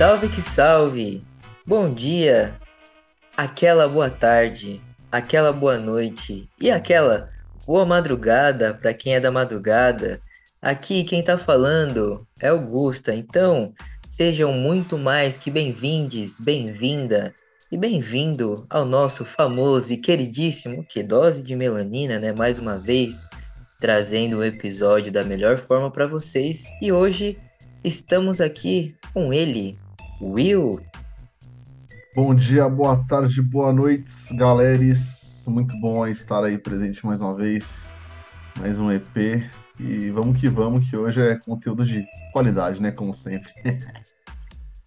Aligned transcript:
Salve 0.00 0.28
que 0.30 0.40
salve! 0.40 1.22
Bom 1.66 1.86
dia, 1.86 2.56
aquela 3.36 3.86
boa 3.86 4.08
tarde, 4.08 4.82
aquela 5.12 5.52
boa 5.52 5.78
noite 5.78 6.48
e 6.58 6.70
aquela 6.70 7.28
boa 7.66 7.84
madrugada 7.84 8.72
para 8.72 8.94
quem 8.94 9.14
é 9.14 9.20
da 9.20 9.30
madrugada. 9.30 10.18
Aqui 10.62 11.04
quem 11.04 11.22
tá 11.22 11.36
falando 11.36 12.26
é 12.40 12.48
Augusta, 12.48 13.14
então 13.14 13.74
sejam 14.10 14.52
muito 14.52 14.98
mais 14.98 15.36
que 15.36 15.52
bem-vindes, 15.52 16.40
bem-vinda 16.40 17.32
e 17.70 17.78
bem-vindo 17.78 18.66
ao 18.68 18.84
nosso 18.84 19.24
famoso 19.24 19.92
e 19.92 19.96
queridíssimo 19.96 20.84
Que 20.84 21.00
Dose 21.00 21.40
de 21.40 21.54
Melanina, 21.54 22.18
né? 22.18 22.32
Mais 22.32 22.58
uma 22.58 22.76
vez 22.76 23.30
trazendo 23.78 24.38
o 24.38 24.40
um 24.40 24.44
episódio 24.44 25.12
da 25.12 25.22
melhor 25.22 25.64
forma 25.64 25.92
para 25.92 26.08
vocês. 26.08 26.64
E 26.82 26.90
hoje 26.90 27.36
estamos 27.84 28.40
aqui 28.40 28.96
com 29.14 29.32
ele, 29.32 29.76
Will. 30.20 30.80
Bom 32.16 32.34
dia, 32.34 32.68
boa 32.68 32.96
tarde, 33.06 33.40
boa 33.40 33.72
noite, 33.72 34.12
galeres. 34.32 35.44
Muito 35.46 35.80
bom 35.80 36.04
estar 36.04 36.42
aí 36.42 36.58
presente 36.58 37.06
mais 37.06 37.20
uma 37.20 37.36
vez. 37.36 37.84
Mais 38.58 38.76
um 38.80 38.90
EP. 38.90 39.48
E 39.78 40.10
vamos 40.10 40.40
que 40.40 40.48
vamos, 40.48 40.90
que 40.90 40.96
hoje 40.96 41.22
é 41.22 41.38
conteúdo 41.38 41.84
de 41.84 42.04
qualidade, 42.32 42.80
né? 42.80 42.90
Como 42.90 43.14
sempre. 43.14 43.52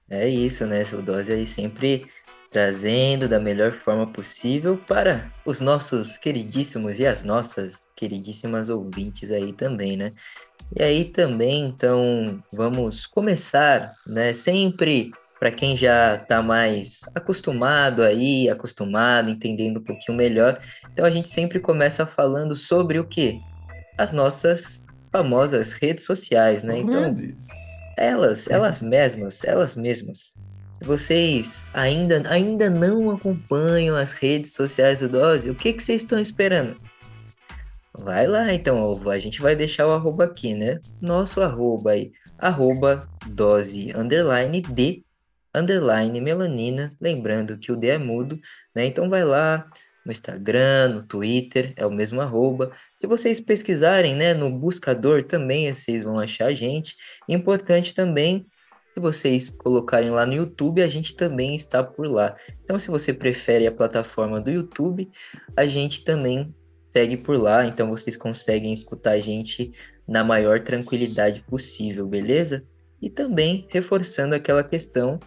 é 0.10 0.28
isso, 0.28 0.66
né? 0.66 0.84
O 0.94 1.02
Dose 1.02 1.32
aí 1.32 1.48
sempre 1.48 2.08
trazendo 2.54 3.28
da 3.28 3.40
melhor 3.40 3.72
forma 3.72 4.06
possível 4.06 4.78
para 4.88 5.32
os 5.44 5.60
nossos 5.60 6.18
queridíssimos 6.18 7.00
e 7.00 7.06
as 7.06 7.24
nossas 7.24 7.80
queridíssimas 7.96 8.70
ouvintes 8.70 9.32
aí 9.32 9.52
também, 9.52 9.98
né? 9.98 10.12
E 10.78 10.84
aí 10.84 11.06
também, 11.06 11.66
então, 11.66 12.44
vamos 12.54 13.08
começar, 13.08 13.92
né? 14.08 14.34
Sempre 14.34 15.12
para 15.40 15.52
quem 15.52 15.76
já 15.76 16.16
está 16.16 16.42
mais 16.42 17.02
acostumado 17.14 18.02
aí, 18.04 18.50
acostumado, 18.50 19.30
entendendo 19.30 19.80
um 19.80 19.84
pouquinho 19.84 20.18
melhor. 20.18 20.62
Então 20.92 21.06
a 21.06 21.12
gente 21.12 21.28
sempre 21.28 21.60
começa 21.60 22.06
falando 22.06 22.56
sobre 22.56 23.00
o 23.00 23.06
que? 23.06 23.42
As 23.98 24.14
nossas 24.14 24.83
famosas 25.14 25.72
redes 25.74 26.06
sociais, 26.06 26.64
né? 26.64 26.80
Então, 26.80 27.16
elas, 27.96 28.50
elas 28.50 28.82
mesmas, 28.82 29.44
elas 29.44 29.76
mesmas. 29.76 30.34
Se 30.74 30.84
vocês 30.84 31.66
ainda, 31.74 32.24
ainda 32.28 32.68
não 32.70 33.12
acompanham 33.12 33.96
as 33.96 34.12
redes 34.12 34.54
sociais 34.54 35.02
do 35.02 35.08
Dose, 35.08 35.50
o 35.50 35.56
que, 35.56 35.72
que 35.72 35.84
vocês 35.84 36.02
estão 36.02 36.20
esperando? 36.20 36.76
Vai 38.00 38.26
lá 38.26 38.52
então, 38.52 39.00
a 39.08 39.20
gente 39.20 39.40
vai 39.40 39.56
deixar 39.56 39.86
o 39.86 39.92
arroba 39.92 40.24
aqui, 40.24 40.56
né? 40.56 40.80
Nosso 41.00 41.42
arroba 41.42 41.92
aí, 41.92 42.12
arroba 42.40 43.08
dose 43.28 43.96
underline 43.96 44.62
de 44.62 45.06
underline 45.54 46.20
melanina, 46.20 46.92
lembrando 47.00 47.60
que 47.60 47.72
o 47.72 47.76
D 47.76 47.90
é 47.90 47.98
mudo, 48.00 48.40
né? 48.76 48.88
Então 48.88 49.08
vai 49.12 49.24
lá 49.24 49.70
no 50.06 50.12
Instagram, 50.12 50.90
no 50.90 51.04
Twitter, 51.04 51.74
é 51.78 51.86
o 51.86 51.92
mesmo 51.92 52.22
arroba. 52.22 52.72
Se 52.96 53.08
vocês 53.08 53.40
pesquisarem, 53.40 54.16
né, 54.16 54.34
no 54.34 54.50
buscador 54.50 55.24
também 55.24 55.72
vocês 55.72 56.04
vão 56.04 56.20
achar 56.20 56.48
a 56.48 56.54
gente. 56.54 56.96
Importante 57.28 57.94
também, 57.94 58.46
se 58.94 59.00
vocês 59.00 59.50
colocarem 59.50 60.12
lá 60.12 60.26
no 60.26 60.34
YouTube, 60.34 60.82
a 60.84 60.88
gente 60.88 61.16
também 61.16 61.56
está 61.56 61.84
por 61.84 62.08
lá. 62.08 62.36
Então, 62.64 62.78
se 62.78 62.90
você 62.90 63.12
prefere 63.12 63.66
a 63.66 63.72
plataforma 63.72 64.40
do 64.40 64.52
YouTube, 64.52 65.10
a 65.58 65.66
gente 65.66 66.04
também 66.06 66.54
segue 66.92 67.18
por 67.18 67.36
lá. 67.36 67.66
Então, 67.66 67.90
vocês 67.90 68.16
conseguem 68.16 68.72
escutar 68.72 69.12
a 69.12 69.20
gente 69.20 69.72
na 70.08 70.24
maior 70.24 70.60
tranquilidade 70.60 71.42
possível, 71.42 72.06
beleza? 72.06 72.64
E 73.02 73.10
também 73.10 73.66
reforçando 73.70 74.36
aquela 74.36 74.64
questão 74.64 75.20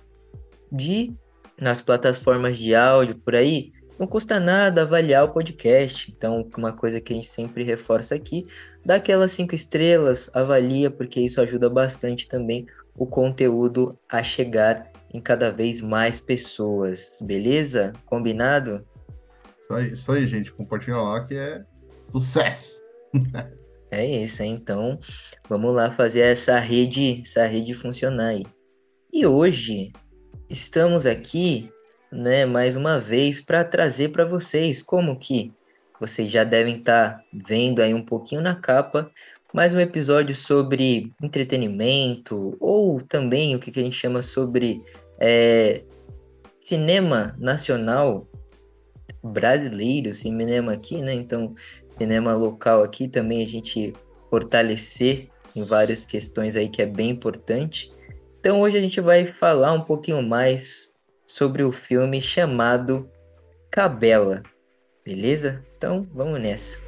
de 0.70 1.12
nas 1.60 1.81
plataformas 1.81 2.58
de 2.58 2.75
áudio 2.75 3.16
por 3.16 3.34
aí, 3.34 3.72
não 3.98 4.06
custa 4.06 4.38
nada 4.38 4.82
avaliar 4.82 5.24
o 5.24 5.32
podcast. 5.32 6.12
Então, 6.16 6.48
uma 6.56 6.72
coisa 6.72 7.00
que 7.00 7.12
a 7.12 7.16
gente 7.16 7.28
sempre 7.28 7.64
reforça 7.64 8.14
aqui, 8.14 8.46
dá 8.84 8.96
aquelas 8.96 9.32
cinco 9.32 9.54
estrelas, 9.54 10.30
avalia, 10.34 10.90
porque 10.90 11.20
isso 11.20 11.40
ajuda 11.40 11.68
bastante 11.70 12.28
também 12.28 12.66
o 12.94 13.06
conteúdo 13.06 13.98
a 14.08 14.22
chegar 14.22 14.90
em 15.12 15.20
cada 15.20 15.50
vez 15.50 15.80
mais 15.80 16.20
pessoas, 16.20 17.16
beleza? 17.22 17.92
Combinado? 18.04 18.86
Isso 19.60 19.74
aí, 19.74 19.92
isso 19.92 20.12
aí 20.12 20.26
gente. 20.26 20.52
Compartilha 20.52 20.96
lá 20.96 21.24
que 21.24 21.34
é 21.34 21.64
sucesso. 22.10 22.82
é 23.90 24.22
isso, 24.22 24.42
hein? 24.42 24.58
Então, 24.60 24.98
vamos 25.48 25.74
lá 25.74 25.90
fazer 25.90 26.20
essa 26.20 26.58
rede, 26.58 27.22
essa 27.22 27.46
rede 27.46 27.74
funcionar 27.74 28.28
aí. 28.28 28.44
E 29.12 29.26
hoje 29.26 29.92
estamos 30.50 31.06
aqui, 31.06 31.70
né, 32.16 32.47
mais 32.47 32.77
uma 32.77 32.99
vez 32.99 33.41
para 33.41 33.62
trazer 33.62 34.09
para 34.09 34.25
vocês 34.25 34.82
como 34.82 35.19
que 35.19 35.53
vocês 36.00 36.31
já 36.32 36.44
devem 36.44 36.78
estar 36.78 37.19
tá 37.19 37.25
vendo 37.32 37.81
aí 37.81 37.93
um 37.93 38.04
pouquinho 38.04 38.41
na 38.41 38.54
capa, 38.54 39.10
mais 39.53 39.75
um 39.75 39.81
episódio 39.81 40.34
sobre 40.34 41.12
entretenimento 41.22 42.56
ou 42.59 43.00
também 43.00 43.55
o 43.55 43.59
que, 43.59 43.71
que 43.71 43.81
a 43.81 43.82
gente 43.82 43.97
chama 43.97 44.22
sobre 44.22 44.82
é, 45.19 45.82
cinema 46.55 47.34
nacional 47.38 48.26
brasileiro, 49.22 50.15
cinema 50.15 50.72
aqui, 50.72 51.00
né? 51.00 51.15
Então, 51.15 51.55
cinema 51.99 52.34
local 52.34 52.82
aqui 52.82 53.09
também 53.09 53.43
a 53.43 53.49
gente 53.49 53.93
fortalecer 54.31 55.28
em 55.55 55.65
várias 55.65 56.05
questões 56.05 56.56
aí 56.56 56.69
que 56.69 56.82
é 56.82 56.87
bem 56.87 57.10
importante. 57.10 57.91
Então 58.41 58.60
hoje 58.60 58.76
a 58.76 58.81
gente 58.81 59.00
vai 59.00 59.32
falar 59.34 59.72
um 59.72 59.81
pouquinho 59.81 60.22
mais 60.22 60.93
sobre 61.26 61.62
o 61.62 61.72
filme 61.72 62.20
chamado 62.20 63.10
Cabela, 63.70 64.42
beleza? 65.04 65.64
Então 65.76 66.06
vamos 66.14 66.41
nessa. 66.41 66.78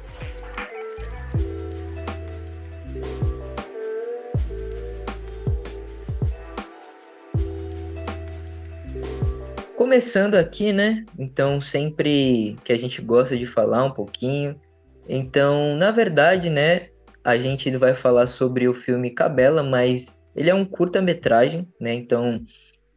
Começando 9.75 10.35
aqui, 10.35 10.71
né? 10.71 11.05
Então, 11.17 11.59
sempre 11.59 12.57
que 12.63 12.71
a 12.71 12.77
gente 12.77 13.01
gosta 13.01 13.35
de 13.35 13.47
falar 13.47 13.83
um 13.83 13.91
pouquinho. 13.91 14.59
Então, 15.07 15.75
na 15.75 15.89
verdade, 15.89 16.49
né? 16.49 16.89
A 17.23 17.37
gente 17.37 17.69
vai 17.77 17.95
falar 17.95 18.27
sobre 18.27 18.67
o 18.67 18.73
filme 18.73 19.09
Cabela, 19.09 19.63
mas 19.63 20.19
ele 20.35 20.49
é 20.49 20.53
um 20.53 20.65
curta-metragem, 20.65 21.67
né? 21.79 21.93
Então 21.93 22.41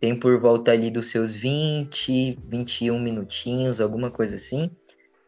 tem 0.02 0.16
por 0.16 0.36
volta 0.40 0.72
ali 0.72 0.90
dos 0.90 1.12
seus 1.12 1.32
20, 1.32 2.36
21 2.48 2.98
minutinhos, 2.98 3.80
alguma 3.80 4.10
coisa 4.10 4.34
assim. 4.34 4.68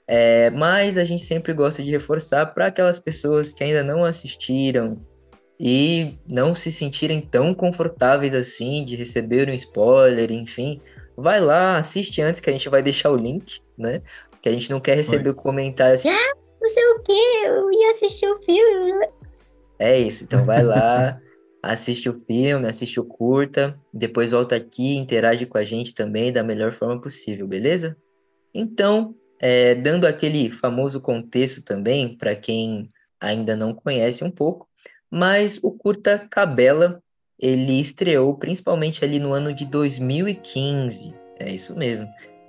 É, 0.05 0.51
mas 0.51 0.99
a 0.99 1.05
gente 1.05 1.25
sempre 1.25 1.53
gosta 1.53 1.81
de 1.81 1.93
reforçar 1.93 2.47
para 2.47 2.67
aquelas 2.67 2.99
pessoas 2.99 3.53
que 3.53 3.63
ainda 3.63 3.85
não 3.85 4.03
assistiram 4.03 5.01
e 5.61 6.19
não 6.27 6.57
se 6.57 6.73
sentirem 6.73 7.21
tão 7.21 7.55
confortáveis 7.55 8.35
assim 8.35 8.85
de 8.85 8.97
receber 8.97 9.49
um 9.49 9.55
spoiler, 9.55 10.33
enfim, 10.33 10.81
vai 11.17 11.41
lá, 11.41 11.79
assiste 11.79 12.21
antes 12.21 12.41
que 12.41 12.51
a 12.51 12.53
gente 12.53 12.69
vai 12.69 12.83
deixar 12.83 13.13
o 13.13 13.17
link, 13.17 13.61
né? 13.79 14.03
Que 14.43 14.49
a 14.49 14.53
gente 14.53 14.69
não 14.73 14.81
quer 14.81 14.97
receber 14.97 15.31
o 15.31 15.37
comentário 15.37 15.95
assim. 15.95 16.09
Ah, 16.09 16.35
não 16.61 16.69
sei 16.69 16.85
o 16.85 16.99
que, 17.05 17.13
eu 17.13 17.73
ia 17.73 17.91
assistir 17.93 18.27
o 18.27 18.39
filme. 18.39 19.07
É 19.79 20.01
isso, 20.01 20.25
então 20.25 20.45
vai 20.45 20.65
lá, 20.65 21.21
assiste 21.65 22.09
o 22.09 22.21
filme, 22.21 22.69
assiste 22.69 23.01
o 23.01 23.05
curta, 23.05 23.79
depois 23.93 24.31
volta 24.31 24.57
aqui, 24.57 24.97
interage 24.97 25.47
com 25.47 25.59
a 25.59 25.65
gente 25.65 25.95
também 25.95 26.33
da 26.33 26.43
melhor 26.43 26.73
forma 26.73 27.01
possível, 27.01 27.47
beleza? 27.47 27.97
Então, 28.53 29.15
é, 29.41 29.75
dando 29.75 30.07
aquele 30.07 30.51
famoso 30.51 31.01
contexto 31.01 31.63
também, 31.63 32.17
para 32.17 32.35
quem 32.37 32.91
ainda 33.21 33.57
não 33.57 33.75
conhece 33.75 34.23
um 34.25 34.31
pouco, 34.31 34.69
mas 35.11 35.59
o 35.63 35.71
curta 35.71 36.19
Cabela, 36.19 37.03
ele 37.39 37.81
estreou 37.81 38.35
principalmente 38.37 39.05
ali 39.05 39.19
no 39.19 39.33
ano 39.33 39.53
de 39.53 39.67
2015, 39.67 41.15
é 41.39 41.53
isso 41.53 41.77
mesmo, 41.77 42.09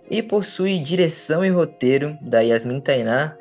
e 0.09 0.21
possui 0.21 0.79
direção 0.79 1.43
e 1.43 1.49
roteiro 1.49 2.17
da 2.21 2.41
Yasmin 2.41 2.79
Tainá, 2.79 3.35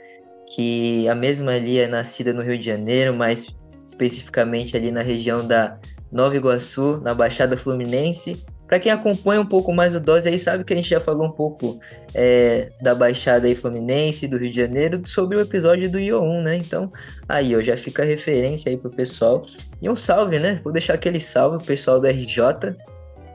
que 0.54 1.08
a 1.08 1.14
mesma 1.14 1.52
ali 1.52 1.78
é 1.78 1.86
nascida 1.86 2.32
no 2.32 2.42
Rio 2.42 2.58
de 2.58 2.66
Janeiro, 2.66 3.14
mas 3.14 3.54
especificamente 3.84 4.76
ali 4.76 4.90
na 4.90 5.02
região 5.02 5.46
da 5.46 5.78
Nova 6.10 6.36
Iguaçu, 6.36 7.00
na 7.02 7.12
Baixada 7.12 7.56
Fluminense. 7.56 8.44
Para 8.66 8.78
quem 8.78 8.90
acompanha 8.90 9.40
um 9.40 9.46
pouco 9.46 9.72
mais 9.74 9.94
o 9.94 10.00
Dose 10.00 10.28
aí, 10.28 10.38
sabe 10.38 10.64
que 10.64 10.72
a 10.72 10.76
gente 10.76 10.88
já 10.88 11.00
falou 11.00 11.26
um 11.26 11.30
pouco 11.30 11.78
é, 12.14 12.70
da 12.80 12.94
Baixada 12.94 13.46
aí 13.46 13.54
Fluminense, 13.54 14.26
do 14.26 14.38
Rio 14.38 14.50
de 14.50 14.56
Janeiro, 14.56 15.02
sobre 15.06 15.36
o 15.36 15.40
episódio 15.40 15.90
do 15.90 15.98
IO1, 15.98 16.42
né? 16.42 16.56
Então, 16.56 16.90
aí, 17.28 17.54
ó, 17.54 17.60
já 17.60 17.76
fica 17.76 18.02
a 18.02 18.06
referência 18.06 18.70
aí 18.70 18.76
pro 18.78 18.90
pessoal. 18.90 19.44
E 19.82 19.90
um 19.90 19.94
salve, 19.94 20.38
né? 20.38 20.60
Vou 20.64 20.72
deixar 20.72 20.94
aquele 20.94 21.20
salve 21.20 21.58
pro 21.58 21.66
pessoal 21.66 22.00
do 22.00 22.06
RJ, 22.06 22.76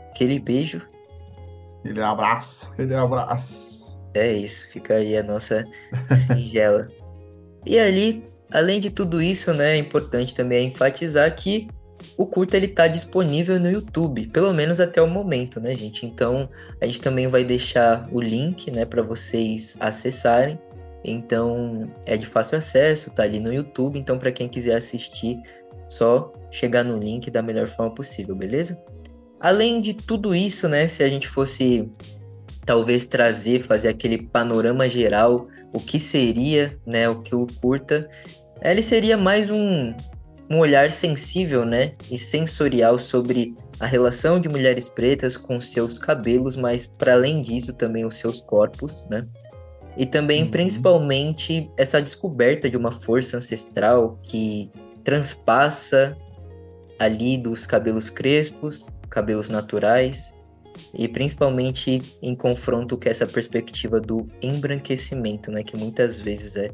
aquele 0.10 0.40
beijo. 0.40 0.82
Aquele 1.82 2.02
abraço, 2.02 2.68
aquele 2.72 2.96
abraço. 2.96 3.80
É 4.16 4.34
isso, 4.34 4.68
fica 4.72 4.96
aí 4.96 5.16
a 5.16 5.24
nossa 5.24 5.64
singela. 6.28 6.88
e 7.66 7.78
ali, 7.78 8.24
além 8.52 8.80
de 8.80 8.90
tudo 8.90 9.22
isso, 9.22 9.54
né, 9.54 9.76
é 9.76 9.78
importante 9.78 10.36
também 10.36 10.68
enfatizar 10.68 11.34
que 11.36 11.68
o 12.18 12.26
curta 12.26 12.58
ele 12.58 12.68
tá 12.68 12.88
disponível 12.88 13.60
no 13.60 13.70
YouTube, 13.70 14.28
pelo 14.28 14.54
menos 14.54 14.80
até 14.80 15.02
o 15.02 15.08
momento, 15.08 15.60
né, 15.60 15.76
gente? 15.76 16.06
Então, 16.06 16.50
a 16.82 16.86
gente 16.86 17.02
também 17.02 17.28
vai 17.28 17.44
deixar 17.44 18.08
o 18.12 18.22
link, 18.22 18.72
né, 18.72 18.86
para 18.86 19.02
vocês 19.02 19.78
acessarem. 19.80 20.58
Então, 21.04 21.90
é 22.06 22.18
de 22.18 22.26
fácil 22.26 22.58
acesso, 22.58 23.12
tá 23.12 23.24
ali 23.24 23.40
no 23.40 23.54
YouTube, 23.54 23.98
então 23.98 24.18
para 24.18 24.32
quem 24.32 24.50
quiser 24.50 24.76
assistir, 24.76 25.40
só 25.88 26.32
chegar 26.52 26.84
no 26.84 26.98
link 26.98 27.32
da 27.32 27.42
melhor 27.42 27.68
forma 27.68 27.94
possível, 27.94 28.36
beleza? 28.36 28.82
Além 29.40 29.82
de 29.82 29.94
tudo 29.94 30.36
isso, 30.36 30.68
né, 30.68 30.88
se 30.88 31.04
a 31.04 31.08
gente 31.08 31.28
fosse 31.28 31.90
talvez 32.66 33.06
trazer, 33.06 33.64
fazer 33.66 33.88
aquele 33.88 34.22
panorama 34.24 34.90
geral, 34.90 35.48
o 35.74 35.80
que 35.80 36.00
seria, 36.00 36.78
né, 36.86 37.08
o 37.10 37.22
que 37.22 37.34
o 37.34 37.48
curta, 37.62 38.10
ele 38.62 38.84
seria 38.84 39.18
mais 39.18 39.50
um, 39.50 39.94
um 40.50 40.60
olhar 40.60 40.92
sensível, 40.92 41.66
né, 41.66 41.94
e 42.10 42.18
sensorial 42.18 43.00
sobre 43.00 43.54
a 43.80 43.86
relação 43.86 44.40
de 44.40 44.50
mulheres 44.50 44.90
pretas 44.90 45.38
com 45.38 45.62
seus 45.62 45.98
cabelos, 45.98 46.56
mas 46.56 46.86
para 46.86 47.14
além 47.14 47.42
disso 47.42 47.72
também 47.74 48.06
os 48.06 48.18
seus 48.18 48.42
corpos, 48.42 49.08
né? 49.10 49.26
E 49.98 50.06
também, 50.06 50.44
uhum. 50.44 50.52
principalmente, 50.52 51.68
essa 51.78 52.02
descoberta 52.02 52.70
de 52.70 52.78
uma 52.78 52.92
força 52.92 53.38
ancestral 53.38 54.18
que 54.24 54.72
transpassa 55.04 56.18
ali 56.98 57.38
dos 57.38 57.66
cabelos 57.66 58.10
crespos, 58.10 58.98
cabelos 59.10 59.50
naturais, 59.50 60.34
e 60.94 61.08
principalmente 61.08 62.02
em 62.22 62.36
confronto 62.36 62.98
com 62.98 63.10
essa 63.10 63.26
perspectiva 63.26 64.00
do 64.00 64.28
embranquecimento, 64.42 65.52
né, 65.52 65.64
que 65.64 65.78
muitas 65.78 66.20
vezes 66.20 66.56
é 66.56 66.72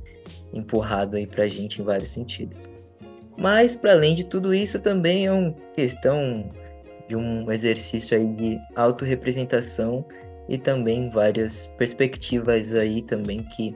empurrado 0.53 1.15
aí 1.17 1.27
pra 1.27 1.47
gente 1.47 1.81
em 1.81 1.83
vários 1.83 2.09
sentidos. 2.09 2.69
Mas 3.37 3.75
para 3.75 3.91
além 3.91 4.15
de 4.15 4.23
tudo 4.23 4.53
isso, 4.53 4.79
também 4.79 5.25
é 5.25 5.31
uma 5.31 5.53
questão 5.75 6.49
de 7.07 7.15
um 7.15 7.51
exercício 7.51 8.17
aí 8.17 8.27
de 8.33 8.59
autorrepresentação 8.75 10.05
e 10.47 10.57
também 10.57 11.09
várias 11.09 11.67
perspectivas 11.77 12.73
aí 12.73 13.01
também 13.01 13.43
que 13.43 13.75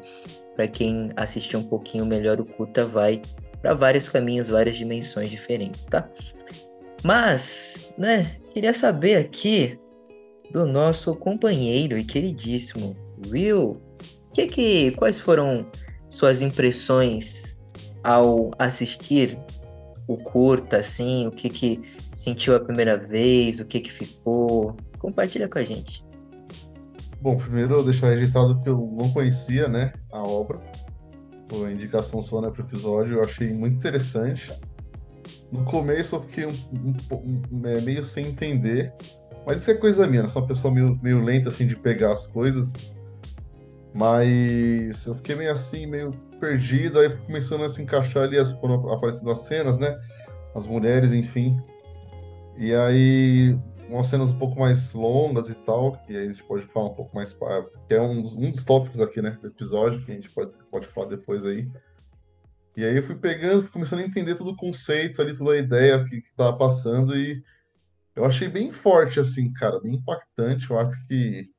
para 0.55 0.67
quem 0.67 1.09
assistir 1.15 1.57
um 1.57 1.63
pouquinho 1.63 2.05
melhor 2.05 2.39
o 2.39 2.45
Kuta 2.45 2.85
vai 2.85 3.21
para 3.61 3.73
vários 3.73 4.07
caminhos, 4.07 4.49
várias 4.49 4.77
dimensões 4.77 5.29
diferentes, 5.29 5.85
tá? 5.85 6.09
Mas, 7.03 7.89
né, 7.97 8.35
queria 8.53 8.73
saber 8.73 9.15
aqui 9.15 9.79
do 10.51 10.65
nosso 10.65 11.15
companheiro 11.15 11.97
e 11.97 12.03
queridíssimo 12.03 12.95
Will, 13.27 13.81
que 14.33 14.47
que, 14.47 14.91
quais 14.91 15.19
foram 15.19 15.65
suas 16.09 16.41
impressões 16.41 17.55
ao 18.03 18.51
assistir 18.57 19.37
o 20.07 20.17
curta, 20.17 20.77
assim, 20.77 21.27
o 21.27 21.31
que 21.31 21.49
que 21.49 21.79
sentiu 22.15 22.55
a 22.55 22.59
primeira 22.59 22.97
vez, 22.97 23.59
o 23.59 23.65
que 23.65 23.79
que 23.79 23.91
ficou? 23.91 24.75
Compartilha 24.97 25.47
com 25.47 25.59
a 25.59 25.63
gente. 25.63 26.03
Bom, 27.21 27.37
primeiro 27.37 27.75
eu 27.75 27.83
deixar 27.83 28.09
registrado 28.09 28.57
que 28.59 28.69
eu 28.69 28.77
não 28.97 29.11
conhecia, 29.11 29.67
né, 29.67 29.91
a 30.11 30.23
obra. 30.23 30.59
A 31.51 31.71
indicação 31.71 32.21
sua, 32.21 32.41
né, 32.41 32.49
pro 32.49 32.63
episódio, 32.63 33.17
eu 33.17 33.23
achei 33.23 33.51
muito 33.53 33.75
interessante. 33.75 34.51
No 35.51 35.63
começo 35.65 36.15
eu 36.15 36.19
fiquei 36.21 36.45
um, 36.45 36.53
um, 37.11 37.41
um, 37.51 37.67
é, 37.67 37.81
meio 37.81 38.03
sem 38.03 38.27
entender, 38.27 38.93
mas 39.45 39.61
isso 39.61 39.71
é 39.71 39.73
coisa 39.73 40.07
minha, 40.07 40.23
né? 40.23 40.29
Sou 40.29 40.41
uma 40.41 40.47
pessoa 40.47 40.73
meio, 40.73 40.97
meio 41.01 41.23
lenta, 41.23 41.49
assim, 41.49 41.65
de 41.65 41.75
pegar 41.75 42.13
as 42.13 42.27
coisas. 42.27 42.71
Mas 43.93 45.05
eu 45.05 45.15
fiquei 45.15 45.35
meio 45.35 45.51
assim, 45.51 45.87
meio 45.87 46.11
perdido, 46.39 46.99
aí 46.99 47.09
começando 47.25 47.63
a 47.63 47.69
se 47.69 47.81
encaixar 47.81 48.23
ali, 48.23 48.37
as, 48.37 48.53
quando 48.53 48.89
aparecendo 48.91 49.31
as 49.31 49.39
cenas, 49.39 49.77
né? 49.77 49.99
As 50.55 50.67
mulheres, 50.67 51.13
enfim. 51.13 51.59
E 52.57 52.75
aí, 52.75 53.57
umas 53.89 54.07
cenas 54.07 54.31
um 54.31 54.37
pouco 54.37 54.59
mais 54.59 54.93
longas 54.93 55.49
e 55.49 55.55
tal, 55.55 55.93
que 55.93 56.15
a 56.15 56.25
gente 56.25 56.43
pode 56.43 56.65
falar 56.67 56.87
um 56.87 56.93
pouco 56.93 57.15
mais, 57.15 57.33
que 57.33 57.93
é 57.93 58.01
um 58.01 58.21
dos, 58.21 58.35
um 58.35 58.51
dos 58.51 58.63
tópicos 58.63 59.01
aqui, 59.01 59.21
né, 59.21 59.37
do 59.41 59.47
episódio, 59.47 60.03
que 60.05 60.11
a 60.11 60.15
gente 60.15 60.29
pode, 60.29 60.51
pode 60.69 60.87
falar 60.87 61.07
depois 61.07 61.43
aí. 61.43 61.67
E 62.77 62.85
aí 62.85 62.95
eu 62.95 63.03
fui 63.03 63.15
pegando, 63.15 63.67
começando 63.69 63.99
a 63.99 64.03
entender 64.03 64.35
todo 64.35 64.51
o 64.51 64.55
conceito 64.55 65.21
ali, 65.21 65.35
toda 65.35 65.53
a 65.53 65.57
ideia 65.57 66.03
que, 66.03 66.21
que 66.21 66.33
tava 66.35 66.55
passando 66.55 67.17
e 67.17 67.43
eu 68.15 68.25
achei 68.25 68.47
bem 68.49 68.71
forte, 68.71 69.19
assim, 69.19 69.51
cara, 69.53 69.79
bem 69.79 69.95
impactante. 69.95 70.69
Eu 70.69 70.79
acho 70.79 71.07
que 71.07 71.49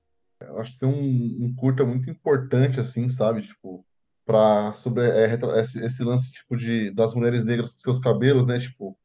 eu 0.40 0.58
acho 0.58 0.72
que 0.72 0.80
tem 0.80 0.88
um, 0.88 1.46
um 1.46 1.54
curta 1.54 1.84
muito 1.84 2.10
importante, 2.10 2.80
assim, 2.80 3.08
sabe? 3.08 3.42
Tipo, 3.42 3.84
para 4.24 4.72
sobre 4.72 5.02
é, 5.02 5.34
esse, 5.60 5.84
esse, 5.84 6.02
lance, 6.02 6.32
tipo, 6.32 6.56
de 6.56 6.90
das 6.92 7.14
mulheres 7.14 7.44
negras 7.44 7.74
com 7.74 7.80
seus 7.80 7.98
cabelos, 7.98 8.46
né? 8.46 8.58
Tipo, 8.58 8.96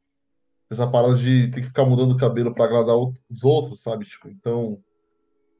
essa 0.69 0.87
parada 0.87 1.15
de 1.15 1.49
ter 1.51 1.61
que 1.61 1.67
ficar 1.67 1.85
mudando 1.85 2.11
o 2.13 2.17
cabelo 2.17 2.53
para 2.53 2.65
agradar 2.65 2.95
os 2.97 3.43
outros, 3.43 3.81
sabe? 3.81 4.05
Tipo, 4.05 4.29
então, 4.29 4.81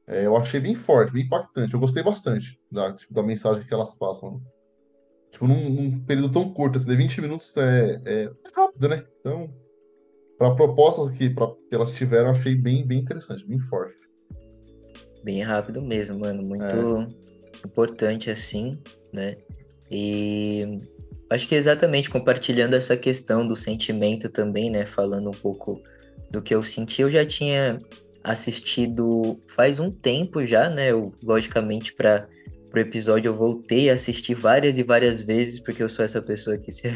é, 0.06 0.26
eu 0.26 0.36
achei 0.36 0.60
bem 0.60 0.74
forte, 0.74 1.12
bem 1.12 1.24
impactante. 1.24 1.74
Eu 1.74 1.80
gostei 1.80 2.02
bastante 2.02 2.58
da, 2.70 2.92
tipo, 2.92 3.12
da 3.12 3.22
mensagem 3.22 3.66
que 3.66 3.74
elas 3.74 3.92
passam. 3.94 4.32
Né? 4.34 4.40
Tipo, 5.32 5.46
num, 5.46 5.68
num, 5.68 6.04
período 6.04 6.32
tão 6.32 6.52
curto, 6.52 6.76
assim, 6.76 6.88
de 6.88 6.96
20 6.96 7.20
minutos 7.20 7.56
é, 7.56 8.00
é 8.04 8.32
rápido, 8.54 8.88
né? 8.88 9.04
Então, 9.20 9.52
para 10.38 10.48
a 10.48 10.54
proposta 10.54 11.10
que, 11.12 11.30
pra, 11.30 11.48
que 11.48 11.74
elas 11.74 11.92
tiveram, 11.92 12.30
achei 12.30 12.54
bem, 12.54 12.86
bem 12.86 12.98
interessante, 12.98 13.46
bem 13.46 13.58
forte. 13.58 14.02
Bem 15.24 15.42
rápido 15.42 15.82
mesmo, 15.82 16.20
mano. 16.20 16.42
Muito 16.42 16.64
é. 16.64 17.66
importante, 17.66 18.30
assim, 18.30 18.78
né? 19.12 19.36
E 19.90 20.78
acho 21.30 21.48
que 21.48 21.54
exatamente 21.54 22.10
compartilhando 22.10 22.74
essa 22.74 22.96
questão 22.96 23.46
do 23.46 23.56
sentimento 23.56 24.28
também, 24.28 24.70
né? 24.70 24.86
Falando 24.86 25.30
um 25.30 25.34
pouco 25.34 25.80
do 26.30 26.42
que 26.42 26.54
eu 26.54 26.62
senti, 26.62 27.02
eu 27.02 27.10
já 27.10 27.24
tinha 27.24 27.80
assistido 28.22 29.40
faz 29.48 29.78
um 29.80 29.90
tempo 29.90 30.44
já, 30.44 30.68
né? 30.68 30.90
Eu, 30.90 31.12
logicamente, 31.22 31.94
para 31.94 32.28
pro 32.70 32.80
episódio, 32.80 33.30
eu 33.30 33.36
voltei 33.36 33.88
a 33.88 33.94
assistir 33.94 34.34
várias 34.34 34.76
e 34.76 34.82
várias 34.82 35.22
vezes, 35.22 35.60
porque 35.60 35.82
eu 35.82 35.88
sou 35.88 36.04
essa 36.04 36.20
pessoa 36.20 36.58
que 36.58 36.70
se 36.70 36.86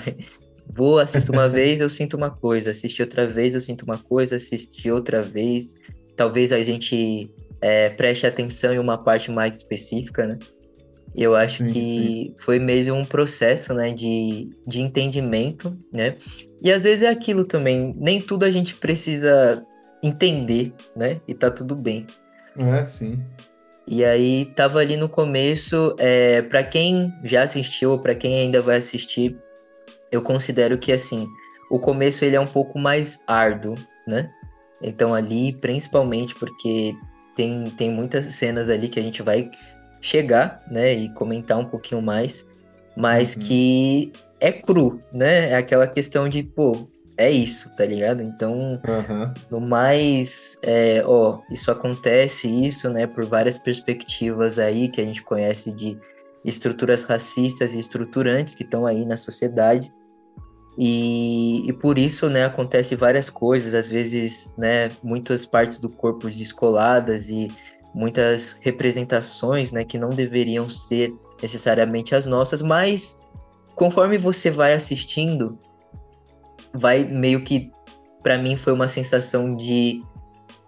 vou, 0.74 0.98
assisto 0.98 1.32
uma 1.32 1.48
vez, 1.48 1.80
eu 1.80 1.90
sinto 1.90 2.16
uma 2.16 2.30
coisa, 2.30 2.70
assistir 2.70 3.02
outra 3.02 3.26
vez, 3.26 3.54
eu 3.54 3.60
sinto 3.60 3.82
uma 3.82 3.98
coisa, 3.98 4.36
assistir 4.36 4.90
outra 4.90 5.22
vez. 5.22 5.76
Talvez 6.16 6.52
a 6.52 6.60
gente 6.60 7.30
é, 7.60 7.90
preste 7.90 8.26
atenção 8.26 8.72
em 8.72 8.78
uma 8.78 8.98
parte 9.02 9.30
mais 9.30 9.54
específica, 9.54 10.26
né? 10.26 10.38
Eu 11.14 11.34
acho 11.34 11.66
sim, 11.66 11.72
que 11.72 11.82
sim. 11.82 12.34
foi 12.38 12.58
mesmo 12.58 12.94
um 12.94 13.04
processo, 13.04 13.74
né, 13.74 13.92
de, 13.92 14.48
de 14.66 14.80
entendimento, 14.80 15.76
né? 15.92 16.16
E 16.62 16.72
às 16.72 16.84
vezes 16.84 17.02
é 17.02 17.08
aquilo 17.08 17.44
também, 17.44 17.94
nem 17.98 18.20
tudo 18.20 18.44
a 18.44 18.50
gente 18.50 18.74
precisa 18.76 19.64
entender, 20.02 20.72
né? 20.96 21.20
E 21.26 21.34
tá 21.34 21.50
tudo 21.50 21.74
bem. 21.74 22.06
É, 22.56 22.86
sim. 22.86 23.20
E 23.86 24.04
aí 24.04 24.44
tava 24.44 24.78
ali 24.78 24.96
no 24.96 25.08
começo, 25.08 25.96
é, 25.98 26.42
para 26.42 26.62
quem 26.62 27.12
já 27.24 27.42
assistiu 27.42 27.90
ou 27.90 27.98
para 27.98 28.14
quem 28.14 28.36
ainda 28.36 28.62
vai 28.62 28.76
assistir, 28.76 29.36
eu 30.10 30.22
considero 30.22 30.78
que 30.78 30.92
assim, 30.92 31.28
o 31.70 31.78
começo 31.78 32.24
ele 32.24 32.36
é 32.36 32.40
um 32.40 32.46
pouco 32.46 32.78
mais 32.78 33.22
árduo, 33.26 33.76
né? 34.06 34.30
Então 34.82 35.14
ali, 35.14 35.52
principalmente 35.52 36.34
porque 36.34 36.94
tem, 37.34 37.64
tem 37.70 37.90
muitas 37.90 38.26
cenas 38.26 38.68
ali 38.68 38.88
que 38.88 38.98
a 38.98 39.02
gente 39.02 39.22
vai 39.22 39.50
chegar, 40.00 40.56
né, 40.70 40.94
e 40.94 41.12
comentar 41.12 41.58
um 41.58 41.64
pouquinho 41.64 42.00
mais, 42.00 42.46
mas 42.96 43.36
uhum. 43.36 43.42
que 43.42 44.12
é 44.40 44.50
cru, 44.50 45.00
né? 45.12 45.50
É 45.50 45.56
aquela 45.56 45.86
questão 45.86 46.28
de, 46.28 46.42
pô, 46.42 46.88
é 47.16 47.30
isso, 47.30 47.74
tá 47.76 47.84
ligado? 47.84 48.22
Então, 48.22 48.80
uhum. 48.88 49.34
no 49.50 49.60
mais, 49.60 50.58
é, 50.62 51.02
ó, 51.04 51.40
isso 51.50 51.70
acontece, 51.70 52.48
isso, 52.48 52.88
né, 52.88 53.06
por 53.06 53.26
várias 53.26 53.58
perspectivas 53.58 54.58
aí 54.58 54.88
que 54.88 55.02
a 55.02 55.04
gente 55.04 55.22
conhece 55.22 55.70
de 55.70 55.98
estruturas 56.42 57.04
racistas 57.04 57.74
e 57.74 57.78
estruturantes 57.78 58.54
que 58.54 58.62
estão 58.62 58.86
aí 58.86 59.04
na 59.04 59.18
sociedade. 59.18 59.92
E, 60.82 61.68
e 61.68 61.74
por 61.74 61.98
isso, 61.98 62.30
né, 62.30 62.42
acontece 62.42 62.96
várias 62.96 63.28
coisas, 63.28 63.74
às 63.74 63.90
vezes, 63.90 64.50
né, 64.56 64.90
muitas 65.02 65.44
partes 65.44 65.78
do 65.78 65.90
corpo 65.90 66.30
descoladas 66.30 67.28
e 67.28 67.52
muitas 67.94 68.58
representações, 68.62 69.72
né, 69.72 69.84
que 69.84 69.98
não 69.98 70.08
deveriam 70.08 70.70
ser 70.70 71.12
necessariamente 71.42 72.14
as 72.14 72.24
nossas, 72.24 72.62
mas 72.62 73.18
conforme 73.74 74.16
você 74.16 74.50
vai 74.50 74.72
assistindo, 74.72 75.58
vai 76.72 77.04
meio 77.04 77.44
que 77.44 77.70
para 78.22 78.38
mim 78.38 78.56
foi 78.56 78.72
uma 78.72 78.88
sensação 78.88 79.54
de 79.54 80.02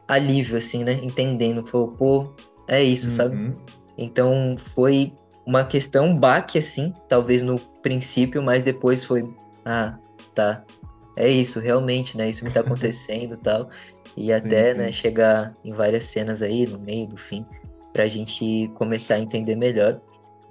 alívio 0.07 0.59
assim, 0.59 0.85
né, 0.85 1.01
entendendo, 1.03 1.67
falou, 1.67 1.89
pô, 1.89 2.37
é 2.69 2.83
isso, 2.83 3.09
uhum. 3.09 3.17
sabe? 3.17 3.57
Então 3.97 4.57
foi 4.59 5.15
uma 5.47 5.65
questão 5.65 6.15
baque 6.15 6.59
assim, 6.59 6.93
talvez 7.09 7.43
no 7.43 7.59
princípio, 7.83 8.43
mas 8.43 8.63
depois 8.63 9.07
foi, 9.07 9.27
ah, 9.65 9.99
tá. 10.35 10.65
É 11.17 11.29
isso, 11.29 11.61
realmente, 11.61 12.17
né? 12.17 12.31
Isso 12.31 12.45
me 12.45 12.51
tá 12.51 12.61
acontecendo 12.67 13.35
e 13.35 13.39
tal. 13.39 13.71
e 14.17 14.33
até 14.33 14.73
sim. 14.73 14.79
né, 14.79 14.93
chegar 14.93 15.55
em 15.65 15.73
várias 15.73 16.05
cenas 16.05 16.43
aí 16.43 16.67
no 16.67 16.79
meio 16.79 17.07
do 17.07 17.17
fim 17.17 17.45
para 17.93 18.05
a 18.05 18.09
gente 18.09 18.71
começar 18.75 19.17
a 19.17 19.21
entender 19.21 19.55
melhor. 19.57 20.01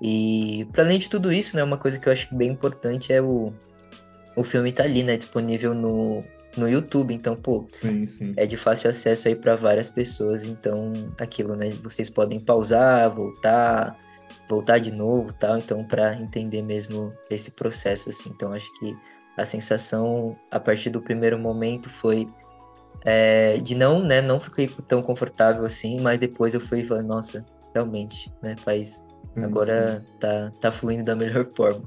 E 0.01 0.67
para 0.71 0.83
além 0.83 0.99
de 0.99 1.09
tudo 1.09 1.31
isso, 1.31 1.55
né, 1.55 1.63
uma 1.63 1.77
coisa 1.77 1.99
que 1.99 2.07
eu 2.07 2.13
acho 2.13 2.33
bem 2.35 2.49
importante 2.51 3.13
é 3.13 3.21
o, 3.21 3.53
o 4.35 4.43
filme 4.43 4.71
tá 4.71 4.83
ali, 4.83 5.03
né, 5.03 5.17
disponível 5.17 5.73
no, 5.73 6.23
no 6.57 6.67
YouTube, 6.67 7.13
então, 7.13 7.35
pô, 7.35 7.67
Sim, 7.71 8.07
sim. 8.07 8.33
é 8.35 8.45
de 8.45 8.57
fácil 8.57 8.89
acesso 8.89 9.27
aí 9.27 9.35
para 9.35 9.55
várias 9.55 9.89
pessoas, 9.89 10.43
então 10.43 10.91
aquilo, 11.19 11.55
né, 11.55 11.69
vocês 11.83 12.09
podem 12.09 12.39
pausar, 12.39 13.13
voltar, 13.13 13.95
voltar 14.49 14.79
de 14.79 14.91
novo, 14.91 15.31
tal, 15.33 15.57
então 15.57 15.83
para 15.83 16.15
entender 16.15 16.61
mesmo 16.61 17.13
esse 17.29 17.51
processo 17.51 18.09
assim. 18.09 18.29
Então 18.29 18.51
acho 18.51 18.71
que 18.79 18.95
a 19.37 19.45
sensação 19.45 20.37
a 20.49 20.59
partir 20.59 20.89
do 20.89 21.01
primeiro 21.01 21.37
momento 21.39 21.89
foi 21.89 22.27
é, 23.03 23.57
de 23.57 23.75
não, 23.75 24.03
né, 24.03 24.21
não 24.21 24.39
fiquei 24.39 24.67
tão 24.87 25.01
confortável 25.01 25.65
assim, 25.65 25.99
mas 25.99 26.19
depois 26.19 26.53
eu 26.53 26.61
fui 26.61 26.83
falando, 26.83 27.07
nossa, 27.07 27.45
realmente, 27.73 28.31
né, 28.41 28.55
faz 28.57 29.03
Sim, 29.33 29.43
agora 29.43 30.05
tá, 30.19 30.51
tá 30.59 30.71
fluindo 30.71 31.03
da 31.03 31.15
melhor 31.15 31.47
forma. 31.55 31.81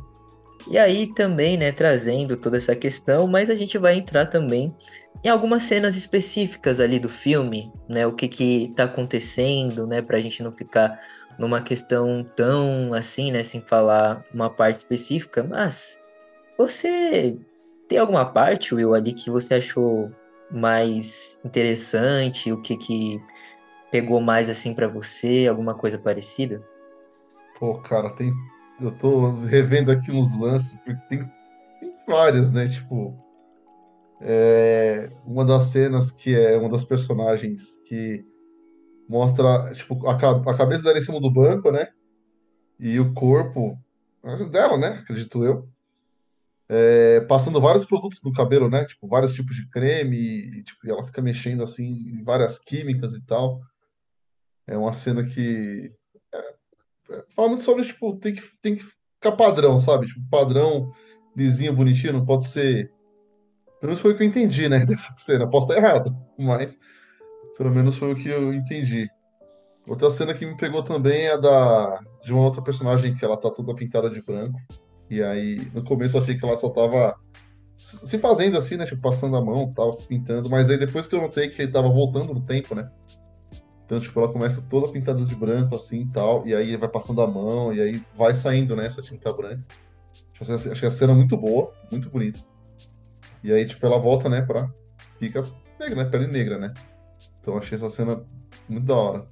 E 0.67 0.79
aí 0.79 1.13
também, 1.15 1.57
né, 1.57 1.71
trazendo 1.73 2.37
toda 2.37 2.57
essa 2.57 2.75
questão, 2.75 3.27
mas 3.27 3.51
a 3.51 3.55
gente 3.55 3.77
vai 3.77 3.97
entrar 3.97 4.27
também 4.27 4.75
em 5.23 5.29
algumas 5.29 5.65
cenas 5.65 5.95
específicas 5.95 6.81
ali 6.81 6.99
do 6.99 7.09
filme, 7.09 7.73
né, 7.89 8.07
o 8.07 8.13
que 8.13 8.29
que 8.29 8.71
tá 8.75 8.85
acontecendo, 8.85 9.87
né, 9.87 10.03
pra 10.03 10.21
gente 10.21 10.43
não 10.43 10.53
ficar 10.53 10.99
numa 11.39 11.61
questão 11.61 12.25
tão 12.37 12.95
assim, 12.95 13.31
né, 13.31 13.43
sem 13.43 13.61
falar 13.61 14.25
uma 14.33 14.51
parte 14.51 14.79
específica, 14.79 15.43
mas 15.43 15.99
você 16.57 17.37
tem 17.89 17.99
alguma 17.99 18.25
parte, 18.25 18.75
Will, 18.75 18.95
ali 18.95 19.13
que 19.13 19.31
você 19.31 19.55
achou 19.55 20.11
mais 20.51 21.39
interessante, 21.45 22.53
o 22.53 22.61
que 22.61 22.77
que 22.77 23.23
pegou 23.91 24.21
mais 24.21 24.49
assim 24.51 24.75
pra 24.75 24.89
você, 24.89 25.47
alguma 25.49 25.75
coisa 25.75 25.99
parecida? 25.99 26.63
Pô, 27.59 27.81
cara, 27.81 28.11
tem. 28.11 28.33
Eu 28.81 28.91
tô 28.91 29.31
revendo 29.43 29.93
aqui 29.93 30.11
uns 30.11 30.39
lances, 30.39 30.77
porque 30.85 31.01
tem, 31.09 31.19
tem 31.81 31.95
várias, 32.07 32.51
né? 32.51 32.69
Tipo, 32.69 33.15
é, 34.21 35.11
uma 35.25 35.45
das 35.45 35.65
cenas 35.65 36.11
que 36.11 36.35
é 36.35 36.57
uma 36.57 36.69
das 36.69 36.85
personagens 36.85 37.77
que 37.87 38.25
mostra, 39.09 39.71
tipo, 39.73 40.07
a, 40.09 40.13
a 40.15 40.57
cabeça 40.57 40.83
dela 40.83 40.99
em 40.99 41.03
cima 41.03 41.21
do 41.21 41.31
banco, 41.31 41.71
né? 41.71 41.89
E 42.79 42.99
o 42.99 43.13
corpo 43.15 43.79
dela, 44.51 44.77
né? 44.77 44.99
Acredito 45.03 45.45
eu. 45.45 45.69
É, 46.69 47.21
passando 47.23 47.61
vários 47.61 47.85
produtos 47.85 48.23
no 48.23 48.33
cabelo, 48.33 48.71
né? 48.71 48.85
Tipo, 48.85 49.07
vários 49.07 49.35
tipos 49.35 49.55
de 49.57 49.69
creme, 49.69 50.17
e, 50.17 50.63
tipo, 50.63 50.87
e 50.87 50.91
ela 50.91 51.05
fica 51.05 51.21
mexendo 51.21 51.63
assim 51.63 51.85
em 51.85 52.23
várias 52.23 52.59
químicas 52.59 53.15
e 53.15 53.25
tal. 53.25 53.61
É 54.67 54.77
uma 54.77 54.93
cena 54.93 55.23
que 55.23 55.93
fala 57.35 57.49
muito 57.49 57.63
sobre, 57.63 57.85
tipo, 57.85 58.17
tem 58.17 58.35
que, 58.35 58.43
tem 58.63 58.75
que 58.77 58.85
ficar 59.15 59.33
padrão, 59.33 59.79
sabe? 59.79 60.07
Tipo, 60.07 60.21
padrão 60.31 60.93
lisinho, 61.37 61.75
bonitinho, 61.75 62.15
não 62.15 62.25
pode 62.25 62.47
ser. 62.47 62.91
Pelo 63.81 63.91
menos 63.91 64.01
foi 64.01 64.13
o 64.13 64.17
que 64.17 64.23
eu 64.23 64.27
entendi, 64.27 64.69
né, 64.69 64.85
dessa 64.87 65.15
cena. 65.17 65.49
Posso 65.49 65.71
estar 65.71 65.81
errado, 65.81 66.17
mas 66.39 66.79
pelo 67.57 67.71
menos 67.71 67.97
foi 67.97 68.13
o 68.13 68.17
que 68.17 68.29
eu 68.29 68.53
entendi. 68.53 69.09
Outra 69.87 70.09
cena 70.11 70.33
que 70.33 70.47
me 70.47 70.57
pegou 70.57 70.83
também 70.83 71.27
é 71.27 71.33
a 71.33 71.37
da 71.37 72.01
de 72.23 72.33
uma 72.33 72.43
outra 72.43 72.63
personagem 72.63 73.15
que 73.15 73.23
ela 73.23 73.37
tá 73.37 73.51
toda 73.51 73.75
pintada 73.75 74.09
de 74.09 74.23
branco. 74.23 74.59
E 75.15 75.23
aí, 75.23 75.71
no 75.73 75.85
começo 75.85 76.17
eu 76.17 76.23
achei 76.23 76.37
que 76.37 76.45
ela 76.45 76.59
só 76.59 76.69
tava 76.69 77.15
se 77.77 78.19
fazendo 78.19 78.57
assim, 78.57 78.77
né? 78.77 78.85
Tipo, 78.85 79.01
passando 79.03 79.37
a 79.37 79.45
mão, 79.45 79.73
tal, 79.73 79.93
se 79.93 80.07
pintando. 80.07 80.51
Mas 80.51 80.71
aí 80.71 80.77
depois 80.79 81.07
que 81.07 81.15
eu 81.15 81.21
notei 81.21 81.49
que 81.49 81.63
ele 81.63 81.71
tava 81.71 81.89
voltando 81.89 82.35
no 82.35 82.41
tempo, 82.41 82.75
né? 82.75 82.91
Então, 83.85 84.01
tipo, 84.01 84.19
ela 84.19 84.33
começa 84.33 84.63
toda 84.63 84.91
pintada 84.91 85.23
de 85.25 85.35
branco, 85.37 85.77
assim 85.77 86.01
e 86.01 86.07
tal, 86.07 86.47
e 86.47 86.55
aí 86.55 86.77
vai 86.77 86.89
passando 86.89 87.21
a 87.21 87.27
mão, 87.27 87.73
e 87.73 87.81
aí 87.81 88.03
vai 88.17 88.35
saindo, 88.35 88.75
né, 88.75 88.87
essa 88.87 89.03
tinta 89.03 89.31
branca. 89.33 89.63
Acho 90.41 90.53
essa- 90.53 90.73
Achei 90.73 90.89
a 90.89 90.91
cena 90.91 91.15
muito 91.15 91.37
boa, 91.37 91.71
muito 91.93 92.09
bonita. 92.09 92.41
E 93.43 93.53
aí, 93.53 93.65
tipo, 93.67 93.85
ela 93.85 93.99
volta, 93.99 94.29
né, 94.29 94.41
pra. 94.43 94.69
Fica 95.19 95.45
negra, 95.79 96.03
né? 96.03 96.11
Pele 96.11 96.27
negra, 96.27 96.59
né? 96.59 96.73
Então 97.41 97.59
achei 97.59 97.77
essa 97.77 97.91
cena 97.91 98.25
muito 98.69 98.87
da 98.87 98.97
hora. 98.97 99.29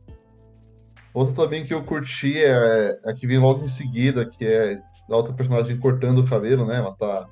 Outra 1.14 1.34
também 1.34 1.64
que 1.64 1.72
eu 1.74 1.82
curti 1.84 2.38
é 2.38 2.98
a 3.04 3.12
que 3.12 3.26
vem 3.26 3.38
logo 3.38 3.64
em 3.64 3.66
seguida, 3.66 4.26
que 4.26 4.44
é 4.44 4.80
da 5.12 5.18
outra 5.18 5.34
personagem 5.34 5.78
cortando 5.78 6.20
o 6.20 6.26
cabelo, 6.26 6.64
né? 6.66 6.78
Ela 6.78 6.92
tá. 6.92 7.28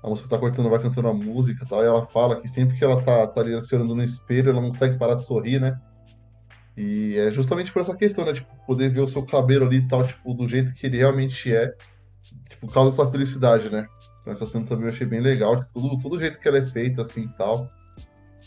A 0.00 0.08
música 0.08 0.28
tá 0.28 0.38
cortando, 0.38 0.70
vai 0.70 0.80
cantando 0.80 1.08
a 1.08 1.14
música 1.14 1.66
tal, 1.68 1.82
e 1.82 1.86
ela 1.86 2.06
fala 2.06 2.40
que 2.40 2.46
sempre 2.46 2.76
que 2.76 2.84
ela 2.84 3.02
tá, 3.02 3.26
tá 3.26 3.40
ali 3.40 3.64
se 3.64 3.74
olhando 3.74 3.94
no 3.94 4.02
espelho, 4.02 4.50
ela 4.50 4.60
não 4.60 4.68
consegue 4.68 4.98
parar 4.98 5.14
de 5.14 5.24
sorrir, 5.24 5.60
né? 5.60 5.80
E 6.76 7.16
é 7.16 7.30
justamente 7.30 7.72
por 7.72 7.80
essa 7.80 7.96
questão, 7.96 8.24
né? 8.24 8.34
Tipo, 8.34 8.54
poder 8.66 8.90
ver 8.90 9.00
o 9.00 9.08
seu 9.08 9.24
cabelo 9.24 9.66
ali 9.66 9.78
e 9.78 9.88
tal, 9.88 10.04
tipo, 10.04 10.34
do 10.34 10.46
jeito 10.46 10.74
que 10.74 10.86
ele 10.86 10.98
realmente 10.98 11.52
é, 11.52 11.74
tipo, 12.48 12.70
causa 12.70 13.02
essa 13.02 13.10
felicidade, 13.10 13.70
né? 13.70 13.88
Então 14.20 14.32
essa 14.32 14.46
cena 14.46 14.64
também 14.64 14.84
eu 14.84 14.92
achei 14.92 15.06
bem 15.06 15.20
legal, 15.20 15.56
tipo, 15.56 15.70
tudo, 15.72 15.98
todo 15.98 16.16
o 16.16 16.20
jeito 16.20 16.38
que 16.38 16.46
ela 16.46 16.58
é 16.58 16.66
feita, 16.66 17.02
assim 17.02 17.22
e 17.22 17.36
tal, 17.36 17.68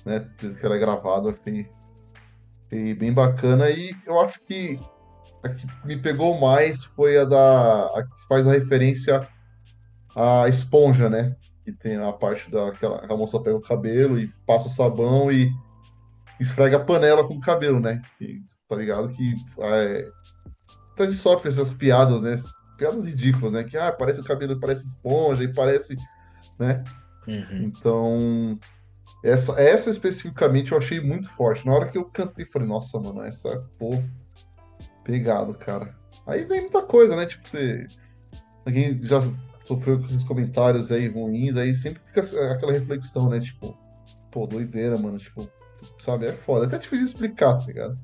né? 0.06 0.20
Do 0.20 0.42
jeito 0.42 0.60
que 0.60 0.66
ela 0.66 0.76
é 0.76 0.80
gravada, 0.80 1.32
achei, 1.32 1.68
achei 2.68 2.94
bem 2.94 3.12
bacana. 3.12 3.70
E 3.70 3.96
eu 4.06 4.22
acho 4.22 4.40
que 4.42 4.80
a 5.48 5.54
que 5.54 5.68
me 5.86 5.98
pegou 5.98 6.40
mais 6.40 6.84
foi 6.84 7.18
a 7.18 7.26
da. 7.26 7.88
a 7.88 8.04
que 8.04 8.28
faz 8.28 8.48
a 8.48 8.54
referência 8.54 9.28
à 10.16 10.48
esponja, 10.48 11.10
né? 11.10 11.36
Que 11.64 11.72
tem 11.72 11.98
a 11.98 12.12
parte 12.14 12.50
da 12.50 12.72
que 12.72 12.86
a, 12.86 13.18
moça 13.18 13.40
pega 13.40 13.56
o 13.56 13.62
cabelo 13.62 14.20
e 14.20 14.32
passa 14.46 14.68
o 14.68 14.72
sabão 14.72 15.32
e 15.32 15.52
esfrega 16.40 16.78
a 16.78 16.84
panela 16.84 17.28
com 17.28 17.36
o 17.36 17.42
cabelo, 17.42 17.80
né? 17.80 18.02
Que, 18.18 18.40
tá 18.68 18.76
ligado? 18.76 19.10
Que 19.10 19.34
é, 19.60 20.08
a 20.98 21.04
gente 21.04 21.18
sofre 21.18 21.50
essas 21.50 21.74
piadas, 21.74 22.22
né? 22.22 22.36
Piadas 22.78 23.06
ridículas, 23.06 23.52
né? 23.52 23.64
Que 23.64 23.78
ah, 23.78 23.92
parece 23.92 24.22
o 24.22 24.24
cabelo, 24.24 24.60
parece 24.60 24.88
esponja 24.88 25.44
e 25.44 25.54
parece, 25.54 25.96
né? 26.60 26.84
Uhum. 27.28 27.64
Então, 27.64 28.60
essa, 29.24 29.60
essa 29.60 29.90
especificamente 29.90 30.72
eu 30.72 30.78
achei 30.78 31.00
muito 31.02 31.30
forte. 31.32 31.66
Na 31.66 31.74
hora 31.74 31.90
que 31.90 31.98
eu 31.98 32.06
cantei, 32.06 32.46
falei, 32.46 32.68
nossa, 32.68 33.00
mano, 33.00 33.24
essa, 33.24 33.64
pô, 33.78 33.92
pegado, 35.08 35.54
cara. 35.54 35.96
Aí 36.28 36.44
vem 36.44 36.62
muita 36.62 36.82
coisa, 36.82 37.16
né? 37.16 37.26
Tipo, 37.26 37.48
você. 37.48 37.88
Alguém 38.66 39.02
já 39.02 39.22
sofreu 39.64 40.00
com 40.00 40.08
esses 40.08 40.24
comentários 40.24 40.92
aí 40.92 41.08
ruins, 41.08 41.56
aí 41.56 41.74
sempre 41.74 42.02
fica 42.06 42.22
aquela 42.52 42.74
reflexão, 42.74 43.30
né? 43.30 43.40
Tipo, 43.40 43.76
pô, 44.30 44.46
doideira, 44.46 44.98
mano. 44.98 45.18
Tipo, 45.18 45.50
sabe? 45.98 46.26
É 46.26 46.34
foda. 46.34 46.66
É 46.66 46.68
até 46.68 46.78
difícil 46.78 47.06
de 47.06 47.12
explicar, 47.12 47.58
tá 47.58 47.66
ligado? 47.66 47.98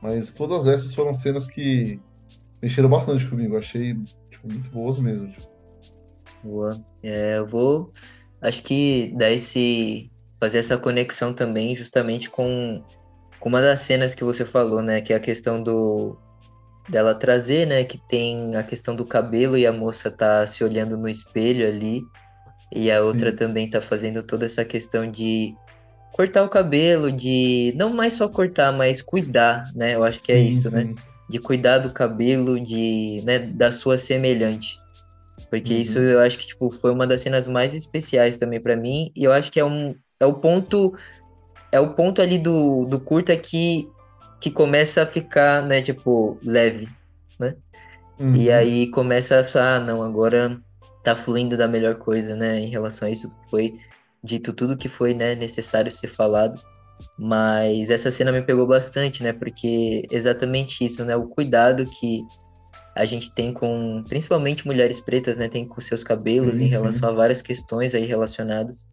Mas 0.00 0.32
todas 0.32 0.66
essas 0.66 0.94
foram 0.94 1.14
cenas 1.14 1.46
que 1.46 2.00
mexeram 2.62 2.88
bastante 2.88 3.28
comigo. 3.28 3.58
Achei, 3.58 3.94
tipo, 4.30 4.48
muito 4.50 4.70
boas 4.70 4.98
mesmo. 4.98 5.30
Tipo. 5.30 5.52
Boa. 6.42 6.82
É, 7.02 7.38
eu 7.38 7.46
vou, 7.46 7.92
acho 8.40 8.62
que 8.62 9.12
dar 9.16 9.30
esse, 9.30 10.10
fazer 10.40 10.58
essa 10.58 10.78
conexão 10.78 11.32
também 11.32 11.76
justamente 11.76 12.30
com 12.30 12.82
uma 13.48 13.60
das 13.60 13.80
cenas 13.80 14.14
que 14.14 14.24
você 14.24 14.44
falou, 14.44 14.82
né? 14.82 15.00
Que 15.00 15.12
é 15.12 15.16
a 15.16 15.20
questão 15.20 15.62
do 15.62 16.16
dela 16.88 17.14
trazer, 17.14 17.66
né? 17.66 17.84
Que 17.84 17.98
tem 18.08 18.54
a 18.56 18.62
questão 18.62 18.94
do 18.94 19.06
cabelo 19.06 19.56
e 19.56 19.66
a 19.66 19.72
moça 19.72 20.10
tá 20.10 20.46
se 20.46 20.62
olhando 20.62 20.96
no 20.96 21.08
espelho 21.08 21.66
ali. 21.66 22.02
E 22.74 22.90
a 22.90 23.02
outra 23.02 23.30
Sim. 23.30 23.36
também 23.36 23.70
tá 23.70 23.80
fazendo 23.80 24.22
toda 24.22 24.46
essa 24.46 24.64
questão 24.64 25.10
de 25.10 25.54
cortar 26.12 26.42
o 26.44 26.48
cabelo, 26.48 27.10
de 27.10 27.72
não 27.76 27.92
mais 27.92 28.14
só 28.14 28.28
cortar, 28.28 28.72
mas 28.72 29.02
cuidar, 29.02 29.64
né? 29.74 29.94
Eu 29.94 30.04
acho 30.04 30.20
que 30.22 30.32
é 30.32 30.38
Sim, 30.38 30.48
isso, 30.48 30.70
né? 30.70 30.82
sim. 30.82 30.94
de 31.28 31.38
cuidar 31.38 31.78
do 31.78 31.92
cabelo 31.92 32.60
de, 32.60 33.22
né, 33.24 33.38
da 33.38 33.72
sua 33.72 33.96
semelhante. 33.96 34.78
Porque 35.50 35.74
Uhum. 35.74 35.80
isso 35.80 35.98
eu 35.98 36.20
acho 36.20 36.38
que 36.38 36.46
tipo 36.46 36.70
foi 36.70 36.92
uma 36.92 37.06
das 37.06 37.20
cenas 37.20 37.48
mais 37.48 37.74
especiais 37.74 38.36
também 38.36 38.60
pra 38.60 38.76
mim, 38.76 39.10
e 39.16 39.24
eu 39.24 39.32
acho 39.32 39.50
que 39.50 39.58
é 39.58 39.64
um 39.64 39.94
é 40.20 40.26
o 40.26 40.34
ponto 40.34 40.94
é 41.74 41.80
o 41.80 41.92
ponto 41.94 42.22
ali 42.22 42.38
do, 42.38 42.84
do 42.84 43.00
curta 43.00 43.36
que 43.36 43.88
que 44.40 44.50
começa 44.50 45.02
a 45.02 45.06
ficar, 45.06 45.62
né, 45.62 45.80
tipo, 45.80 46.38
leve. 46.42 46.86
Uhum. 48.18 48.36
E 48.36 48.50
aí 48.50 48.90
começa 48.90 49.40
a 49.40 49.44
falar, 49.44 49.76
ah, 49.76 49.80
não, 49.80 50.02
agora 50.02 50.60
tá 51.02 51.16
fluindo 51.16 51.56
da 51.56 51.66
melhor 51.66 51.96
coisa, 51.96 52.36
né, 52.36 52.60
em 52.60 52.68
relação 52.68 53.08
a 53.08 53.10
isso 53.10 53.34
foi 53.50 53.78
dito 54.22 54.52
tudo 54.52 54.76
que 54.76 54.88
foi, 54.88 55.14
né, 55.14 55.34
necessário 55.34 55.90
ser 55.90 56.08
falado. 56.08 56.60
Mas 57.18 57.90
essa 57.90 58.10
cena 58.10 58.30
me 58.30 58.40
pegou 58.40 58.66
bastante, 58.66 59.22
né? 59.22 59.32
Porque 59.32 60.06
exatamente 60.10 60.84
isso, 60.84 61.04
né? 61.04 61.16
O 61.16 61.26
cuidado 61.26 61.84
que 61.86 62.24
a 62.94 63.04
gente 63.04 63.34
tem 63.34 63.52
com, 63.52 64.04
principalmente 64.08 64.64
mulheres 64.64 65.00
pretas, 65.00 65.36
né? 65.36 65.48
Tem 65.48 65.66
com 65.66 65.80
seus 65.80 66.04
cabelos 66.04 66.58
Sim, 66.58 66.66
em 66.66 66.70
sim. 66.70 66.76
relação 66.76 67.10
a 67.10 67.12
várias 67.12 67.42
questões 67.42 67.96
aí 67.96 68.06
relacionadas. 68.06 68.86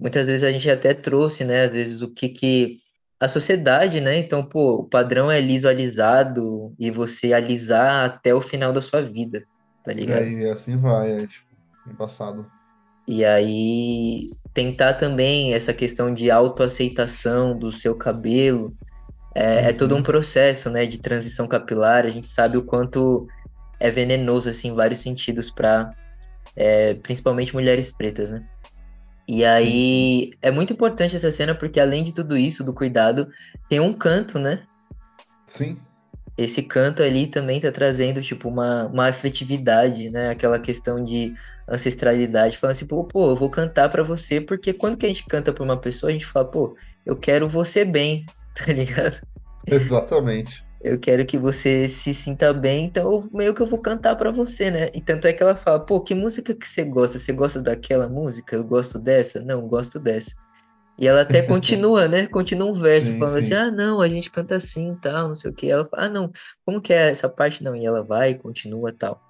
Muitas 0.00 0.24
vezes 0.24 0.42
a 0.42 0.52
gente 0.52 0.70
até 0.70 0.94
trouxe, 0.94 1.44
né? 1.44 1.62
Às 1.62 1.70
vezes 1.70 2.02
o 2.02 2.12
que 2.12 2.28
que 2.30 2.78
a 3.20 3.28
sociedade, 3.28 4.00
né? 4.00 4.16
Então, 4.18 4.44
pô, 4.44 4.76
o 4.76 4.88
padrão 4.88 5.30
é 5.30 5.40
liso 5.40 5.68
alisado 5.68 6.74
e 6.78 6.90
você 6.90 7.32
alisar 7.34 8.06
até 8.06 8.34
o 8.34 8.40
final 8.40 8.72
da 8.72 8.80
sua 8.80 9.02
vida, 9.02 9.44
tá 9.84 9.92
E 9.92 9.96
ligado? 9.96 10.22
aí 10.22 10.48
assim 10.48 10.76
vai, 10.76 11.24
é 11.24 11.26
tipo, 11.26 11.46
embaçado. 11.86 12.50
E 13.06 13.24
aí, 13.24 14.30
tentar 14.54 14.94
também 14.94 15.54
essa 15.54 15.74
questão 15.74 16.14
de 16.14 16.30
autoaceitação 16.30 17.58
do 17.58 17.72
seu 17.72 17.96
cabelo. 17.96 18.74
É, 19.34 19.70
é 19.70 19.72
todo 19.72 19.96
um 19.96 20.02
processo, 20.02 20.70
né, 20.70 20.86
de 20.86 20.98
transição 20.98 21.46
capilar. 21.48 22.04
A 22.06 22.10
gente 22.10 22.28
sabe 22.28 22.56
o 22.56 22.64
quanto 22.64 23.26
é 23.80 23.90
venenoso, 23.90 24.48
assim, 24.48 24.68
em 24.68 24.74
vários 24.74 25.00
sentidos 25.00 25.50
para 25.50 25.92
é, 26.56 26.94
principalmente 26.94 27.54
mulheres 27.54 27.90
pretas, 27.96 28.30
né? 28.30 28.44
E 29.32 29.44
aí 29.44 30.32
é 30.42 30.50
muito 30.50 30.72
importante 30.72 31.14
essa 31.14 31.30
cena 31.30 31.54
porque 31.54 31.78
além 31.78 32.02
de 32.02 32.10
tudo 32.10 32.36
isso, 32.36 32.64
do 32.64 32.74
cuidado, 32.74 33.28
tem 33.68 33.78
um 33.78 33.92
canto, 33.92 34.40
né? 34.40 34.64
Sim. 35.46 35.78
Esse 36.36 36.64
canto 36.64 37.00
ali 37.00 37.28
também 37.28 37.60
tá 37.60 37.70
trazendo, 37.70 38.20
tipo, 38.20 38.48
uma, 38.48 38.86
uma 38.86 39.06
afetividade, 39.06 40.10
né? 40.10 40.30
Aquela 40.30 40.58
questão 40.58 41.04
de 41.04 41.32
ancestralidade, 41.68 42.58
falando 42.58 42.72
assim, 42.72 42.86
pô, 42.86 43.04
pô, 43.04 43.30
eu 43.30 43.36
vou 43.36 43.48
cantar 43.48 43.88
para 43.88 44.02
você, 44.02 44.40
porque 44.40 44.72
quando 44.72 44.96
que 44.96 45.06
a 45.06 45.08
gente 45.08 45.24
canta 45.24 45.52
pra 45.52 45.62
uma 45.62 45.80
pessoa, 45.80 46.10
a 46.10 46.12
gente 46.12 46.26
fala, 46.26 46.50
pô, 46.50 46.76
eu 47.06 47.16
quero 47.16 47.48
você 47.48 47.84
bem, 47.84 48.26
tá 48.52 48.72
ligado? 48.72 49.24
Exatamente. 49.64 50.64
Eu 50.82 50.98
quero 50.98 51.26
que 51.26 51.38
você 51.38 51.88
se 51.88 52.14
sinta 52.14 52.54
bem, 52.54 52.86
então 52.86 53.12
eu, 53.12 53.28
meio 53.32 53.54
que 53.54 53.60
eu 53.62 53.66
vou 53.66 53.80
cantar 53.80 54.16
para 54.16 54.30
você, 54.32 54.70
né? 54.70 54.90
E 54.94 55.02
tanto 55.02 55.26
é 55.26 55.32
que 55.32 55.42
ela 55.42 55.54
fala, 55.56 55.84
pô, 55.84 56.00
que 56.02 56.14
música 56.14 56.54
que 56.54 56.66
você 56.66 56.84
gosta? 56.84 57.18
Você 57.18 57.32
gosta 57.32 57.62
daquela 57.62 58.08
música? 58.08 58.56
Eu 58.56 58.64
gosto 58.64 58.98
dessa? 58.98 59.40
Não, 59.42 59.68
gosto 59.68 60.00
dessa. 60.00 60.34
E 60.98 61.06
ela 61.08 61.22
até 61.22 61.42
continua, 61.42 62.08
né? 62.08 62.26
Continua 62.28 62.68
um 62.70 62.74
verso 62.74 63.12
Sim, 63.12 63.16
falando 63.16 63.38
sim. 63.38 63.40
assim, 63.40 63.54
ah, 63.54 63.70
não, 63.70 64.00
a 64.00 64.08
gente 64.08 64.30
canta 64.30 64.56
assim 64.56 64.96
tal, 65.02 65.28
não 65.28 65.34
sei 65.36 65.50
o 65.50 65.54
que. 65.54 65.70
Ela 65.70 65.86
fala, 65.86 66.04
ah, 66.06 66.08
não, 66.10 66.32
como 66.64 66.80
que 66.82 66.92
é 66.92 67.10
essa 67.10 67.28
parte? 67.28 67.62
Não, 67.64 67.76
e 67.76 67.86
ela 67.86 68.04
vai, 68.04 68.34
continua 68.36 68.92
tal. 68.92 69.22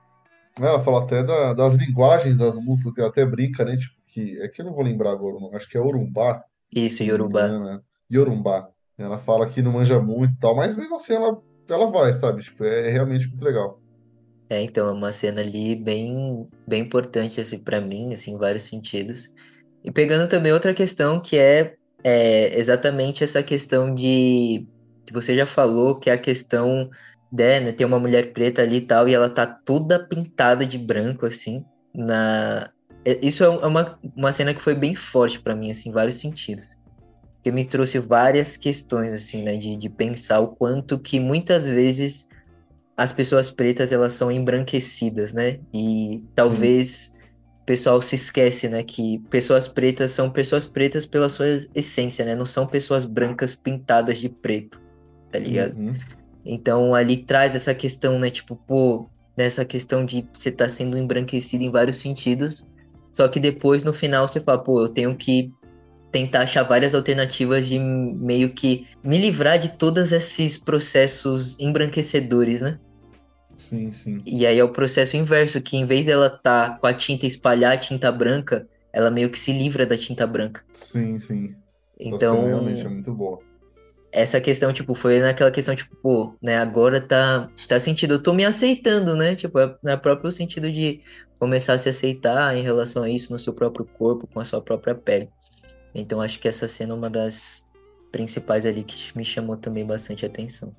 Ela 0.61 0.83
fala 0.85 1.05
até 1.05 1.23
da- 1.25 1.53
das 1.55 1.75
linguagens 1.77 2.37
das 2.37 2.57
músicas, 2.57 2.95
que 2.95 3.01
ela 3.01 3.11
até 3.11 3.25
brinca, 3.27 3.65
né? 3.65 3.77
Tipo, 3.77 3.95
que 4.07 4.41
é 4.41 4.49
que 4.49 4.61
eu 4.61 4.67
não 4.67 4.75
vou 4.75 4.85
lembrar 4.85 5.11
agora, 5.13 5.37
o 5.37 5.41
nome, 5.41 5.57
acho 5.57 5.69
que 5.69 5.77
é 5.77 5.81
Orumbá, 5.81 6.45
Isso, 6.73 7.05
não 7.05 7.05
Yorubá. 7.05 7.61
né? 7.65 7.81
Yorumbá. 8.13 8.71
Ela 9.01 9.19
fala 9.19 9.49
que 9.49 9.63
não 9.63 9.73
manja 9.73 10.01
muito 10.01 10.33
e 10.35 10.39
tal, 10.39 10.55
mas 10.55 10.77
mesmo 10.77 10.97
assim 10.97 11.15
ela, 11.15 11.41
ela 11.69 11.91
vai, 11.91 12.13
sabe? 12.21 12.43
Tipo, 12.43 12.65
é 12.65 12.91
realmente 12.91 13.27
muito 13.29 13.45
legal. 13.45 13.81
É, 14.51 14.61
então, 14.63 14.89
é 14.89 14.93
uma 14.93 15.13
cena 15.13 15.41
ali 15.41 15.77
bem, 15.77 16.47
bem 16.67 16.83
importante, 16.83 17.41
assim, 17.41 17.59
para 17.59 17.81
mim, 17.81 18.13
assim, 18.13 18.33
em 18.33 18.39
vários 18.39 18.65
sentidos. 18.65 19.31
E 19.85 19.93
pegando 19.93 20.29
também 20.29 20.53
outra 20.53 20.75
questão 20.75 21.21
que 21.21 21.39
é, 21.39 21.75
é 22.03 22.59
exatamente 22.59 23.23
essa 23.23 23.43
questão 23.43 23.95
de 23.95 24.67
que 25.07 25.13
você 25.13 25.37
já 25.37 25.47
falou, 25.47 25.99
que 25.99 26.11
é 26.11 26.15
a 26.15 26.19
questão 26.19 26.91
de, 27.31 27.61
né, 27.61 27.73
ter 27.73 27.85
uma 27.85 27.99
mulher 27.99 28.33
preta 28.33 28.63
ali 28.63 28.77
e 28.77 28.81
tal, 28.81 29.09
e 29.09 29.15
ela 29.15 29.31
tá 29.31 29.47
toda 29.47 30.05
pintada 30.05 30.67
de 30.67 30.79
branco, 30.79 31.27
assim, 31.27 31.65
na... 31.95 32.71
é- 33.05 33.21
Isso 33.23 33.45
é 33.45 33.49
uma, 33.49 33.99
uma 34.17 34.33
cena 34.33 34.53
que 34.53 34.61
foi 34.61 34.75
bem 34.75 34.97
forte 34.97 35.41
para 35.41 35.55
mim, 35.55 35.71
assim, 35.71 35.91
em 35.91 35.93
vários 35.93 36.17
sentidos. 36.17 36.77
Que 37.43 37.51
me 37.51 37.65
trouxe 37.65 37.99
várias 37.99 38.57
questões, 38.57 39.13
assim, 39.13 39.43
né, 39.43 39.57
de, 39.57 39.77
de 39.77 39.89
pensar 39.89 40.41
o 40.41 40.49
quanto 40.49 40.99
que 40.99 41.19
muitas 41.19 41.69
vezes 41.69 42.29
as 42.97 43.13
pessoas 43.13 43.51
pretas 43.51 43.93
elas 43.93 44.13
são 44.13 44.31
embranquecidas, 44.31 45.33
né? 45.33 45.59
E 45.73 46.23
talvez 46.35 47.19
o 47.63 47.65
pessoal 47.65 48.03
se 48.03 48.15
esquece, 48.15 48.69
né, 48.69 48.83
que 48.83 49.19
pessoas 49.31 49.67
pretas 49.67 50.11
são 50.11 50.29
pessoas 50.29 50.67
pretas 50.67 51.07
pela 51.07 51.31
sua 51.31 51.47
essência, 51.75 52.27
né? 52.27 52.37
Não 52.37 52.45
são 52.45 52.67
pessoas 52.67 53.07
brancas 53.07 53.55
pintadas 53.55 54.19
de 54.19 54.29
preto, 54.29 54.79
tá 55.33 55.39
ligado? 55.39 55.79
Uhum. 55.79 55.95
Então 56.45 56.95
ali 56.95 57.17
traz 57.17 57.55
essa 57.55 57.75
questão, 57.75 58.19
né, 58.19 58.29
tipo, 58.29 58.55
pô, 58.55 59.09
nessa 59.35 59.65
questão 59.65 60.05
de 60.05 60.27
você 60.35 60.51
estar 60.51 60.69
sendo 60.69 60.99
embranquecido 60.99 61.65
em 61.65 61.71
vários 61.71 61.97
sentidos, 61.97 62.67
só 63.17 63.29
que 63.29 63.41
depois 63.41 63.83
no 63.83 63.95
final 63.95 64.29
você 64.29 64.41
fala, 64.41 64.59
pô, 64.59 64.83
eu 64.83 64.89
tenho 64.89 65.17
que 65.17 65.51
tentar 66.11 66.43
achar 66.43 66.63
várias 66.65 66.95
alternativas 66.95 67.69
de 67.69 67.79
meio 67.79 68.53
que 68.53 68.87
me 69.03 69.19
livrar 69.19 69.59
de 69.59 69.71
todos 69.71 70.13
esses 70.13 70.59
processos 70.59 71.59
embranquecedores, 71.59 72.61
né? 72.61 72.79
Sim, 73.57 73.91
sim. 73.93 74.23
E 74.27 74.47
aí 74.47 74.59
é 74.59 74.65
o 74.65 74.73
processo 74.73 75.17
inverso, 75.17 75.61
que 75.61 75.77
em 75.77 75.87
vez 75.87 76.07
dela 76.07 76.31
tá 76.31 76.79
com 76.81 76.87
a 76.87 76.95
tinta 76.95 77.27
espalhar 77.27 77.73
a 77.73 77.79
tinta 77.79 78.11
branca, 78.11 78.67
ela 78.93 79.11
meio 79.11 79.31
que 79.31 79.39
se 79.39 79.53
livra 79.53 79.87
da 79.87 79.97
tinta 79.97 80.27
branca. 80.27 80.65
Sim, 80.73 81.19
sim. 81.19 81.55
Então, 81.99 82.37
cena 82.37 82.49
realmente 82.49 82.87
é 82.87 82.89
muito 82.89 83.13
boa. 83.13 83.39
essa 84.11 84.41
questão, 84.41 84.73
tipo, 84.73 84.95
foi 84.95 85.21
naquela 85.21 85.51
questão, 85.51 85.77
tipo, 85.77 85.95
pô, 85.97 86.37
né, 86.43 86.57
agora 86.57 87.01
tá, 87.01 87.51
tá 87.69 87.79
sentido, 87.79 88.15
eu 88.15 88.23
tô 88.23 88.33
me 88.33 88.45
aceitando, 88.45 89.15
né? 89.15 89.37
Tipo, 89.37 89.59
é 89.61 89.77
no 89.83 89.99
próprio 90.01 90.33
sentido 90.33 90.71
de 90.73 91.03
começar 91.39 91.75
a 91.75 91.79
se 91.79 91.89
aceitar 91.89 92.57
em 92.57 92.63
relação 92.63 93.03
a 93.03 93.11
isso 93.11 93.33
no 93.33 93.39
seu 93.39 93.55
próprio 93.55 93.85
corpo, 93.87 94.27
com 94.27 94.41
a 94.41 94.45
sua 94.45 94.63
própria 94.63 94.95
pele. 94.95 95.31
Então, 95.95 96.21
acho 96.21 96.39
que 96.39 96.49
essa 96.49 96.69
cena 96.69 96.93
é 96.93 96.97
uma 96.97 97.11
das 97.11 97.69
principais 98.13 98.67
ali 98.67 98.83
que 98.83 99.17
me 99.17 99.25
chamou 99.25 99.57
também 99.57 99.85
bastante 99.85 100.27
atenção. 100.27 100.75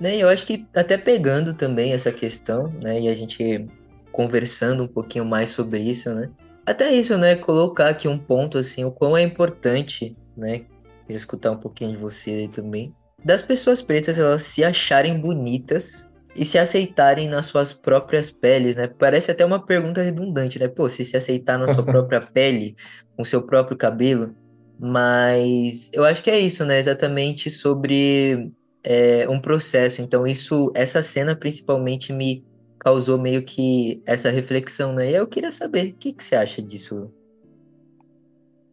Né, 0.00 0.16
eu 0.16 0.28
acho 0.28 0.46
que 0.46 0.66
até 0.74 0.96
pegando 0.96 1.52
também 1.54 1.92
essa 1.92 2.12
questão, 2.12 2.68
né, 2.80 3.00
e 3.00 3.08
a 3.08 3.14
gente 3.14 3.66
conversando 4.12 4.84
um 4.84 4.88
pouquinho 4.88 5.24
mais 5.24 5.50
sobre 5.50 5.80
isso, 5.80 6.14
né, 6.14 6.30
até 6.64 6.92
isso, 6.92 7.18
né, 7.18 7.34
colocar 7.34 7.88
aqui 7.88 8.06
um 8.06 8.18
ponto, 8.18 8.58
assim, 8.58 8.84
o 8.84 8.92
quão 8.92 9.16
é 9.16 9.22
importante, 9.22 10.16
né, 10.36 10.60
queria 11.04 11.16
escutar 11.16 11.50
um 11.50 11.56
pouquinho 11.56 11.90
de 11.90 11.96
você 11.96 12.30
aí 12.30 12.48
também, 12.48 12.94
das 13.24 13.42
pessoas 13.42 13.82
pretas 13.82 14.20
elas 14.20 14.44
se 14.44 14.62
acharem 14.62 15.18
bonitas 15.18 16.08
e 16.38 16.44
se 16.44 16.56
aceitarem 16.56 17.28
nas 17.28 17.46
suas 17.46 17.72
próprias 17.72 18.30
peles, 18.30 18.76
né, 18.76 18.86
parece 18.86 19.30
até 19.30 19.44
uma 19.44 19.64
pergunta 19.64 20.00
redundante, 20.00 20.58
né, 20.58 20.68
pô, 20.68 20.88
se 20.88 21.04
se 21.04 21.16
aceitar 21.16 21.58
na 21.58 21.68
sua 21.74 21.82
própria 21.84 22.20
pele, 22.20 22.76
com 23.16 23.24
seu 23.24 23.42
próprio 23.42 23.76
cabelo, 23.76 24.34
mas 24.78 25.90
eu 25.92 26.04
acho 26.04 26.22
que 26.22 26.30
é 26.30 26.38
isso, 26.38 26.64
né, 26.64 26.78
exatamente 26.78 27.50
sobre 27.50 28.52
é, 28.84 29.28
um 29.28 29.40
processo. 29.40 30.00
Então, 30.00 30.26
isso, 30.26 30.70
essa 30.74 31.02
cena 31.02 31.34
principalmente 31.34 32.12
me 32.12 32.44
causou 32.78 33.18
meio 33.18 33.42
que 33.42 34.00
essa 34.06 34.30
reflexão, 34.30 34.92
né? 34.92 35.10
E 35.10 35.14
eu 35.14 35.26
queria 35.26 35.50
saber, 35.50 35.90
o 35.90 35.94
que, 35.94 36.12
que 36.12 36.22
você 36.22 36.36
acha 36.36 36.62
disso? 36.62 37.12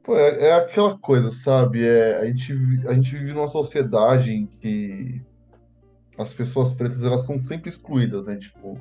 Pô, 0.03 0.15
é, 0.15 0.49
é 0.49 0.53
aquela 0.53 0.95
coisa, 0.99 1.31
sabe? 1.31 1.83
É, 1.83 2.17
a 2.17 2.25
gente, 2.27 2.53
a 2.87 2.93
gente 2.93 3.11
vive 3.11 3.33
numa 3.33 3.47
sociedade 3.47 4.31
em 4.31 4.45
que 4.45 5.21
as 6.17 6.33
pessoas 6.33 6.73
pretas 6.73 7.03
elas 7.03 7.25
são 7.25 7.39
sempre 7.39 7.69
excluídas, 7.69 8.25
né? 8.25 8.37
Tipo, 8.37 8.79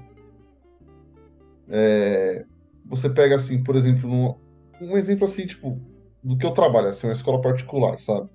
é, 1.68 2.44
você 2.84 3.08
pega 3.10 3.36
assim, 3.36 3.62
por 3.62 3.76
exemplo, 3.76 4.08
num- 4.08 4.34
um 4.80 4.96
exemplo 4.96 5.24
assim, 5.24 5.46
tipo, 5.46 5.80
do 6.22 6.36
que 6.36 6.46
eu 6.46 6.52
trabalho, 6.52 6.88
assim, 6.88 7.06
uma 7.06 7.12
escola 7.12 7.40
particular, 7.40 7.98
sabe? 8.00 8.28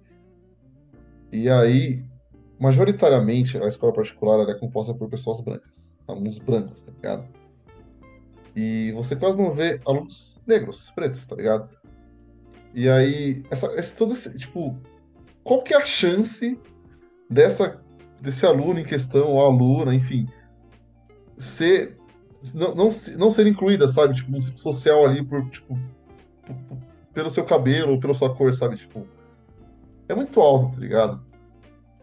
E 1.31 1.49
aí, 1.49 2.03
majoritariamente, 2.59 3.57
a 3.57 3.67
escola 3.67 3.93
particular 3.93 4.47
é 4.49 4.57
composta 4.57 4.93
por 4.93 5.09
pessoas 5.09 5.41
brancas, 5.41 5.97
alunos 6.07 6.37
brancos, 6.39 6.81
tá 6.81 6.91
ligado? 6.91 7.27
E 8.55 8.91
você 8.93 9.15
quase 9.15 9.37
não 9.37 9.51
vê 9.51 9.79
alunos 9.85 10.39
negros, 10.45 10.91
pretos, 10.91 11.25
tá 11.25 11.35
ligado? 11.35 11.69
E 12.73 12.89
aí, 12.89 13.43
essa, 13.49 13.67
esse, 13.79 13.95
todo 13.95 14.13
esse, 14.13 14.35
tipo, 14.37 14.75
qual 15.43 15.63
que 15.63 15.73
é 15.73 15.77
a 15.77 15.85
chance 15.85 16.59
dessa, 17.29 17.81
desse 18.21 18.45
aluno 18.45 18.79
em 18.79 18.83
questão, 18.83 19.29
ou 19.29 19.45
aluna, 19.45 19.93
enfim, 19.93 20.27
ser, 21.37 21.97
não, 22.53 22.75
não, 22.75 22.89
não 23.17 23.31
ser 23.31 23.47
incluída, 23.47 23.87
sabe? 23.87 24.15
Tipo, 24.15 24.37
um 24.37 24.41
social 24.41 25.05
ali 25.05 25.23
por, 25.23 25.49
tipo, 25.49 25.77
pelo 27.13 27.29
seu 27.29 27.45
cabelo, 27.45 27.99
pela 27.99 28.13
sua 28.13 28.35
cor, 28.35 28.53
sabe? 28.53 28.77
Tipo, 28.77 29.07
é 30.07 30.15
muito 30.15 30.39
alto, 30.39 30.75
tá 30.75 30.79
ligado? 30.79 31.21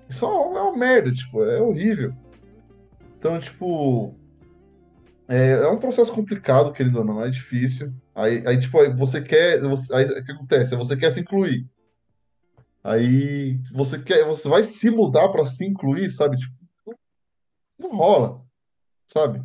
Isso 0.08 0.24
é 0.24 0.28
uma, 0.28 0.58
é 0.58 0.62
uma 0.62 0.76
merda, 0.76 1.12
tipo, 1.12 1.42
é 1.44 1.60
horrível. 1.60 2.14
Então, 3.18 3.38
tipo, 3.38 4.14
é, 5.28 5.52
é 5.52 5.68
um 5.68 5.78
processo 5.78 6.12
complicado, 6.12 6.72
querido 6.72 7.00
ou 7.00 7.04
não, 7.04 7.22
é 7.22 7.28
difícil. 7.28 7.92
Aí, 8.14 8.46
aí 8.46 8.58
tipo, 8.58 8.78
aí 8.78 8.94
você 8.94 9.20
quer, 9.20 9.60
você, 9.60 9.94
aí 9.94 10.04
o 10.04 10.24
que 10.24 10.32
acontece? 10.32 10.76
Você 10.76 10.96
quer 10.96 11.12
se 11.12 11.20
incluir. 11.20 11.66
Aí 12.86 13.58
você 13.72 14.00
quer, 14.00 14.24
você 14.24 14.48
vai 14.48 14.62
se 14.62 14.90
mudar 14.90 15.28
para 15.28 15.44
se 15.44 15.66
incluir, 15.66 16.08
sabe? 16.10 16.36
Tipo, 16.36 16.54
não, 17.78 17.88
não 17.90 17.96
rola, 17.96 18.42
sabe? 19.08 19.38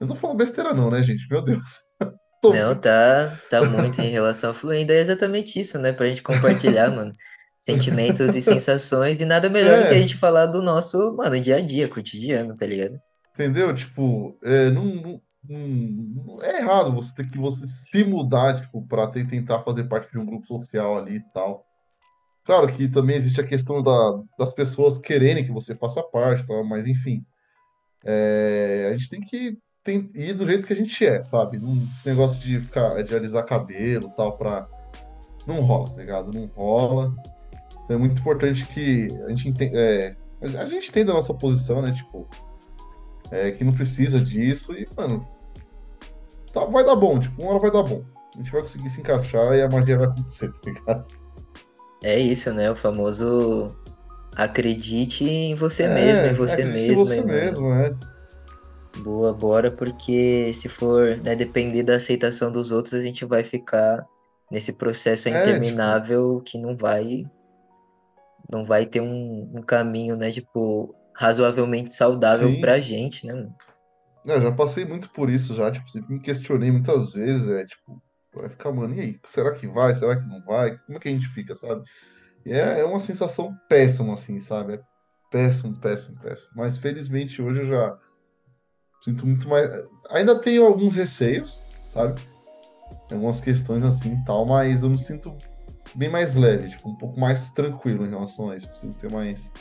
Eu 0.00 0.06
não 0.06 0.08
tô 0.08 0.16
falando 0.16 0.38
besteira 0.38 0.72
não, 0.72 0.90
né, 0.90 1.02
gente? 1.02 1.28
Meu 1.30 1.42
Deus. 1.42 1.78
Tô 2.42 2.52
Não, 2.52 2.74
tá, 2.74 3.38
tá 3.48 3.64
muito 3.64 4.00
em 4.00 4.08
relação 4.10 4.50
à 4.50 4.54
fluência, 4.54 4.92
é 4.94 5.00
exatamente 5.00 5.60
isso, 5.60 5.78
né? 5.78 5.92
Pra 5.92 6.08
gente 6.08 6.24
compartilhar, 6.24 6.90
mano, 6.96 7.12
sentimentos 7.60 8.34
e 8.34 8.42
sensações, 8.42 9.20
e 9.20 9.24
nada 9.24 9.48
melhor 9.48 9.78
do 9.78 9.88
que 9.88 9.94
a 9.94 9.98
É. 9.98 10.00
gente 10.00 10.18
falar 10.18 10.46
do 10.46 10.60
nosso, 10.60 11.14
mano, 11.16 11.40
dia 11.40 11.58
a 11.58 11.60
dia, 11.60 11.88
cotidiano, 11.88 12.56
tá 12.56 12.66
ligado? 12.66 12.98
Entendeu? 13.32 13.72
Tipo, 13.72 14.36
é, 14.42 14.70
não, 14.70 14.84
não- 14.86 15.20
não- 15.48 16.42
é 16.42 16.58
errado 16.60 16.92
você 16.92 17.14
ter 17.14 17.30
que 17.30 17.38
você 17.38 17.64
se 17.64 18.02
mudar, 18.04 18.60
tipo, 18.60 18.84
para 18.88 19.06
tentar 19.06 19.62
fazer 19.62 19.84
parte 19.84 20.10
de 20.10 20.18
um 20.18 20.26
grupo 20.26 20.44
social 20.46 20.98
ali 20.98 21.18
e 21.18 21.32
tal. 21.32 21.64
Claro 22.44 22.66
que 22.66 22.88
também 22.88 23.16
existe 23.16 23.40
a 23.40 23.46
questão 23.46 23.82
da- 23.82 24.20
das 24.38 24.52
pessoas 24.52 24.98
quererem 24.98 25.44
que 25.44 25.52
você 25.52 25.74
faça 25.76 26.02
parte, 26.02 26.46
tal, 26.46 26.64
mas 26.64 26.86
enfim, 26.86 27.24
é, 28.04 28.88
a 28.90 28.92
gente 28.92 29.08
tem 29.08 29.20
que 29.20 29.58
tem- 29.84 30.08
ir 30.14 30.34
do 30.34 30.46
jeito 30.46 30.66
que 30.66 30.72
a 30.72 30.76
gente 30.76 31.04
é, 31.04 31.20
sabe? 31.22 31.58
Não, 31.58 31.88
esse 31.90 32.06
negócio 32.06 32.40
de 32.40 32.60
ficar 32.60 33.02
de 33.02 33.14
alisar 33.14 33.44
cabelo, 33.44 34.10
tal, 34.16 34.36
para 34.36 34.68
não 35.46 35.60
rola, 35.60 35.90
tá 35.90 35.96
ligado? 36.00 36.30
Não 36.36 36.46
rola. 36.46 37.12
Então 37.84 37.96
é 37.96 37.98
muito 37.98 38.20
importante 38.20 38.64
que 38.66 39.08
a 39.24 39.28
gente 39.28 39.48
entenda, 39.48 39.76
é, 39.78 40.16
a 40.40 40.66
gente 40.66 40.88
entenda 40.88 41.10
a 41.12 41.14
nossa 41.14 41.34
posição, 41.34 41.82
né? 41.82 41.92
Tipo, 41.92 42.28
é, 43.30 43.50
que 43.50 43.64
não 43.64 43.72
precisa 43.72 44.20
disso 44.20 44.72
e, 44.72 44.86
mano, 44.96 45.26
tá, 46.52 46.64
vai 46.64 46.84
dar 46.84 46.94
bom, 46.96 47.18
tipo, 47.18 47.42
uma 47.42 47.52
hora 47.52 47.60
vai 47.60 47.70
dar 47.70 47.82
bom. 47.82 48.04
A 48.34 48.38
gente 48.38 48.50
vai 48.52 48.60
conseguir 48.62 48.88
se 48.88 49.00
encaixar 49.00 49.54
e 49.54 49.62
a 49.62 49.68
magia 49.68 49.98
vai 49.98 50.06
acontecer, 50.06 50.52
tá 50.52 50.70
ligado? 50.70 51.21
É 52.02 52.18
isso, 52.18 52.52
né? 52.52 52.70
O 52.70 52.76
famoso 52.76 53.76
acredite 54.36 55.24
em 55.24 55.54
você 55.54 55.84
é, 55.84 55.94
mesmo, 55.94 56.26
em 56.26 56.34
você 56.34 56.64
mesmo. 56.64 56.92
Em 56.92 56.94
você 56.94 57.22
mesmo, 57.22 57.72
é. 57.72 57.94
Boa, 58.98 59.32
bora, 59.32 59.70
porque 59.70 60.52
se 60.54 60.68
for 60.68 61.16
né, 61.18 61.34
depender 61.34 61.82
da 61.82 61.96
aceitação 61.96 62.52
dos 62.52 62.70
outros, 62.70 62.94
a 62.94 63.00
gente 63.00 63.24
vai 63.24 63.42
ficar 63.42 64.04
nesse 64.50 64.72
processo 64.72 65.28
é, 65.28 65.30
interminável 65.30 66.40
tipo... 66.40 66.44
que 66.44 66.58
não 66.58 66.76
vai 66.76 67.24
não 68.50 68.64
vai 68.64 68.84
ter 68.84 69.00
um, 69.00 69.50
um 69.54 69.62
caminho, 69.62 70.14
né, 70.14 70.30
tipo, 70.30 70.94
razoavelmente 71.14 71.94
saudável 71.94 72.50
Sim. 72.50 72.60
pra 72.60 72.78
gente, 72.80 73.26
né? 73.26 73.48
Eu 74.26 74.42
já 74.42 74.52
passei 74.52 74.84
muito 74.84 75.08
por 75.10 75.30
isso 75.30 75.54
já, 75.54 75.70
tipo, 75.70 75.88
sempre 75.90 76.14
me 76.14 76.20
questionei 76.20 76.70
muitas 76.70 77.12
vezes, 77.12 77.48
é, 77.48 77.64
tipo, 77.64 78.02
vai 78.34 78.48
ficar, 78.48 78.72
mano, 78.72 78.94
e 78.94 79.00
aí, 79.00 79.20
será 79.24 79.52
que 79.52 79.66
vai, 79.66 79.94
será 79.94 80.16
que 80.16 80.26
não 80.26 80.42
vai? 80.42 80.78
Como 80.78 80.96
é 80.96 81.00
que 81.00 81.08
a 81.08 81.12
gente 81.12 81.28
fica, 81.28 81.54
sabe? 81.54 81.84
E 82.44 82.52
é, 82.52 82.80
é 82.80 82.84
uma 82.84 83.00
sensação 83.00 83.56
péssima, 83.68 84.14
assim, 84.14 84.38
sabe? 84.40 84.74
É 84.74 84.80
péssimo, 85.30 85.76
péssimo, 85.80 86.18
péssimo. 86.20 86.50
Mas 86.54 86.76
felizmente 86.76 87.40
hoje 87.40 87.60
eu 87.60 87.66
já 87.66 87.98
sinto 89.02 89.26
muito 89.26 89.48
mais. 89.48 89.70
Ainda 90.10 90.38
tenho 90.38 90.64
alguns 90.64 90.96
receios, 90.96 91.66
sabe? 91.88 92.20
Algumas 93.10 93.40
questões 93.40 93.84
assim 93.84 94.14
e 94.14 94.24
tal, 94.24 94.46
mas 94.46 94.82
eu 94.82 94.90
me 94.90 94.98
sinto 94.98 95.36
bem 95.94 96.08
mais 96.08 96.34
leve, 96.34 96.70
tipo, 96.70 96.88
um 96.88 96.96
pouco 96.96 97.18
mais 97.18 97.50
tranquilo 97.50 98.06
em 98.06 98.10
relação 98.10 98.50
a 98.50 98.56
isso. 98.56 98.68
Preciso 98.68 98.98
ter 98.98 99.10
mais 99.10 99.52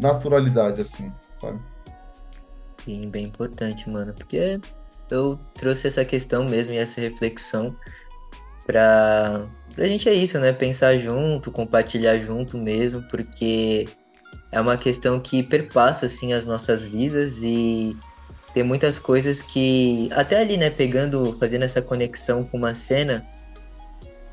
naturalidade, 0.00 0.80
assim, 0.80 1.12
sabe? 1.40 1.60
Sim, 2.84 3.10
bem 3.10 3.26
importante, 3.26 3.88
mano. 3.88 4.12
Porque 4.14 4.60
eu 5.10 5.38
trouxe 5.54 5.86
essa 5.86 6.04
questão 6.04 6.44
mesmo 6.44 6.74
e 6.74 6.78
essa 6.78 7.00
reflexão 7.00 7.74
pra, 8.66 9.46
pra 9.74 9.84
gente 9.86 10.08
é 10.08 10.14
isso, 10.14 10.38
né? 10.38 10.52
Pensar 10.52 10.98
junto, 10.98 11.52
compartilhar 11.52 12.18
junto 12.18 12.58
mesmo, 12.58 13.02
porque 13.02 13.86
é 14.50 14.60
uma 14.60 14.76
questão 14.76 15.20
que 15.20 15.42
perpassa, 15.42 16.06
assim, 16.06 16.32
as 16.32 16.44
nossas 16.44 16.82
vidas 16.82 17.42
e 17.42 17.96
tem 18.52 18.62
muitas 18.62 18.98
coisas 18.98 19.42
que, 19.42 20.08
até 20.12 20.40
ali, 20.40 20.56
né, 20.56 20.70
pegando, 20.70 21.36
fazendo 21.38 21.64
essa 21.64 21.82
conexão 21.82 22.42
com 22.42 22.56
uma 22.56 22.74
cena, 22.74 23.24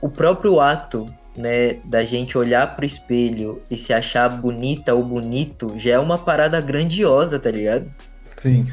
o 0.01 0.09
próprio 0.09 0.59
ato, 0.59 1.05
né, 1.36 1.73
da 1.86 2.03
gente 2.03 2.38
olhar 2.38 2.75
pro 2.75 2.86
espelho 2.86 3.62
e 3.69 3.77
se 3.77 3.91
achar 3.91 4.29
bonita 4.29 4.93
ou 4.93 5.03
bonito 5.03 5.73
já 5.77 5.95
é 5.95 5.99
uma 5.99 6.17
parada 6.17 6.62
grandiosa, 6.62 7.38
tá 7.38 7.51
ligado? 7.51 7.91
Sim. 8.25 8.67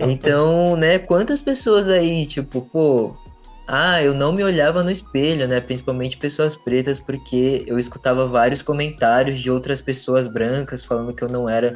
então, 0.00 0.76
né, 0.76 0.98
quantas 0.98 1.40
pessoas 1.40 1.86
aí, 1.86 2.26
tipo, 2.26 2.60
pô, 2.60 3.14
ah, 3.68 4.02
eu 4.02 4.14
não 4.14 4.32
me 4.32 4.44
olhava 4.44 4.82
no 4.82 4.90
espelho, 4.90 5.48
né? 5.48 5.60
Principalmente 5.60 6.16
pessoas 6.16 6.56
pretas, 6.56 7.00
porque 7.00 7.64
eu 7.66 7.78
escutava 7.78 8.26
vários 8.26 8.62
comentários 8.62 9.40
de 9.40 9.50
outras 9.50 9.80
pessoas 9.80 10.28
brancas 10.28 10.84
falando 10.84 11.12
que 11.14 11.22
eu 11.22 11.28
não 11.28 11.48
era 11.48 11.72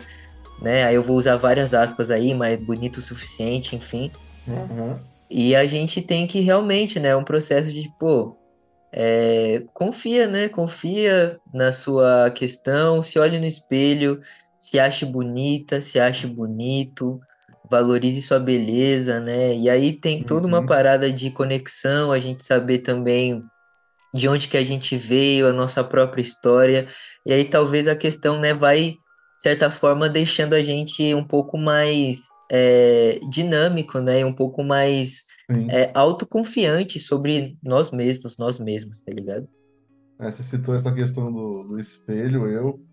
né? 0.61 0.85
Aí 0.85 0.95
eu 0.95 1.03
vou 1.03 1.17
usar 1.17 1.37
várias 1.37 1.73
aspas 1.75 2.11
aí, 2.11 2.35
mas 2.35 2.61
bonito 2.63 2.99
o 2.99 3.03
suficiente, 3.03 3.75
enfim. 3.75 4.11
Uhum. 4.47 4.99
E 5.29 5.55
a 5.55 5.67
gente 5.67 6.03
tem 6.03 6.27
que 6.27 6.41
realmente, 6.41 7.01
né? 7.01 7.17
Um 7.17 7.25
processo 7.25 7.73
de, 7.73 7.91
pô, 7.99 8.37
é, 8.93 9.63
confia, 9.73 10.27
né? 10.27 10.49
Confia 10.49 11.39
na 11.53 11.73
sua 11.73 12.31
questão, 12.31 13.03
se 13.03 13.19
olhe 13.19 13.39
no 13.41 13.47
espelho, 13.47 14.21
se 14.61 14.79
ache 14.79 15.07
bonita, 15.07 15.81
se 15.81 15.99
ache 15.99 16.27
bonito, 16.27 17.19
valorize 17.71 18.21
sua 18.21 18.39
beleza, 18.39 19.19
né? 19.19 19.57
E 19.57 19.71
aí 19.71 19.95
tem 19.95 20.23
toda 20.23 20.47
uma 20.47 20.61
uhum. 20.61 20.67
parada 20.67 21.11
de 21.11 21.31
conexão, 21.31 22.13
a 22.13 22.19
gente 22.19 22.45
saber 22.45 22.81
também 22.81 23.43
de 24.13 24.29
onde 24.29 24.49
que 24.49 24.59
a 24.59 24.65
gente 24.65 24.97
veio, 24.97 25.49
a 25.49 25.53
nossa 25.53 25.83
própria 25.83 26.21
história. 26.21 26.87
E 27.25 27.33
aí 27.33 27.45
talvez 27.45 27.89
a 27.89 27.97
questão, 27.97 28.39
né, 28.39 28.53
vai 28.53 28.97
certa 29.41 29.71
forma, 29.71 30.11
deixando 30.11 30.53
a 30.53 30.63
gente 30.63 31.15
um 31.15 31.25
pouco 31.25 31.57
mais 31.57 32.19
é, 32.51 33.19
dinâmico, 33.31 33.99
né? 33.99 34.23
Um 34.27 34.35
pouco 34.35 34.63
mais 34.63 35.25
é, 35.71 35.91
autoconfiante 35.95 37.01
sobre 37.01 37.57
nós 37.63 37.91
mesmos, 37.91 38.37
nós 38.37 38.59
mesmos, 38.59 39.01
tá 39.01 39.11
ligado? 39.11 39.49
É, 40.19 40.31
você 40.31 40.43
citou 40.43 40.75
essa 40.75 40.93
questão 40.93 41.33
do, 41.33 41.63
do 41.63 41.79
espelho, 41.79 42.47
eu. 42.47 42.90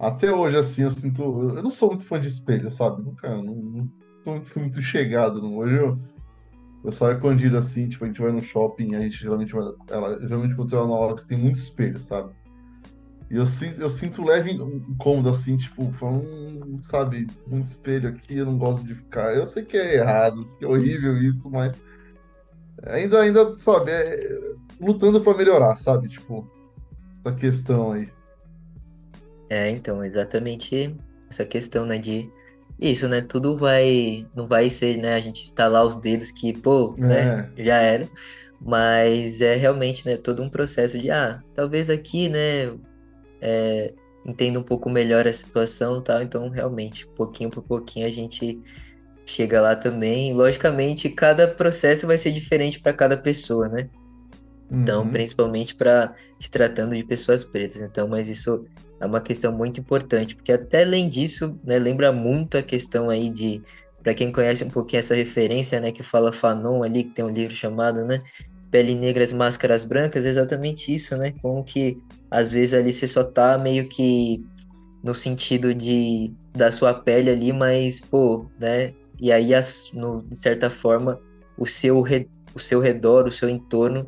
Até 0.00 0.32
hoje, 0.32 0.56
assim, 0.56 0.82
eu 0.82 0.90
sinto. 0.90 1.22
Eu 1.22 1.62
não 1.62 1.70
sou 1.70 1.90
muito 1.90 2.04
fã 2.04 2.18
de 2.18 2.26
espelho, 2.26 2.70
sabe? 2.70 3.02
Nunca. 3.02 3.36
Não, 3.36 3.86
não 4.24 4.42
fui 4.42 4.62
muito 4.62 4.80
chegado. 4.80 5.42
Não. 5.42 5.58
Hoje 5.58 5.76
eu, 5.76 5.98
eu 6.82 6.90
saio 6.90 7.16
escondido 7.16 7.58
assim, 7.58 7.86
tipo, 7.86 8.04
a 8.04 8.08
gente 8.08 8.20
vai 8.20 8.32
no 8.32 8.40
shopping, 8.40 8.94
a 8.94 9.00
gente 9.00 9.18
geralmente 9.18 9.52
vai. 9.52 9.62
Ela, 9.90 10.18
geralmente 10.26 10.56
quando 10.56 10.74
eu 10.74 10.88
na 10.88 10.98
loja 10.98 11.22
tem 11.28 11.36
muito 11.36 11.56
espelho, 11.56 11.98
sabe? 11.98 12.32
E 13.30 13.36
eu, 13.36 13.44
eu 13.78 13.88
sinto 13.90 14.24
leve 14.24 14.50
incômodo, 14.52 15.28
assim, 15.28 15.58
tipo, 15.58 15.92
falando, 15.92 16.80
sabe, 16.82 17.28
um 17.46 17.60
espelho 17.60 18.08
aqui, 18.08 18.38
eu 18.38 18.46
não 18.46 18.56
gosto 18.56 18.84
de 18.84 18.94
ficar. 18.94 19.36
Eu 19.36 19.46
sei 19.46 19.64
que 19.64 19.76
é 19.76 19.96
errado, 19.96 20.42
que 20.58 20.64
é 20.64 20.68
horrível 20.68 21.16
isso, 21.18 21.48
mas 21.50 21.84
ainda, 22.86 23.20
ainda, 23.20 23.56
sabe, 23.58 23.90
é, 23.90 24.54
lutando 24.80 25.20
para 25.20 25.36
melhorar, 25.36 25.76
sabe? 25.76 26.08
Tipo, 26.08 26.50
essa 27.24 27.36
questão 27.36 27.92
aí. 27.92 28.10
É, 29.50 29.68
então, 29.68 30.02
exatamente 30.02 30.94
essa 31.28 31.44
questão, 31.44 31.84
né, 31.84 31.98
de 31.98 32.30
isso, 32.80 33.06
né, 33.08 33.20
tudo 33.20 33.58
vai, 33.58 34.26
não 34.34 34.46
vai 34.46 34.70
ser, 34.70 34.96
né, 34.96 35.14
a 35.14 35.20
gente 35.20 35.44
estalar 35.44 35.84
os 35.84 35.96
dedos 35.96 36.30
que, 36.30 36.52
pô, 36.58 36.94
né, 36.96 37.20
é. 37.20 37.36
né, 37.36 37.50
já 37.58 37.76
era, 37.76 38.08
mas 38.60 39.42
é 39.42 39.54
realmente, 39.56 40.06
né, 40.06 40.16
todo 40.16 40.42
um 40.42 40.48
processo 40.48 40.98
de, 40.98 41.10
ah, 41.10 41.42
talvez 41.54 41.90
aqui, 41.90 42.28
né, 42.28 42.72
é, 43.40 43.92
entenda 44.24 44.58
um 44.58 44.62
pouco 44.62 44.88
melhor 44.88 45.26
a 45.26 45.32
situação 45.32 46.00
tal. 46.02 46.22
Então, 46.22 46.48
realmente, 46.48 47.06
pouquinho 47.08 47.50
por 47.50 47.62
pouquinho 47.62 48.06
a 48.06 48.10
gente 48.10 48.60
chega 49.24 49.60
lá 49.60 49.74
também. 49.76 50.32
Logicamente, 50.34 51.08
cada 51.08 51.48
processo 51.48 52.06
vai 52.06 52.18
ser 52.18 52.32
diferente 52.32 52.80
para 52.80 52.92
cada 52.92 53.16
pessoa, 53.16 53.68
né? 53.68 53.88
Então, 54.70 55.02
uhum. 55.02 55.10
principalmente 55.10 55.74
para 55.74 56.14
se 56.38 56.50
tratando 56.50 56.94
de 56.94 57.02
pessoas 57.02 57.42
pretas. 57.42 57.80
Então, 57.80 58.06
mas 58.06 58.28
isso 58.28 58.64
é 59.00 59.06
uma 59.06 59.20
questão 59.20 59.50
muito 59.52 59.80
importante, 59.80 60.36
porque 60.36 60.52
até 60.52 60.82
além 60.82 61.08
disso, 61.08 61.58
né, 61.64 61.78
lembra 61.78 62.12
muito 62.12 62.56
a 62.58 62.62
questão 62.62 63.08
aí 63.10 63.30
de 63.30 63.62
para 64.02 64.14
quem 64.14 64.32
conhece 64.32 64.64
um 64.64 64.70
pouquinho 64.70 65.00
essa 65.00 65.14
referência, 65.14 65.78
né, 65.78 65.92
que 65.92 66.02
fala 66.02 66.32
Fanon 66.32 66.82
ali, 66.82 67.04
que 67.04 67.10
tem 67.10 67.24
um 67.24 67.28
livro 67.28 67.54
chamado, 67.54 68.04
né, 68.04 68.22
pele 68.70 68.94
negras, 68.94 69.32
máscaras 69.32 69.84
brancas, 69.84 70.24
exatamente 70.24 70.94
isso, 70.94 71.16
né? 71.16 71.32
Como 71.42 71.64
que 71.64 71.98
às 72.30 72.52
vezes 72.52 72.74
ali 72.74 72.92
você 72.92 73.06
só 73.06 73.24
tá 73.24 73.58
meio 73.58 73.88
que 73.88 74.44
no 75.02 75.14
sentido 75.14 75.74
de 75.74 76.32
da 76.54 76.70
sua 76.70 76.94
pele 76.94 77.30
ali, 77.30 77.52
mas 77.52 78.00
pô, 78.00 78.46
né? 78.58 78.92
E 79.20 79.30
aí, 79.30 79.54
as, 79.54 79.90
no, 79.92 80.22
de 80.22 80.38
certa 80.38 80.70
forma, 80.70 81.20
o 81.58 81.66
seu, 81.66 82.00
re, 82.00 82.26
o 82.54 82.58
seu 82.58 82.80
redor, 82.80 83.26
o 83.26 83.32
seu 83.32 83.50
entorno 83.50 84.06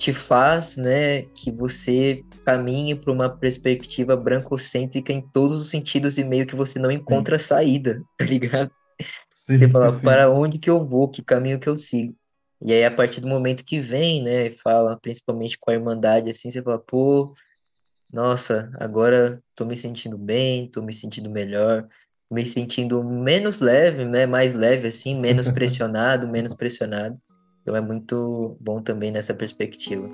te 0.00 0.14
faz, 0.14 0.78
né, 0.78 1.24
que 1.34 1.52
você 1.52 2.24
caminhe 2.42 2.94
para 2.94 3.12
uma 3.12 3.28
perspectiva 3.28 4.16
brancocêntrica 4.16 5.12
em 5.12 5.20
todos 5.20 5.60
os 5.60 5.68
sentidos 5.68 6.16
e 6.16 6.24
meio 6.24 6.46
que 6.46 6.56
você 6.56 6.78
não 6.78 6.90
encontra 6.90 7.38
sim. 7.38 7.44
saída, 7.44 8.02
tá 8.16 8.24
ligado? 8.24 8.70
Sim, 9.34 9.58
você 9.58 9.68
fala, 9.68 9.92
sim. 9.92 10.00
para 10.00 10.30
onde 10.30 10.58
que 10.58 10.70
eu 10.70 10.82
vou, 10.82 11.06
que 11.06 11.22
caminho 11.22 11.60
que 11.60 11.68
eu 11.68 11.76
sigo? 11.76 12.16
E 12.62 12.72
aí, 12.72 12.82
a 12.82 12.90
partir 12.90 13.20
do 13.20 13.28
momento 13.28 13.62
que 13.62 13.78
vem, 13.78 14.22
né, 14.22 14.50
fala 14.50 14.96
principalmente 14.96 15.58
com 15.58 15.70
a 15.70 15.74
Irmandade, 15.74 16.30
assim, 16.30 16.50
você 16.50 16.62
fala, 16.62 16.78
pô, 16.78 17.34
nossa, 18.10 18.72
agora 18.80 19.42
tô 19.54 19.66
me 19.66 19.76
sentindo 19.76 20.16
bem, 20.16 20.66
tô 20.66 20.80
me 20.80 20.94
sentindo 20.94 21.28
melhor, 21.28 21.86
me 22.30 22.46
sentindo 22.46 23.04
menos 23.04 23.60
leve, 23.60 24.06
né, 24.06 24.24
mais 24.24 24.54
leve, 24.54 24.88
assim, 24.88 25.20
menos 25.20 25.46
pressionado, 25.52 26.26
menos 26.26 26.54
pressionado. 26.54 27.20
Então 27.62 27.76
é 27.76 27.80
muito 27.80 28.56
bom 28.60 28.80
também 28.80 29.10
nessa 29.10 29.34
perspectiva. 29.34 30.08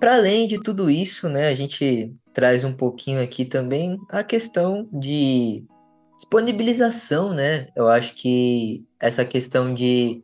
Para 0.00 0.16
além 0.16 0.46
de 0.46 0.62
tudo 0.62 0.90
isso, 0.90 1.28
né, 1.28 1.48
a 1.48 1.54
gente 1.54 2.14
traz 2.32 2.64
um 2.64 2.72
pouquinho 2.74 3.22
aqui 3.22 3.44
também 3.44 3.98
a 4.10 4.22
questão 4.22 4.88
de 4.92 5.64
disponibilização, 6.16 7.32
né? 7.32 7.68
Eu 7.76 7.88
acho 7.88 8.14
que 8.14 8.84
essa 8.98 9.24
questão 9.24 9.72
de 9.72 10.23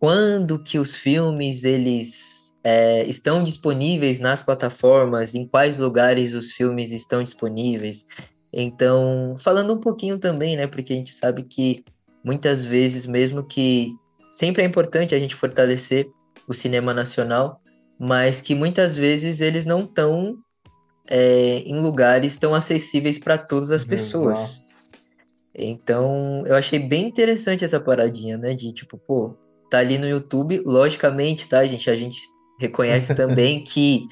quando 0.00 0.60
que 0.60 0.78
os 0.78 0.94
filmes 0.94 1.64
eles 1.64 2.54
é, 2.62 3.04
estão 3.08 3.42
disponíveis 3.42 4.20
nas 4.20 4.40
plataformas, 4.40 5.34
em 5.34 5.44
quais 5.44 5.76
lugares 5.76 6.34
os 6.34 6.52
filmes 6.52 6.92
estão 6.92 7.20
disponíveis. 7.20 8.06
Então, 8.52 9.34
falando 9.40 9.74
um 9.74 9.80
pouquinho 9.80 10.16
também, 10.16 10.56
né? 10.56 10.68
Porque 10.68 10.92
a 10.92 10.96
gente 10.96 11.10
sabe 11.10 11.42
que 11.42 11.84
muitas 12.22 12.64
vezes, 12.64 13.06
mesmo 13.06 13.42
que 13.42 13.92
sempre 14.30 14.62
é 14.62 14.66
importante 14.66 15.16
a 15.16 15.18
gente 15.18 15.34
fortalecer 15.34 16.08
o 16.46 16.54
cinema 16.54 16.94
nacional, 16.94 17.60
mas 17.98 18.40
que 18.40 18.54
muitas 18.54 18.94
vezes 18.94 19.40
eles 19.40 19.66
não 19.66 19.80
estão 19.80 20.38
é, 21.08 21.58
em 21.66 21.80
lugares 21.80 22.36
tão 22.36 22.54
acessíveis 22.54 23.18
para 23.18 23.36
todas 23.36 23.72
as 23.72 23.82
pessoas. 23.82 24.38
Exato. 24.38 24.68
Então, 25.56 26.44
eu 26.46 26.54
achei 26.54 26.78
bem 26.78 27.08
interessante 27.08 27.64
essa 27.64 27.80
paradinha, 27.80 28.38
né? 28.38 28.54
De 28.54 28.72
tipo, 28.72 28.96
pô, 28.96 29.34
tá 29.68 29.78
ali 29.78 29.98
no 29.98 30.08
YouTube, 30.08 30.62
logicamente, 30.64 31.48
tá, 31.48 31.64
gente? 31.66 31.88
A 31.90 31.96
gente 31.96 32.20
reconhece 32.60 33.14
também 33.14 33.62
que 33.64 34.06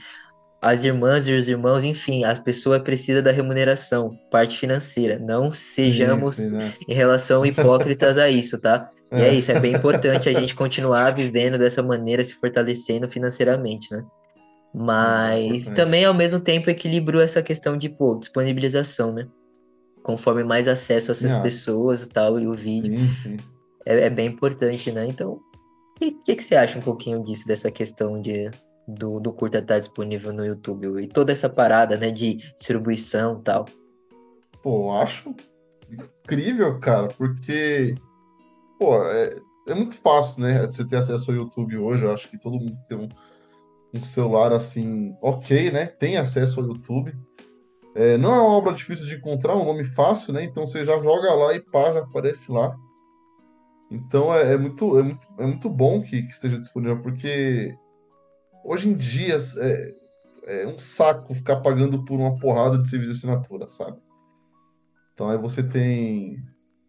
as 0.61 0.85
irmãs 0.85 1.29
e 1.29 1.33
os 1.33 1.49
irmãos, 1.49 1.85
enfim, 1.85 2.25
a 2.25 2.35
pessoa 2.35 2.81
precisa 2.81 3.23
da 3.23 3.31
remuneração, 3.31 4.19
parte 4.31 4.59
financeira. 4.59 5.19
Não 5.19 5.53
sejamos 5.53 6.53
né? 6.53 6.73
em 6.89 6.95
relação 6.95 7.45
hipócritas 7.45 8.19
a 8.19 8.29
isso, 8.31 8.59
tá? 8.59 8.91
E 9.13 9.23
é 9.23 9.33
isso, 9.33 9.53
é 9.53 9.61
bem 9.61 9.75
importante 9.75 10.29
a 10.29 10.33
gente 10.33 10.55
continuar 10.55 11.15
vivendo 11.15 11.57
dessa 11.57 11.83
maneira, 11.83 12.25
se 12.25 12.35
fortalecendo 12.35 13.09
financeiramente, 13.09 13.93
né? 13.93 14.05
Mas 14.75 15.45
importante. 15.45 15.75
também, 15.75 16.05
ao 16.05 16.13
mesmo 16.13 16.41
tempo, 16.41 16.69
equilibrou 16.69 17.23
essa 17.23 17.41
questão 17.41 17.77
de, 17.77 17.89
pô, 17.89 18.17
disponibilização, 18.17 19.13
né? 19.13 19.29
Conforme 20.03 20.43
mais 20.43 20.67
acesso 20.67 21.11
a 21.11 21.15
essas 21.15 21.37
pessoas 21.39 22.03
e 22.03 22.09
tal, 22.09 22.39
e 22.39 22.47
o 22.47 22.55
vídeo, 22.55 22.99
Sim, 22.99 23.09
sim. 23.23 23.37
é, 23.87 24.03
é 24.03 24.11
bem 24.11 24.27
importante, 24.27 24.91
né? 24.91 25.07
Então, 25.07 25.41
o 25.97 26.23
que, 26.25 26.37
que, 26.37 26.43
você 26.43 26.55
acha 26.55 26.79
um 26.79 26.83
pouquinho 26.83 27.23
disso, 27.23 27.47
dessa 27.47 27.71
questão 27.71 28.21
de, 28.21 28.51
do, 28.87 29.19
do 29.19 29.33
curta 29.33 29.59
estar 29.59 29.79
disponível 29.79 30.33
no 30.33 30.45
YouTube 30.45 31.03
e 31.03 31.09
toda 31.09 31.33
essa 31.33 31.49
parada, 31.49 31.97
né, 31.97 32.11
de 32.11 32.37
distribuição 32.55 33.39
e 33.41 33.43
tal? 33.43 33.67
Pô, 34.63 34.93
acho 34.93 35.35
incrível, 35.91 36.79
cara, 36.81 37.09
porque, 37.09 37.95
pô, 38.79 39.03
é, 39.07 39.41
é 39.67 39.75
muito 39.75 39.99
fácil, 39.99 40.43
né? 40.43 40.65
Você 40.67 40.85
ter 40.85 40.97
acesso 40.97 41.31
ao 41.31 41.37
YouTube 41.37 41.77
hoje. 41.79 42.05
Eu 42.05 42.13
acho 42.13 42.29
que 42.29 42.39
todo 42.39 42.59
mundo 42.59 42.77
tem 42.89 42.97
um, 42.97 43.09
um 43.95 44.03
celular 44.03 44.53
assim, 44.53 45.17
ok, 45.21 45.71
né? 45.71 45.87
Tem 45.87 46.17
acesso 46.17 46.61
ao 46.61 46.67
YouTube. 46.67 47.13
É, 47.95 48.17
não 48.17 48.35
é 48.35 48.41
uma 48.41 48.57
obra 48.57 48.75
difícil 48.75 49.07
de 49.07 49.17
encontrar, 49.17 49.55
é 49.55 49.57
um 49.57 49.65
nome 49.65 49.85
fácil, 49.85 50.33
né? 50.33 50.45
Então 50.45 50.67
você 50.67 50.85
já 50.85 50.99
joga 50.99 51.33
lá 51.35 51.55
e 51.55 51.61
pá, 51.61 51.93
já 51.93 52.01
aparece 52.01 52.53
lá. 52.53 52.77
Então 53.91 54.35
é, 54.35 54.55
é 54.55 54.57
muito, 54.57 54.99
é, 54.99 55.03
muito, 55.03 55.27
é 55.39 55.47
muito 55.47 55.71
bom 55.71 56.03
que, 56.03 56.23
que 56.23 56.31
esteja 56.33 56.59
disponível, 56.59 57.01
porque 57.03 57.75
hoje 58.65 58.89
em 58.89 58.95
dia 58.95 59.37
é, 59.59 60.63
é 60.63 60.67
um 60.67 60.79
saco 60.79 61.35
ficar 61.35 61.57
pagando 61.57 62.05
por 62.05 62.19
uma 62.19 62.37
porrada 62.39 62.79
de 62.83 62.91
serviço 62.91 63.13
de 63.13 63.19
assinatura, 63.19 63.69
sabe? 63.69 63.97
Então 65.15 65.29
aí 65.31 65.39
você 65.39 65.63
tem. 65.63 66.37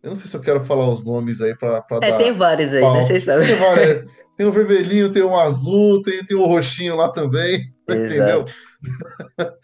Eu 0.03 0.10
não 0.10 0.15
sei 0.15 0.27
se 0.27 0.36
eu 0.36 0.41
quero 0.41 0.63
falar 0.65 0.89
os 0.89 1.03
nomes 1.03 1.41
aí 1.41 1.55
pra, 1.55 1.81
pra 1.81 1.97
É, 1.97 2.12
dar. 2.12 2.17
tem 2.19 2.33
vários 2.33 2.73
aí, 2.73 2.83
né? 2.83 3.03
Vocês 3.03 3.23
sabem. 3.23 3.47
Tem, 3.47 3.55
várias- 3.55 4.05
tem 4.38 4.45
o 4.45 4.51
vermelhinho, 4.51 5.12
tem 5.12 5.21
o 5.23 5.36
azul, 5.38 6.01
tem, 6.03 6.23
tem 6.25 6.38
o 6.38 6.45
roxinho 6.45 6.95
lá 6.95 7.10
também, 7.12 7.73
entendeu? 7.88 8.45
Exato. 8.45 8.51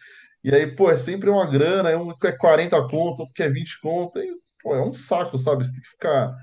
E 0.46 0.54
aí, 0.54 0.76
pô, 0.76 0.92
é 0.92 0.98
sempre 0.98 1.30
uma 1.30 1.50
grana, 1.50 1.90
é 1.90 1.96
um 1.96 2.14
que 2.14 2.28
é 2.28 2.32
40 2.34 2.76
conto, 2.90 3.22
outro 3.22 3.34
que 3.34 3.42
é 3.42 3.50
20 3.50 3.80
conto, 3.80 4.20
e, 4.20 4.28
pô, 4.62 4.76
é 4.76 4.84
um 4.86 4.92
saco, 4.92 5.38
sabe? 5.38 5.64
Você 5.64 5.72
tem 5.72 5.80
que 5.82 5.88
ficar, 5.88 6.36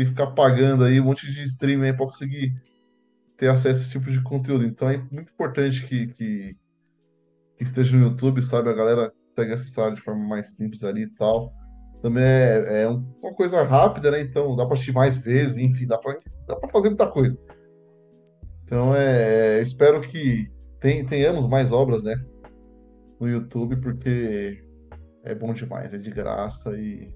tem 0.00 0.06
que 0.06 0.10
ficar 0.12 0.28
pagando 0.28 0.84
aí 0.84 0.98
um 1.00 1.04
monte 1.04 1.30
de 1.30 1.42
streaming 1.42 1.92
pra 1.94 2.06
conseguir 2.06 2.54
ter 3.36 3.48
acesso 3.48 3.68
a 3.80 3.82
esse 3.82 3.90
tipo 3.90 4.10
de 4.10 4.22
conteúdo. 4.22 4.64
Então 4.64 4.88
é 4.88 4.96
muito 4.96 5.30
importante 5.30 5.86
que, 5.86 6.06
que, 6.08 6.56
que 7.58 7.64
esteja 7.64 7.94
no 7.96 8.04
YouTube, 8.04 8.42
sabe? 8.42 8.70
A 8.70 8.74
galera 8.74 9.12
consegue 9.28 9.52
acessar 9.52 9.92
de 9.92 10.00
forma 10.00 10.26
mais 10.26 10.56
simples 10.56 10.82
ali 10.82 11.02
e 11.02 11.10
tal. 11.14 11.52
Também 12.02 12.22
é, 12.24 12.82
é 12.82 12.88
um- 12.88 13.04
uma 13.22 13.34
coisa 13.34 13.62
rápida, 13.62 14.10
né? 14.10 14.22
Então 14.22 14.56
dá 14.56 14.64
pra 14.64 14.72
assistir 14.74 14.92
mais 14.92 15.16
vezes, 15.18 15.58
enfim, 15.58 15.86
dá 15.86 15.98
pra, 15.98 16.18
dá 16.46 16.58
fazer 16.72 16.88
muita 16.88 17.10
coisa. 17.10 17.38
Então 18.64 18.94
é, 18.94 19.58
é, 19.58 19.60
espero 19.60 20.00
que 20.00 20.50
ten- 20.80 21.04
tenhamos 21.04 21.46
mais 21.46 21.72
obras, 21.72 22.02
né? 22.02 22.14
No 23.20 23.28
YouTube, 23.28 23.76
porque 23.82 24.64
é 25.24 25.34
bom 25.34 25.52
demais, 25.52 25.92
é 25.92 25.98
de 25.98 26.10
graça 26.10 26.70
e. 26.78 27.12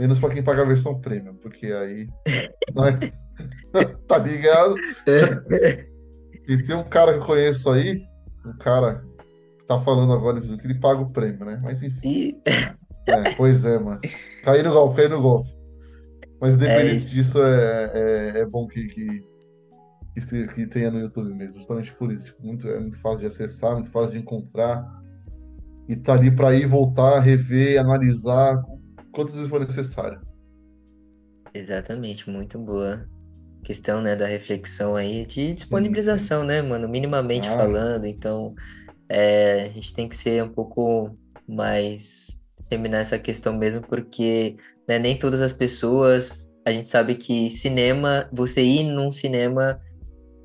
Menos 0.00 0.18
pra 0.18 0.30
quem 0.30 0.42
paga 0.42 0.62
a 0.62 0.64
versão 0.64 0.98
premium, 0.98 1.34
porque 1.34 1.66
aí. 1.66 2.08
É... 2.26 2.50
tá 4.08 4.16
ligado? 4.16 4.74
E 6.48 6.56
tem 6.66 6.74
um 6.74 6.84
cara 6.84 7.12
que 7.12 7.18
eu 7.18 7.26
conheço 7.26 7.70
aí, 7.70 8.02
um 8.46 8.56
cara 8.56 9.04
que 9.58 9.66
tá 9.66 9.78
falando 9.82 10.14
agora, 10.14 10.40
que 10.40 10.66
ele 10.66 10.80
paga 10.80 11.02
o 11.02 11.10
prêmio, 11.10 11.44
né? 11.44 11.60
Mas 11.62 11.82
enfim, 11.82 12.00
E 12.02 12.40
é, 13.06 13.34
pois 13.36 13.66
é, 13.66 13.78
mano. 13.78 14.00
Caí 14.42 14.62
no 14.62 14.72
golpe, 14.72 14.96
caí 14.96 15.08
no 15.08 15.20
golpe. 15.20 15.54
Mas 16.40 16.54
independente 16.54 17.04
isso. 17.04 17.14
disso, 17.14 17.42
é, 17.42 17.90
é, 17.92 18.40
é 18.40 18.46
bom 18.46 18.66
que, 18.66 18.86
que, 18.86 19.22
que, 20.14 20.46
que 20.48 20.66
tenha 20.66 20.90
no 20.90 21.00
YouTube 21.00 21.34
mesmo, 21.34 21.58
justamente 21.58 21.92
por 21.92 22.10
isso. 22.10 22.24
Tipo, 22.24 22.46
muito, 22.46 22.66
é 22.66 22.80
muito 22.80 22.98
fácil 23.02 23.20
de 23.20 23.26
acessar, 23.26 23.74
muito 23.74 23.90
fácil 23.90 24.12
de 24.12 24.18
encontrar. 24.18 24.82
E 25.86 25.94
tá 25.94 26.14
ali 26.14 26.30
pra 26.30 26.54
ir, 26.54 26.66
voltar, 26.66 27.20
rever, 27.20 27.78
analisar, 27.78 28.64
quantas 29.12 29.34
vezes 29.34 29.48
for 29.50 29.60
necessário. 29.60 30.20
Exatamente, 31.52 32.30
muito 32.30 32.58
boa 32.58 33.06
questão, 33.62 34.00
né, 34.00 34.16
da 34.16 34.26
reflexão 34.26 34.96
aí 34.96 35.26
de 35.26 35.54
disponibilização, 35.54 36.44
né, 36.44 36.62
mano, 36.62 36.88
minimamente 36.88 37.48
Ah. 37.48 37.56
falando, 37.56 38.06
então 38.06 38.54
é, 39.08 39.64
a 39.64 39.68
gente 39.68 39.92
tem 39.92 40.08
que 40.08 40.16
ser 40.16 40.42
um 40.42 40.48
pouco 40.48 41.16
mais 41.46 42.38
disseminar 42.60 43.00
essa 43.00 43.18
questão 43.18 43.56
mesmo, 43.56 43.82
porque 43.82 44.56
né, 44.88 44.98
nem 44.98 45.18
todas 45.18 45.40
as 45.40 45.52
pessoas, 45.52 46.50
a 46.64 46.72
gente 46.72 46.88
sabe 46.88 47.16
que 47.16 47.50
cinema, 47.50 48.28
você 48.32 48.62
ir 48.62 48.84
num 48.84 49.10
cinema, 49.10 49.80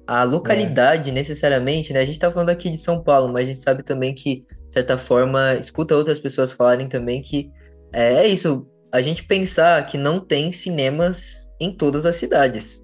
a 0.08 0.24
localidade 0.24 1.12
necessariamente, 1.12 1.94
né, 1.94 2.00
a 2.00 2.06
gente 2.06 2.20
tá 2.20 2.32
falando 2.32 2.50
aqui 2.50 2.70
de 2.70 2.82
São 2.82 3.04
Paulo, 3.04 3.32
mas 3.32 3.46
a 3.46 3.48
gente 3.48 3.62
sabe 3.62 3.84
também 3.84 4.14
que, 4.14 4.46
de 4.68 4.74
certa 4.74 4.98
forma, 4.98 5.56
escuta 5.56 5.96
outras 5.96 6.20
pessoas 6.20 6.52
falarem 6.52 6.88
também 6.88 7.22
que 7.22 7.52
é, 7.94 8.26
é 8.26 8.28
isso, 8.28 8.68
a 8.92 9.02
gente 9.02 9.24
pensar 9.24 9.86
que 9.86 9.98
não 9.98 10.20
tem 10.20 10.52
cinemas 10.52 11.50
em 11.60 11.76
todas 11.76 12.06
as 12.06 12.16
cidades. 12.16 12.84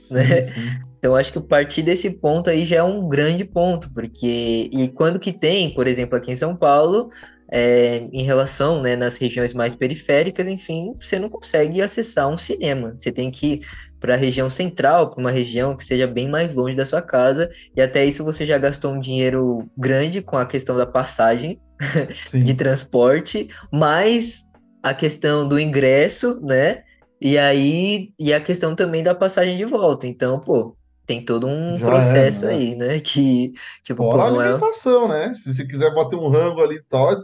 Sim, 0.00 0.14
Né? 0.14 0.42
sim. 0.42 0.88
Então, 0.98 1.14
acho 1.14 1.32
que 1.32 1.40
partir 1.40 1.82
desse 1.82 2.10
ponto 2.10 2.50
aí 2.50 2.66
já 2.66 2.76
é 2.76 2.82
um 2.82 3.08
grande 3.08 3.44
ponto, 3.44 3.92
porque 3.92 4.68
e 4.72 4.88
quando 4.88 5.18
que 5.20 5.32
tem, 5.32 5.72
por 5.72 5.86
exemplo, 5.86 6.18
aqui 6.18 6.32
em 6.32 6.36
São 6.36 6.56
Paulo, 6.56 7.10
é, 7.50 8.08
em 8.12 8.24
relação, 8.24 8.82
né, 8.82 8.96
nas 8.96 9.16
regiões 9.16 9.54
mais 9.54 9.74
periféricas, 9.74 10.46
enfim, 10.46 10.94
você 11.00 11.18
não 11.18 11.28
consegue 11.28 11.80
acessar 11.80 12.28
um 12.28 12.36
cinema. 12.36 12.94
Você 12.98 13.12
tem 13.12 13.30
que 13.30 13.46
ir 13.54 13.60
para 14.00 14.14
a 14.14 14.16
região 14.16 14.48
central, 14.50 15.10
para 15.10 15.20
uma 15.20 15.30
região 15.30 15.76
que 15.76 15.84
seja 15.84 16.06
bem 16.06 16.28
mais 16.28 16.54
longe 16.54 16.76
da 16.76 16.84
sua 16.84 17.00
casa, 17.00 17.48
e 17.76 17.80
até 17.80 18.04
isso 18.04 18.24
você 18.24 18.44
já 18.44 18.58
gastou 18.58 18.92
um 18.92 19.00
dinheiro 19.00 19.68
grande 19.76 20.20
com 20.20 20.36
a 20.36 20.46
questão 20.46 20.76
da 20.76 20.86
passagem. 20.86 21.60
de 22.32 22.54
transporte, 22.54 23.48
mais 23.72 24.44
a 24.82 24.94
questão 24.94 25.48
do 25.48 25.58
ingresso, 25.58 26.40
né? 26.40 26.84
E 27.20 27.36
aí, 27.36 28.12
e 28.18 28.32
a 28.32 28.40
questão 28.40 28.74
também 28.74 29.02
da 29.02 29.14
passagem 29.14 29.56
de 29.56 29.64
volta. 29.64 30.06
Então, 30.06 30.38
pô, 30.38 30.76
tem 31.04 31.24
todo 31.24 31.46
um 31.46 31.76
Já 31.76 31.86
é, 31.86 31.90
processo 31.90 32.46
né? 32.46 32.52
aí, 32.52 32.74
né? 32.74 33.00
Que, 33.00 33.52
tipo, 33.82 34.08
pô, 34.08 34.20
a 34.20 34.24
é. 34.24 34.28
alimentação, 34.28 35.08
né? 35.08 35.34
Se 35.34 35.54
você 35.54 35.66
quiser 35.66 35.92
bater 35.94 36.16
um 36.16 36.28
rango 36.28 36.62
ali 36.62 36.76
e 36.76 36.82
tal, 36.82 37.12
é 37.12 37.16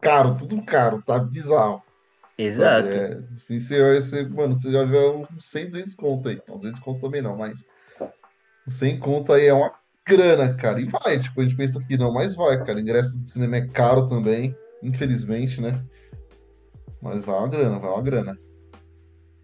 caro, 0.00 0.36
tudo 0.38 0.62
caro, 0.62 1.02
tá 1.02 1.18
bizarro. 1.18 1.82
Exato. 2.38 2.88
É, 2.88 3.18
aí 3.50 3.82
vai 3.82 4.00
ser- 4.00 4.30
mano, 4.30 4.54
você 4.54 4.70
já 4.70 4.84
vê 4.84 4.98
uns 5.08 5.28
100, 5.40 5.66
200 5.66 5.94
conto 5.96 6.28
aí. 6.28 6.40
Não, 6.46 6.56
200 6.56 6.80
conto 6.80 7.00
também 7.00 7.20
não, 7.20 7.36
mas 7.36 7.66
100 8.66 8.98
conto 8.98 9.32
aí 9.32 9.46
é 9.46 9.52
uma 9.52 9.72
grana, 10.08 10.54
cara. 10.54 10.80
E 10.80 10.84
vai, 10.86 11.18
tipo, 11.18 11.40
a 11.40 11.44
gente 11.44 11.56
pensa 11.56 11.82
que 11.82 11.96
não, 11.96 12.12
mas 12.12 12.34
vai, 12.34 12.62
cara. 12.64 12.80
Ingresso 12.80 13.20
de 13.20 13.30
cinema 13.30 13.56
é 13.56 13.66
caro 13.66 14.06
também, 14.06 14.56
infelizmente, 14.82 15.60
né? 15.60 15.80
Mas 17.00 17.24
vai 17.24 17.36
uma 17.36 17.48
grana, 17.48 17.78
vai 17.78 17.90
uma 17.90 18.02
grana. 18.02 18.38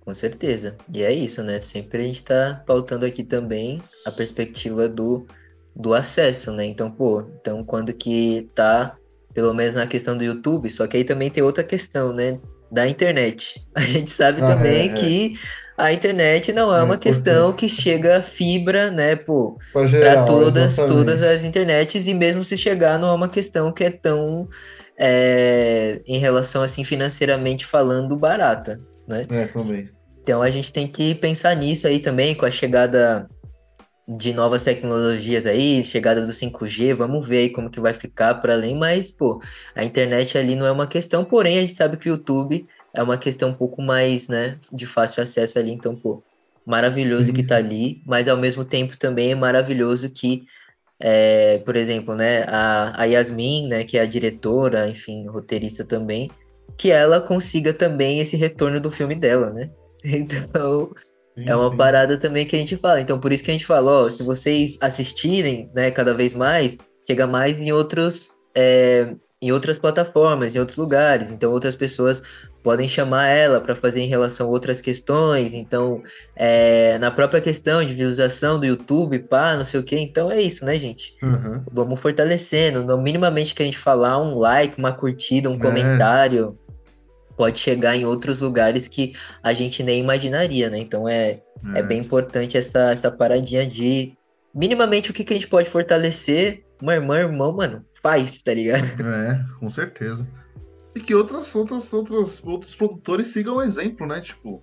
Com 0.04 0.14
certeza. 0.14 0.76
E 0.92 1.02
é 1.02 1.12
isso, 1.12 1.42
né? 1.42 1.60
Sempre 1.60 2.02
a 2.02 2.04
gente 2.06 2.22
tá 2.24 2.62
pautando 2.66 3.06
aqui 3.06 3.22
também 3.22 3.82
a 4.04 4.10
perspectiva 4.10 4.88
do, 4.88 5.26
do 5.74 5.94
acesso, 5.94 6.52
né? 6.52 6.66
Então, 6.66 6.90
pô, 6.90 7.22
então 7.40 7.64
quando 7.64 7.92
que 7.94 8.48
tá, 8.54 8.96
pelo 9.32 9.54
menos 9.54 9.74
na 9.74 9.86
questão 9.86 10.16
do 10.16 10.24
YouTube, 10.24 10.68
só 10.68 10.86
que 10.86 10.96
aí 10.96 11.04
também 11.04 11.30
tem 11.30 11.42
outra 11.42 11.64
questão, 11.64 12.12
né? 12.12 12.38
Da 12.70 12.88
internet. 12.88 13.66
A 13.74 13.80
gente 13.80 14.10
sabe 14.10 14.42
Ah, 14.42 14.56
também 14.56 14.88
é, 14.88 14.92
é. 14.92 14.94
que 14.94 15.34
a 15.76 15.92
internet 15.92 16.52
não 16.52 16.74
é 16.74 16.80
É 16.80 16.82
uma 16.82 16.96
questão 16.96 17.50
importante. 17.50 17.60
que 17.60 17.68
chega 17.68 18.22
fibra, 18.22 18.90
né, 18.90 19.16
pô, 19.16 19.58
para 19.72 20.24
todas, 20.24 20.56
exatamente. 20.74 20.96
todas 20.96 21.22
as 21.22 21.44
internets, 21.44 22.06
e 22.06 22.14
mesmo 22.14 22.44
se 22.44 22.56
chegar, 22.56 22.98
não 22.98 23.08
é 23.08 23.12
uma 23.12 23.28
questão 23.28 23.72
que 23.72 23.84
é 23.84 23.90
tão, 23.90 24.48
é, 24.96 26.00
em 26.06 26.18
relação, 26.18 26.62
assim, 26.62 26.84
financeiramente 26.84 27.66
falando, 27.66 28.16
barata, 28.16 28.80
né? 29.06 29.26
É, 29.28 29.46
também. 29.46 29.90
Então 30.22 30.40
a 30.40 30.50
gente 30.50 30.72
tem 30.72 30.86
que 30.86 31.14
pensar 31.14 31.54
nisso 31.54 31.86
aí 31.86 31.98
também, 31.98 32.34
com 32.34 32.46
a 32.46 32.50
chegada 32.50 33.28
de 34.06 34.32
novas 34.32 34.62
tecnologias 34.62 35.46
aí, 35.46 35.82
chegada 35.82 36.26
do 36.26 36.32
5G, 36.32 36.94
vamos 36.94 37.26
ver 37.26 37.38
aí 37.38 37.50
como 37.50 37.70
que 37.70 37.80
vai 37.80 37.94
ficar 37.94 38.34
para 38.34 38.54
além, 38.54 38.76
mas, 38.76 39.10
pô, 39.10 39.40
a 39.74 39.82
internet 39.82 40.36
ali 40.36 40.54
não 40.54 40.66
é 40.66 40.72
uma 40.72 40.86
questão, 40.86 41.24
porém 41.24 41.58
a 41.58 41.60
gente 41.62 41.76
sabe 41.76 41.96
que 41.96 42.08
o 42.08 42.12
YouTube 42.12 42.66
é 42.94 43.02
uma 43.02 43.18
questão 43.18 43.50
um 43.50 43.54
pouco 43.54 43.82
mais, 43.82 44.28
né, 44.28 44.58
de 44.72 44.86
fácil 44.86 45.22
acesso 45.22 45.58
ali, 45.58 45.72
então, 45.72 45.96
pô, 45.96 46.22
maravilhoso 46.64 47.26
Sim, 47.26 47.32
que 47.32 47.42
tá 47.42 47.58
sim. 47.58 47.64
ali, 47.64 48.02
mas 48.06 48.28
ao 48.28 48.36
mesmo 48.36 48.64
tempo 48.64 48.96
também 48.96 49.32
é 49.32 49.34
maravilhoso 49.34 50.08
que, 50.08 50.44
é, 50.98 51.58
por 51.58 51.76
exemplo, 51.76 52.14
né, 52.14 52.44
a, 52.46 53.02
a 53.02 53.04
Yasmin, 53.04 53.68
né, 53.68 53.84
que 53.84 53.98
é 53.98 54.02
a 54.02 54.06
diretora, 54.06 54.88
enfim, 54.88 55.26
roteirista 55.26 55.84
também, 55.84 56.30
que 56.76 56.90
ela 56.90 57.20
consiga 57.20 57.72
também 57.72 58.20
esse 58.20 58.36
retorno 58.36 58.80
do 58.80 58.90
filme 58.90 59.14
dela, 59.14 59.50
né? 59.50 59.70
Então, 60.06 60.90
é 61.36 61.42
Sim, 61.44 61.52
uma 61.52 61.70
sim. 61.70 61.76
parada 61.76 62.16
também 62.16 62.46
que 62.46 62.54
a 62.54 62.58
gente 62.58 62.76
fala. 62.76 63.00
Então, 63.00 63.18
por 63.18 63.32
isso 63.32 63.42
que 63.42 63.50
a 63.50 63.54
gente 63.54 63.66
fala, 63.66 64.04
ó, 64.04 64.10
se 64.10 64.22
vocês 64.22 64.78
assistirem, 64.80 65.70
né, 65.74 65.90
cada 65.90 66.14
vez 66.14 66.34
mais, 66.34 66.76
chega 67.04 67.26
mais 67.26 67.58
em 67.58 67.72
outros, 67.72 68.30
é, 68.54 69.14
em 69.42 69.50
outras 69.50 69.78
plataformas, 69.78 70.54
em 70.54 70.58
outros 70.58 70.78
lugares. 70.78 71.30
Então, 71.30 71.50
outras 71.50 71.74
pessoas 71.74 72.22
podem 72.64 72.88
chamar 72.88 73.28
ela 73.28 73.60
para 73.60 73.76
fazer 73.76 74.00
em 74.00 74.08
relação 74.08 74.46
a 74.46 74.50
outras 74.50 74.80
questões. 74.80 75.52
Então, 75.52 76.02
é, 76.34 76.98
na 76.98 77.10
própria 77.10 77.40
questão 77.40 77.84
de 77.84 77.92
visualização 77.92 78.58
do 78.58 78.64
YouTube, 78.64 79.18
pá, 79.18 79.54
não 79.54 79.66
sei 79.66 79.78
o 79.78 79.84
quê. 79.84 79.98
Então, 79.98 80.30
é 80.32 80.40
isso, 80.40 80.64
né, 80.64 80.78
gente? 80.78 81.14
Aham. 81.22 81.62
Vamos 81.70 82.00
fortalecendo. 82.00 82.82
No 82.82 82.96
minimamente 82.96 83.54
que 83.54 83.62
a 83.62 83.66
gente 83.66 83.76
falar, 83.76 84.18
um 84.18 84.38
like, 84.38 84.78
uma 84.78 84.92
curtida, 84.92 85.50
um 85.50 85.56
É, 85.56 85.58
comentário 85.58 86.58
pode 87.36 87.58
chegar 87.58 87.96
em 87.96 88.06
outros 88.06 88.40
lugares 88.40 88.88
que 88.88 89.12
a 89.42 89.52
gente 89.52 89.82
nem 89.82 90.00
imaginaria, 90.00 90.70
né? 90.70 90.78
Então 90.78 91.06
é, 91.06 91.40
é 91.74 91.82
bem 91.82 91.98
é, 91.98 92.00
importante 92.00 92.56
essa, 92.56 92.92
essa 92.92 93.10
paradinha 93.10 93.68
de 93.68 94.14
minimamente 94.54 95.10
o 95.10 95.14
que, 95.14 95.24
que 95.24 95.34
a 95.34 95.36
gente 95.36 95.48
pode 95.48 95.68
fortalecer, 95.68 96.62
uma 96.80 96.94
irmã, 96.94 97.18
irmão, 97.18 97.52
mano, 97.52 97.84
faz, 98.00 98.40
tá 98.40 98.54
ligado? 98.54 98.86
é, 99.02 99.44
com 99.58 99.68
certeza. 99.68 100.26
E 100.94 101.00
que 101.00 101.14
outras, 101.14 101.54
outras, 101.56 101.92
outras, 101.92 102.42
outros 102.44 102.74
produtores 102.74 103.28
sigam 103.28 103.56
o 103.56 103.62
exemplo, 103.62 104.06
né? 104.06 104.20
Tipo, 104.20 104.62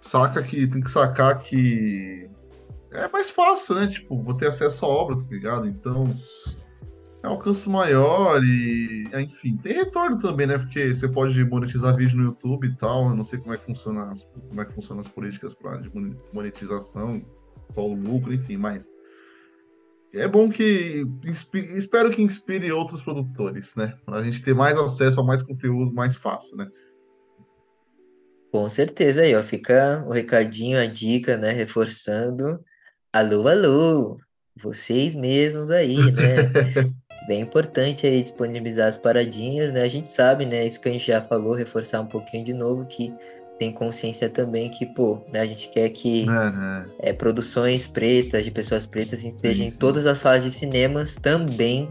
saca 0.00 0.42
que 0.42 0.66
tem 0.66 0.80
que 0.80 0.90
sacar 0.90 1.36
que 1.38 2.28
é 2.90 3.06
mais 3.08 3.28
fácil, 3.28 3.74
né? 3.74 3.86
Tipo, 3.86 4.22
vou 4.22 4.34
ter 4.34 4.48
acesso 4.48 4.86
à 4.86 4.88
obra, 4.88 5.16
tá 5.16 5.24
ligado? 5.30 5.68
Então, 5.68 6.16
é 7.22 7.26
alcance 7.26 7.68
maior 7.68 8.42
e, 8.42 9.06
é, 9.12 9.20
enfim, 9.20 9.56
tem 9.58 9.74
retorno 9.74 10.18
também, 10.18 10.46
né? 10.46 10.56
Porque 10.56 10.92
você 10.92 11.06
pode 11.06 11.44
monetizar 11.44 11.94
vídeo 11.94 12.16
no 12.16 12.24
YouTube 12.24 12.66
e 12.66 12.74
tal. 12.76 13.10
Eu 13.10 13.14
não 13.14 13.22
sei 13.22 13.38
como 13.38 13.52
é 13.52 13.58
que 13.58 13.66
funciona 13.66 14.10
as, 14.10 14.26
como 14.48 14.60
é 14.60 14.64
que 14.64 14.72
funcionam 14.72 15.02
as 15.02 15.08
políticas 15.08 15.52
pra, 15.52 15.76
de 15.76 15.94
mone- 15.94 16.16
monetização, 16.32 17.22
qual 17.74 17.90
o 17.90 17.94
lucro, 17.94 18.32
enfim, 18.32 18.56
mas 18.56 18.90
é 20.14 20.26
bom 20.26 20.48
que 20.50 21.04
inspi- 21.24 21.70
espero 21.76 22.10
que 22.10 22.22
inspire 22.22 22.72
outros 22.72 23.02
produtores, 23.02 23.74
né? 23.76 23.94
Pra 24.04 24.22
gente 24.22 24.42
ter 24.42 24.54
mais 24.54 24.76
acesso 24.76 25.20
a 25.20 25.24
mais 25.24 25.42
conteúdo 25.42 25.92
mais 25.92 26.16
fácil, 26.16 26.56
né? 26.56 26.68
Com 28.50 28.68
certeza 28.68 29.22
aí, 29.22 29.34
ó, 29.34 29.42
fica 29.42 30.04
o 30.08 30.12
recadinho, 30.12 30.80
a 30.80 30.86
dica, 30.86 31.36
né, 31.36 31.52
reforçando. 31.52 32.60
Alô, 33.12 33.46
alô, 33.46 34.18
vocês 34.56 35.14
mesmos 35.14 35.70
aí, 35.70 36.10
né? 36.10 36.36
Bem 37.28 37.42
importante 37.42 38.06
aí 38.06 38.22
disponibilizar 38.22 38.88
as 38.88 38.96
paradinhas, 38.96 39.72
né? 39.72 39.82
A 39.82 39.88
gente 39.88 40.10
sabe, 40.10 40.44
né? 40.46 40.66
Isso 40.66 40.80
que 40.80 40.88
a 40.88 40.92
gente 40.92 41.06
já 41.06 41.22
falou, 41.22 41.54
reforçar 41.54 42.00
um 42.00 42.06
pouquinho 42.06 42.44
de 42.44 42.52
novo, 42.52 42.86
que 42.86 43.12
tem 43.60 43.70
consciência 43.70 44.30
também 44.30 44.70
que, 44.70 44.86
pô, 44.86 45.18
né, 45.30 45.40
a 45.40 45.46
gente 45.46 45.68
quer 45.68 45.90
que 45.90 46.24
Né, 46.24 46.50
né? 46.50 46.86
é, 46.98 47.12
produções 47.12 47.86
pretas, 47.86 48.42
de 48.42 48.50
pessoas 48.50 48.86
pretas, 48.86 49.22
estejam 49.22 49.66
em 49.66 49.70
todas 49.70 50.06
as 50.06 50.16
salas 50.16 50.42
de 50.42 50.50
cinemas 50.50 51.16
também, 51.16 51.86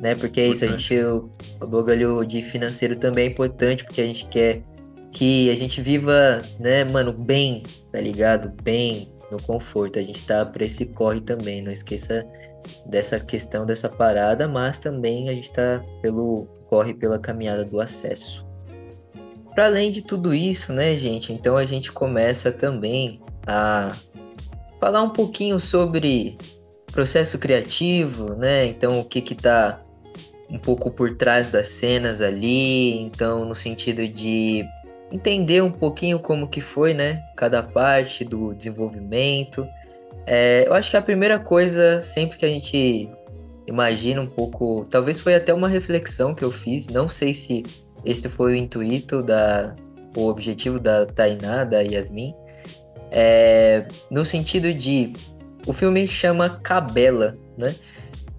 né? 0.00 0.14
Porque 0.14 0.40
é 0.40 0.46
isso, 0.46 0.64
a 0.64 0.68
gente, 0.68 0.94
Importante. 0.94 1.34
o, 1.60 1.64
o 1.64 1.66
bagulho 1.66 2.24
de 2.24 2.40
financeiro 2.44 2.94
também 2.94 3.26
é 3.26 3.30
importante, 3.30 3.84
porque 3.84 4.00
a 4.00 4.06
gente 4.06 4.26
quer 4.28 4.62
que 5.10 5.50
a 5.50 5.56
gente 5.56 5.82
viva, 5.82 6.40
né, 6.60 6.84
mano, 6.84 7.12
bem, 7.12 7.64
tá 7.90 8.00
ligado? 8.00 8.52
Bem, 8.62 9.08
no 9.28 9.42
conforto. 9.42 9.98
A 9.98 10.02
gente 10.02 10.24
tá 10.24 10.46
pra 10.46 10.64
esse 10.64 10.86
corre 10.86 11.20
também, 11.20 11.62
não 11.62 11.72
esqueça 11.72 12.24
dessa 12.86 13.18
questão, 13.18 13.66
dessa 13.66 13.88
parada, 13.88 14.46
mas 14.46 14.78
também 14.78 15.28
a 15.28 15.32
gente 15.32 15.52
tá 15.52 15.84
pelo 16.00 16.46
corre 16.68 16.94
pela 16.94 17.18
caminhada 17.18 17.64
do 17.64 17.80
acesso. 17.80 18.46
Para 19.54 19.66
além 19.66 19.92
de 19.92 20.02
tudo 20.02 20.34
isso, 20.34 20.72
né, 20.72 20.96
gente? 20.96 21.32
Então 21.32 21.56
a 21.56 21.66
gente 21.66 21.92
começa 21.92 22.50
também 22.50 23.20
a 23.46 23.94
falar 24.80 25.02
um 25.02 25.10
pouquinho 25.10 25.60
sobre 25.60 26.36
processo 26.90 27.38
criativo, 27.38 28.34
né? 28.34 28.66
Então 28.66 29.00
o 29.00 29.04
que 29.04 29.20
que 29.20 29.34
tá 29.34 29.80
um 30.50 30.58
pouco 30.58 30.90
por 30.90 31.16
trás 31.16 31.48
das 31.48 31.68
cenas 31.68 32.20
ali, 32.20 32.98
então 33.00 33.44
no 33.44 33.54
sentido 33.54 34.06
de 34.06 34.64
entender 35.10 35.62
um 35.62 35.70
pouquinho 35.70 36.18
como 36.18 36.48
que 36.48 36.60
foi, 36.60 36.94
né? 36.94 37.22
Cada 37.36 37.62
parte 37.62 38.24
do 38.24 38.54
desenvolvimento. 38.54 39.66
É, 40.26 40.64
eu 40.66 40.74
acho 40.74 40.90
que 40.90 40.96
a 40.96 41.02
primeira 41.02 41.38
coisa, 41.38 42.02
sempre 42.02 42.38
que 42.38 42.44
a 42.44 42.48
gente 42.48 43.08
imagina 43.66 44.20
um 44.20 44.26
pouco, 44.26 44.86
talvez 44.90 45.20
foi 45.20 45.34
até 45.34 45.52
uma 45.52 45.68
reflexão 45.68 46.34
que 46.34 46.42
eu 46.42 46.50
fiz, 46.50 46.88
não 46.88 47.08
sei 47.08 47.34
se 47.34 47.64
esse 48.04 48.28
foi 48.28 48.52
o 48.52 48.56
intuito 48.56 49.22
da, 49.22 49.74
o 50.16 50.28
objetivo 50.28 50.78
da 50.78 51.06
Tainá, 51.06 51.64
da 51.64 51.80
Yasmin, 51.80 52.32
é, 53.10 53.86
no 54.10 54.24
sentido 54.24 54.72
de 54.72 55.12
o 55.66 55.72
filme 55.72 56.06
chama 56.08 56.48
Cabela, 56.48 57.32
né? 57.56 57.74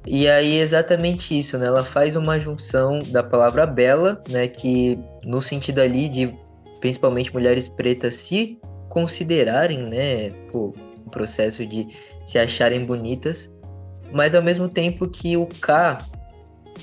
E 0.05 0.27
aí 0.27 0.59
exatamente 0.59 1.37
isso, 1.37 1.57
né? 1.57 1.67
Ela 1.67 1.85
faz 1.85 2.15
uma 2.15 2.37
junção 2.39 3.01
da 3.03 3.23
palavra 3.23 3.65
bela, 3.65 4.21
né? 4.29 4.47
Que 4.47 4.99
no 5.23 5.41
sentido 5.41 5.79
ali 5.79 6.09
de 6.09 6.33
principalmente 6.81 7.31
mulheres 7.31 7.69
pretas 7.69 8.15
se 8.15 8.57
considerarem, 8.89 9.83
né? 9.83 10.33
Um 10.53 11.09
processo 11.09 11.65
de 11.65 11.87
se 12.25 12.37
acharem 12.37 12.85
bonitas, 12.85 13.49
mas 14.11 14.35
ao 14.35 14.41
mesmo 14.41 14.67
tempo 14.67 15.07
que 15.07 15.37
o 15.37 15.45
K 15.45 15.99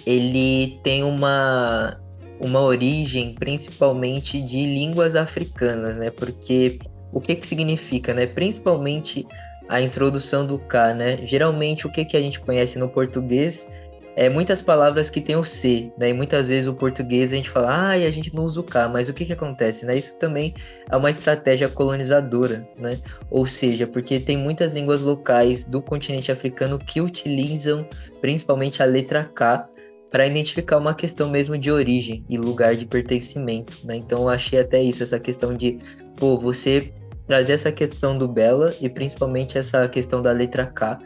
ele 0.07 0.81
tem 0.83 1.03
uma 1.03 2.01
uma 2.40 2.61
origem 2.61 3.35
principalmente 3.35 4.40
de 4.40 4.64
línguas 4.64 5.14
africanas, 5.14 5.96
né? 5.96 6.11
Porque 6.11 6.79
o 7.12 7.20
que 7.20 7.35
que 7.35 7.46
significa, 7.46 8.14
né? 8.14 8.26
Principalmente 8.26 9.26
a 9.68 9.81
introdução 9.81 10.46
do 10.46 10.59
K, 10.59 10.94
né? 10.94 11.20
Geralmente 11.24 11.87
o 11.87 11.92
que 11.92 12.05
que 12.05 12.16
a 12.16 12.20
gente 12.20 12.40
conhece 12.40 12.79
no 12.79 12.88
português 12.88 13.68
é 14.16 14.29
muitas 14.29 14.61
palavras 14.61 15.09
que 15.09 15.20
tem 15.20 15.37
o 15.37 15.44
C, 15.44 15.92
né? 15.96 16.09
E 16.09 16.12
muitas 16.12 16.48
vezes 16.48 16.66
o 16.66 16.74
português 16.74 17.33
a 17.33 17.37
gente 17.37 17.50
fala, 17.50 17.90
ah, 17.90 17.98
e 17.98 18.07
a 18.07 18.11
gente 18.11 18.35
não 18.35 18.44
usa 18.44 18.61
o 18.61 18.64
K, 18.64 18.88
mas 18.88 19.09
o 19.09 19.14
que 19.14 19.24
que 19.24 19.33
acontece, 19.33 19.87
né? 19.87 19.96
Isso 19.96 20.16
também 20.16 20.55
é 20.90 20.96
uma 20.96 21.11
estratégia 21.11 21.68
colonizadora, 21.68 22.68
né? 22.79 22.98
Ou 23.31 23.46
seja, 23.46 23.87
porque 23.87 24.18
tem 24.18 24.37
muitas 24.37 24.72
línguas 24.72 25.00
locais 25.00 25.66
do 25.66 25.81
continente 25.81 26.33
africano 26.33 26.79
que 26.79 27.00
utilizam 27.00 27.87
principalmente 28.20 28.83
a 28.83 28.87
letra 28.87 29.24
K 29.24 29.68
para 30.11 30.27
identificar 30.27 30.79
uma 30.79 30.94
questão 30.94 31.31
mesmo 31.31 31.57
de 31.57 31.70
origem 31.70 32.25
e 32.29 32.37
lugar 32.37 32.75
de 32.75 32.85
pertencimento, 32.85 33.79
né? 33.85 33.96
Então 33.96 34.23
eu 34.23 34.29
achei 34.29 34.59
até 34.59 34.83
isso, 34.83 35.03
essa 35.03 35.20
questão 35.20 35.55
de, 35.55 35.79
pô, 36.16 36.38
você 36.38 36.92
trazer 37.27 37.53
essa 37.53 37.70
questão 37.70 38.18
do 38.18 38.27
Bela 38.27 38.75
e 38.81 38.88
principalmente 38.88 39.57
essa 39.57 39.88
questão 39.88 40.20
da 40.20 40.33
letra 40.33 40.66
K 40.66 40.99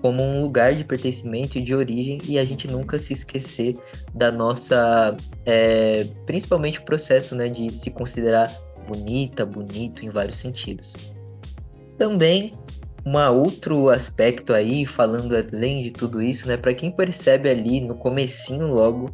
como 0.00 0.22
um 0.22 0.42
lugar 0.42 0.74
de 0.74 0.84
pertencimento 0.84 1.58
e 1.58 1.62
de 1.62 1.74
origem 1.74 2.20
e 2.24 2.38
a 2.38 2.44
gente 2.44 2.68
nunca 2.68 2.98
se 2.98 3.12
esquecer 3.12 3.76
da 4.14 4.30
nossa, 4.30 5.16
é, 5.44 6.06
principalmente 6.26 6.78
o 6.78 6.84
processo, 6.84 7.34
né, 7.34 7.48
de 7.48 7.76
se 7.76 7.90
considerar 7.90 8.52
bonita, 8.86 9.46
bonito 9.46 10.04
em 10.04 10.08
vários 10.08 10.36
sentidos. 10.36 10.92
Também 11.98 12.52
um 13.04 13.16
outro 13.32 13.88
aspecto 13.88 14.52
aí, 14.52 14.86
falando 14.86 15.34
além 15.36 15.82
de 15.82 15.90
tudo 15.90 16.22
isso, 16.22 16.46
né, 16.46 16.56
para 16.56 16.74
quem 16.74 16.90
percebe 16.90 17.48
ali 17.48 17.80
no 17.80 17.94
comecinho 17.94 18.68
logo 18.68 19.10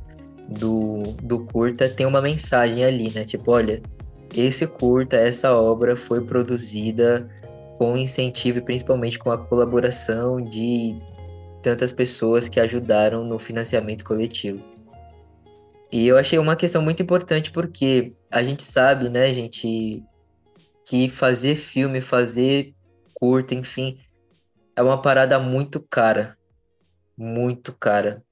do, 0.49 1.03
do 1.23 1.45
curta, 1.47 1.89
tem 1.89 2.07
uma 2.07 2.21
mensagem 2.21 2.85
ali, 2.85 3.11
né, 3.11 3.25
tipo, 3.25 3.51
olha, 3.51 3.83
esse 4.35 4.67
curta, 4.67 5.17
essa 5.17 5.55
obra 5.55 5.97
foi 5.97 6.25
produzida 6.25 7.29
com 7.79 7.97
incentivo 7.97 8.59
e 8.59 8.63
principalmente 8.63 9.19
com 9.19 9.31
a 9.31 9.39
colaboração 9.39 10.41
de 10.41 10.97
tantas 11.63 11.93
pessoas 11.93 12.49
que 12.49 12.61
ajudaram 12.61 13.25
no 13.25 13.39
financiamento 13.39 14.05
coletivo. 14.05 14.63
E 15.91 16.07
eu 16.07 16.19
achei 16.19 16.39
uma 16.39 16.57
questão 16.57 16.83
muito 16.83 17.03
importante 17.03 17.51
porque 17.51 18.13
a 18.31 18.43
gente 18.43 18.71
sabe, 18.71 19.09
né, 19.09 19.33
gente, 19.33 20.03
que 20.85 21.09
fazer 21.09 21.55
filme, 21.55 22.01
fazer 22.01 22.75
curta, 23.21 23.55
enfim, 23.55 23.99
é 24.77 24.83
uma 24.83 25.03
parada 25.03 25.39
muito 25.41 25.81
cara, 25.81 26.39
muito 27.17 27.73
cara, 27.73 28.23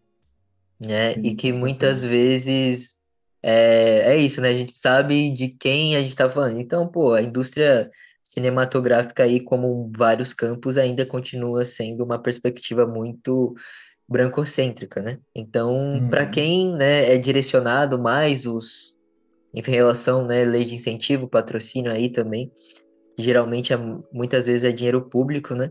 né? 0.78 1.14
E 1.14 1.34
que 1.34 1.52
muitas 1.52 2.04
vezes 2.04 2.98
é, 3.42 4.12
é 4.12 4.16
isso, 4.16 4.40
né? 4.40 4.48
A 4.48 4.56
gente 4.56 4.76
sabe 4.76 5.32
de 5.32 5.48
quem 5.48 5.96
a 5.96 6.00
gente 6.00 6.14
tá 6.14 6.30
falando. 6.30 6.60
Então, 6.60 6.86
pô, 6.86 7.14
a 7.14 7.22
indústria 7.22 7.90
cinematográfica 8.22 9.24
aí, 9.24 9.40
como 9.40 9.90
vários 9.96 10.32
campos, 10.32 10.78
ainda 10.78 11.04
continua 11.04 11.64
sendo 11.64 12.04
uma 12.04 12.18
perspectiva 12.18 12.86
muito 12.86 13.54
brancocêntrica, 14.08 15.02
né? 15.02 15.18
Então, 15.34 16.06
para 16.10 16.24
Uhum. 16.24 16.30
quem, 16.30 16.72
né, 16.76 17.12
é 17.12 17.18
direcionado 17.18 17.98
mais 17.98 18.46
os 18.46 18.94
em 19.52 19.62
relação, 19.62 20.26
né, 20.26 20.44
lei 20.44 20.64
de 20.64 20.74
incentivo, 20.74 21.26
patrocínio 21.26 21.90
aí 21.90 22.10
também, 22.10 22.52
geralmente 23.18 23.72
é, 23.72 23.78
muitas 24.12 24.46
vezes 24.46 24.64
é 24.64 24.72
dinheiro 24.72 25.02
público, 25.02 25.54
né? 25.54 25.70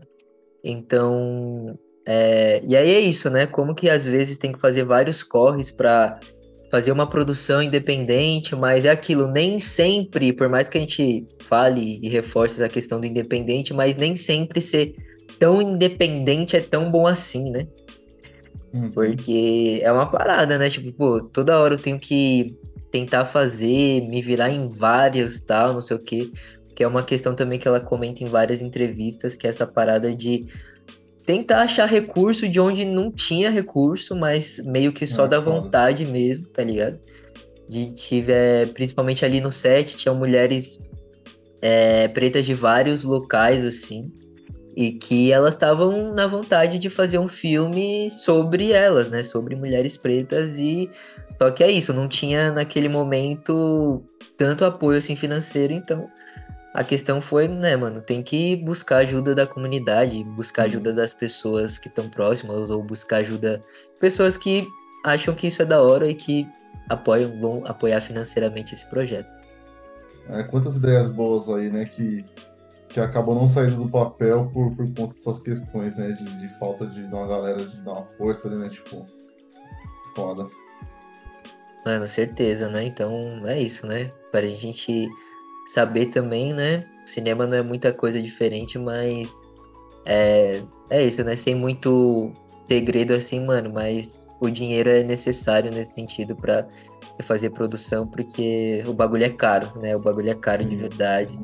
Então, 0.62 1.78
é, 2.06 2.62
e 2.66 2.76
aí 2.76 2.92
é 2.92 3.00
isso, 3.00 3.30
né? 3.30 3.46
Como 3.46 3.74
que 3.74 3.88
às 3.88 4.06
vezes 4.06 4.38
tem 4.38 4.52
que 4.52 4.60
fazer 4.60 4.84
vários 4.84 5.22
corres 5.22 5.70
para 5.70 6.18
fazer 6.70 6.90
uma 6.92 7.08
produção 7.08 7.62
independente, 7.62 8.54
mas 8.56 8.84
é 8.84 8.90
aquilo, 8.90 9.28
nem 9.28 9.58
sempre, 9.58 10.32
por 10.32 10.48
mais 10.48 10.68
que 10.68 10.78
a 10.78 10.80
gente 10.80 11.24
fale 11.40 12.00
e 12.02 12.08
reforce 12.08 12.60
essa 12.60 12.68
questão 12.68 13.00
do 13.00 13.06
independente, 13.06 13.72
mas 13.72 13.96
nem 13.96 14.16
sempre 14.16 14.60
ser 14.60 14.94
tão 15.38 15.62
independente 15.62 16.56
é 16.56 16.60
tão 16.60 16.90
bom 16.90 17.06
assim, 17.06 17.50
né? 17.50 17.66
Uhum. 18.72 18.90
Porque 18.90 19.80
é 19.82 19.90
uma 19.92 20.06
parada, 20.06 20.58
né? 20.58 20.68
Tipo, 20.68 20.92
pô, 20.92 21.20
toda 21.20 21.58
hora 21.58 21.74
eu 21.74 21.78
tenho 21.78 21.98
que 21.98 22.58
tentar 22.90 23.26
fazer, 23.26 24.02
me 24.08 24.20
virar 24.20 24.50
em 24.50 24.68
vários 24.68 25.40
tal, 25.40 25.74
não 25.74 25.80
sei 25.80 25.96
o 25.96 26.00
quê. 26.00 26.30
Que 26.76 26.84
é 26.84 26.86
uma 26.86 27.02
questão 27.02 27.34
também 27.34 27.58
que 27.58 27.66
ela 27.66 27.80
comenta 27.80 28.22
em 28.22 28.26
várias 28.28 28.62
entrevistas, 28.62 29.34
que 29.34 29.46
é 29.48 29.50
essa 29.50 29.66
parada 29.66 30.14
de 30.14 30.46
tentar 31.24 31.62
achar 31.62 31.86
recurso 31.86 32.46
de 32.46 32.60
onde 32.60 32.84
não 32.84 33.10
tinha 33.10 33.50
recurso, 33.50 34.14
mas 34.14 34.64
meio 34.64 34.92
que 34.92 35.06
só 35.08 35.24
Ah, 35.24 35.26
da 35.26 35.42
foda. 35.42 35.60
vontade 35.60 36.06
mesmo, 36.06 36.46
tá 36.48 36.62
ligado? 36.62 37.00
De 37.68 37.92
tiver, 37.94 38.68
principalmente 38.68 39.24
ali 39.24 39.40
no 39.40 39.50
set, 39.50 39.96
tinham 39.96 40.14
mulheres 40.14 40.78
é, 41.60 42.06
pretas 42.06 42.46
de 42.46 42.54
vários 42.54 43.02
locais, 43.02 43.64
assim, 43.64 44.12
e 44.76 44.92
que 44.92 45.32
elas 45.32 45.54
estavam 45.54 46.12
na 46.14 46.26
vontade 46.26 46.78
de 46.78 46.90
fazer 46.90 47.18
um 47.18 47.26
filme 47.26 48.10
sobre 48.10 48.72
elas, 48.72 49.08
né? 49.08 49.24
Sobre 49.24 49.56
mulheres 49.56 49.96
pretas 49.96 50.50
e 50.56 50.88
só 51.38 51.50
que 51.50 51.64
é 51.64 51.70
isso, 51.70 51.92
não 51.92 52.06
tinha 52.08 52.52
naquele 52.52 52.88
momento 52.88 54.04
tanto 54.36 54.64
apoio 54.64 54.98
assim 54.98 55.16
financeiro, 55.16 55.72
então 55.72 56.08
a 56.76 56.84
questão 56.84 57.22
foi, 57.22 57.48
né, 57.48 57.74
mano, 57.74 58.02
tem 58.02 58.22
que 58.22 58.54
buscar 58.56 58.98
ajuda 58.98 59.34
da 59.34 59.46
comunidade, 59.46 60.22
buscar 60.22 60.64
Uhum. 60.64 60.68
ajuda 60.68 60.92
das 60.92 61.14
pessoas 61.14 61.78
que 61.78 61.88
estão 61.88 62.06
próximas 62.10 62.68
ou 62.68 62.82
buscar 62.82 63.22
ajuda 63.22 63.62
pessoas 63.98 64.36
que 64.36 64.68
acham 65.02 65.34
que 65.34 65.46
isso 65.46 65.62
é 65.62 65.64
da 65.64 65.80
hora 65.80 66.06
e 66.06 66.14
que 66.14 66.46
apoiam, 66.90 67.40
vão 67.40 67.62
apoiar 67.66 68.02
financeiramente 68.02 68.74
esse 68.74 68.84
projeto. 68.90 69.26
É, 70.28 70.42
quantas 70.42 70.76
ideias 70.76 71.08
boas 71.08 71.48
aí, 71.48 71.70
né, 71.70 71.86
que, 71.86 72.22
que 72.90 73.00
acabam 73.00 73.34
não 73.34 73.48
saindo 73.48 73.76
do 73.76 73.88
papel 73.88 74.50
por, 74.52 74.76
por 74.76 74.86
conta 74.94 75.14
dessas 75.14 75.40
questões, 75.40 75.96
né, 75.96 76.12
de, 76.12 76.24
de 76.24 76.58
falta 76.58 76.86
de, 76.86 77.08
de 77.08 77.14
uma 77.14 77.26
galera 77.26 77.64
de 77.64 77.76
dar 77.78 77.92
uma 77.92 78.06
força 78.18 78.48
ali, 78.48 78.58
né, 78.58 78.68
tipo, 78.68 79.06
foda. 80.14 80.46
Mano, 81.86 82.06
certeza, 82.06 82.68
né? 82.68 82.84
Então 82.84 83.46
é 83.46 83.62
isso, 83.62 83.86
né? 83.86 84.10
Para 84.30 84.44
a 84.44 84.54
gente 84.54 85.08
saber 85.66 86.06
também, 86.06 86.54
né? 86.54 86.84
O 87.04 87.08
cinema 87.08 87.46
não 87.46 87.56
é 87.56 87.62
muita 87.62 87.92
coisa 87.92 88.20
diferente, 88.22 88.78
mas 88.78 89.28
é, 90.06 90.62
é 90.90 91.04
isso, 91.04 91.22
né? 91.24 91.36
Sem 91.36 91.54
muito 91.54 92.32
segredo 92.68 93.12
assim, 93.12 93.44
mano, 93.44 93.70
mas 93.72 94.20
o 94.40 94.48
dinheiro 94.48 94.88
é 94.88 95.02
necessário 95.02 95.70
nesse 95.70 95.94
sentido 95.94 96.34
para 96.34 96.66
fazer 97.24 97.50
produção, 97.50 98.06
porque 98.06 98.82
o 98.86 98.92
bagulho 98.92 99.24
é 99.24 99.30
caro, 99.30 99.70
né? 99.80 99.96
O 99.96 100.00
bagulho 100.00 100.30
é 100.30 100.34
caro 100.34 100.64
de 100.64 100.70
Sim. 100.70 100.76
verdade. 100.76 101.38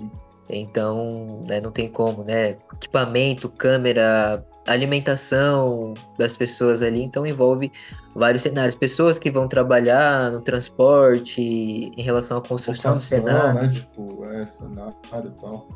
Então, 0.48 1.40
né, 1.48 1.60
não 1.60 1.70
tem 1.70 1.88
como, 1.88 2.24
né? 2.24 2.56
Equipamento, 2.74 3.48
câmera, 3.48 4.44
alimentação 4.66 5.94
das 6.18 6.36
pessoas 6.36 6.82
ali, 6.82 7.02
então 7.02 7.26
envolve 7.26 7.72
vários 8.14 8.42
cenários. 8.42 8.74
Pessoas 8.74 9.18
que 9.18 9.30
vão 9.30 9.48
trabalhar 9.48 10.30
no 10.30 10.40
transporte, 10.40 11.40
em 11.42 12.02
relação 12.02 12.38
à 12.38 12.42
construção 12.42 12.94
do 12.94 13.00
cenário. 13.00 13.62
né, 13.62 13.68
tipo, 13.68 14.24
é, 14.26 14.46
cenário 14.46 14.94
e 15.24 15.40
tal. 15.40 15.68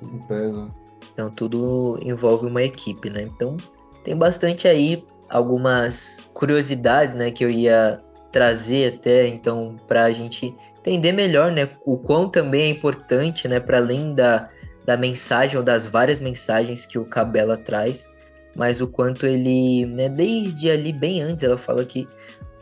Tudo 0.00 0.26
pesa. 0.26 0.68
Então 1.12 1.30
tudo 1.30 1.98
envolve 2.02 2.46
uma 2.46 2.62
equipe, 2.62 3.10
né? 3.10 3.22
Então 3.22 3.56
tem 4.04 4.16
bastante 4.16 4.68
aí 4.68 5.04
algumas 5.28 6.24
curiosidades, 6.32 7.14
né, 7.14 7.30
que 7.30 7.44
eu 7.44 7.50
ia 7.50 8.00
trazer 8.32 8.94
até 8.94 9.26
então 9.26 9.76
para 9.86 10.04
a 10.04 10.12
gente 10.12 10.54
entender 10.78 11.12
melhor, 11.12 11.52
né, 11.52 11.68
o 11.84 11.98
quão 11.98 12.30
também 12.30 12.62
é 12.62 12.68
importante, 12.68 13.46
né, 13.46 13.60
para 13.60 13.76
além 13.76 14.14
da, 14.14 14.48
da 14.88 14.96
mensagem 14.96 15.58
ou 15.58 15.62
das 15.62 15.84
várias 15.84 16.18
mensagens 16.18 16.86
que 16.86 16.98
o 16.98 17.04
Cabela 17.04 17.58
traz, 17.58 18.10
mas 18.56 18.80
o 18.80 18.88
quanto 18.88 19.26
ele, 19.26 19.84
né, 19.84 20.08
desde 20.08 20.70
ali 20.70 20.94
bem 20.94 21.20
antes, 21.20 21.44
ela 21.44 21.58
fala 21.58 21.84
que 21.84 22.06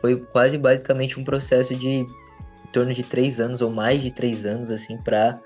foi 0.01 0.17
quase 0.17 0.57
basicamente 0.57 1.17
um 1.17 1.23
processo 1.23 1.73
de 1.73 1.87
em 1.87 2.71
torno 2.73 2.93
de 2.93 3.01
três 3.01 3.39
anos 3.39 3.61
ou 3.61 3.69
mais 3.69 4.01
de 4.01 4.11
três 4.11 4.45
anos, 4.45 4.69
assim, 4.69 4.97
para 4.97 5.39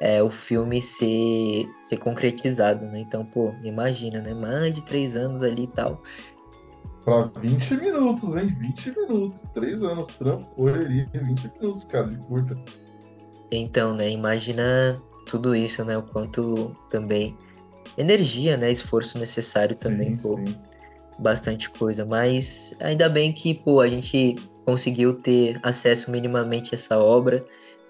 é, 0.00 0.20
o 0.24 0.28
filme 0.28 0.82
ser, 0.82 1.68
ser 1.80 1.98
concretizado, 1.98 2.84
né? 2.86 2.98
Então, 2.98 3.24
pô, 3.24 3.54
imagina, 3.62 4.20
né? 4.20 4.34
Mais 4.34 4.74
de 4.74 4.82
três 4.82 5.14
anos 5.14 5.44
ali 5.44 5.62
e 5.62 5.68
tal. 5.68 6.02
Pra 7.04 7.30
20 7.40 7.76
minutos, 7.76 8.36
hein? 8.36 8.56
20 8.58 8.90
minutos. 8.90 9.42
3 9.54 9.84
anos, 9.84 10.08
trampo, 10.16 10.44
correria, 10.56 11.06
20 11.12 11.52
minutos, 11.60 11.84
cara, 11.84 12.08
de 12.08 12.16
curta. 12.26 12.56
Então, 13.52 13.94
né? 13.94 14.10
Imagina 14.10 15.00
tudo 15.26 15.54
isso, 15.54 15.84
né? 15.84 15.96
O 15.96 16.02
quanto 16.02 16.76
também 16.90 17.36
energia, 17.96 18.56
né? 18.56 18.70
Esforço 18.70 19.18
necessário 19.18 19.76
também, 19.76 20.14
sim, 20.14 20.20
pô. 20.20 20.36
sim. 20.36 20.56
bastante 21.18 21.70
coisa, 21.70 22.04
mas 22.04 22.74
ainda 22.80 23.08
bem 23.08 23.32
que, 23.32 23.54
pô, 23.54 23.80
a 23.80 23.88
gente 23.88 24.36
conseguiu 24.64 25.14
ter 25.14 25.58
acesso 25.62 26.10
minimamente 26.10 26.74
a 26.74 26.76
essa 26.76 26.98
obra. 26.98 27.44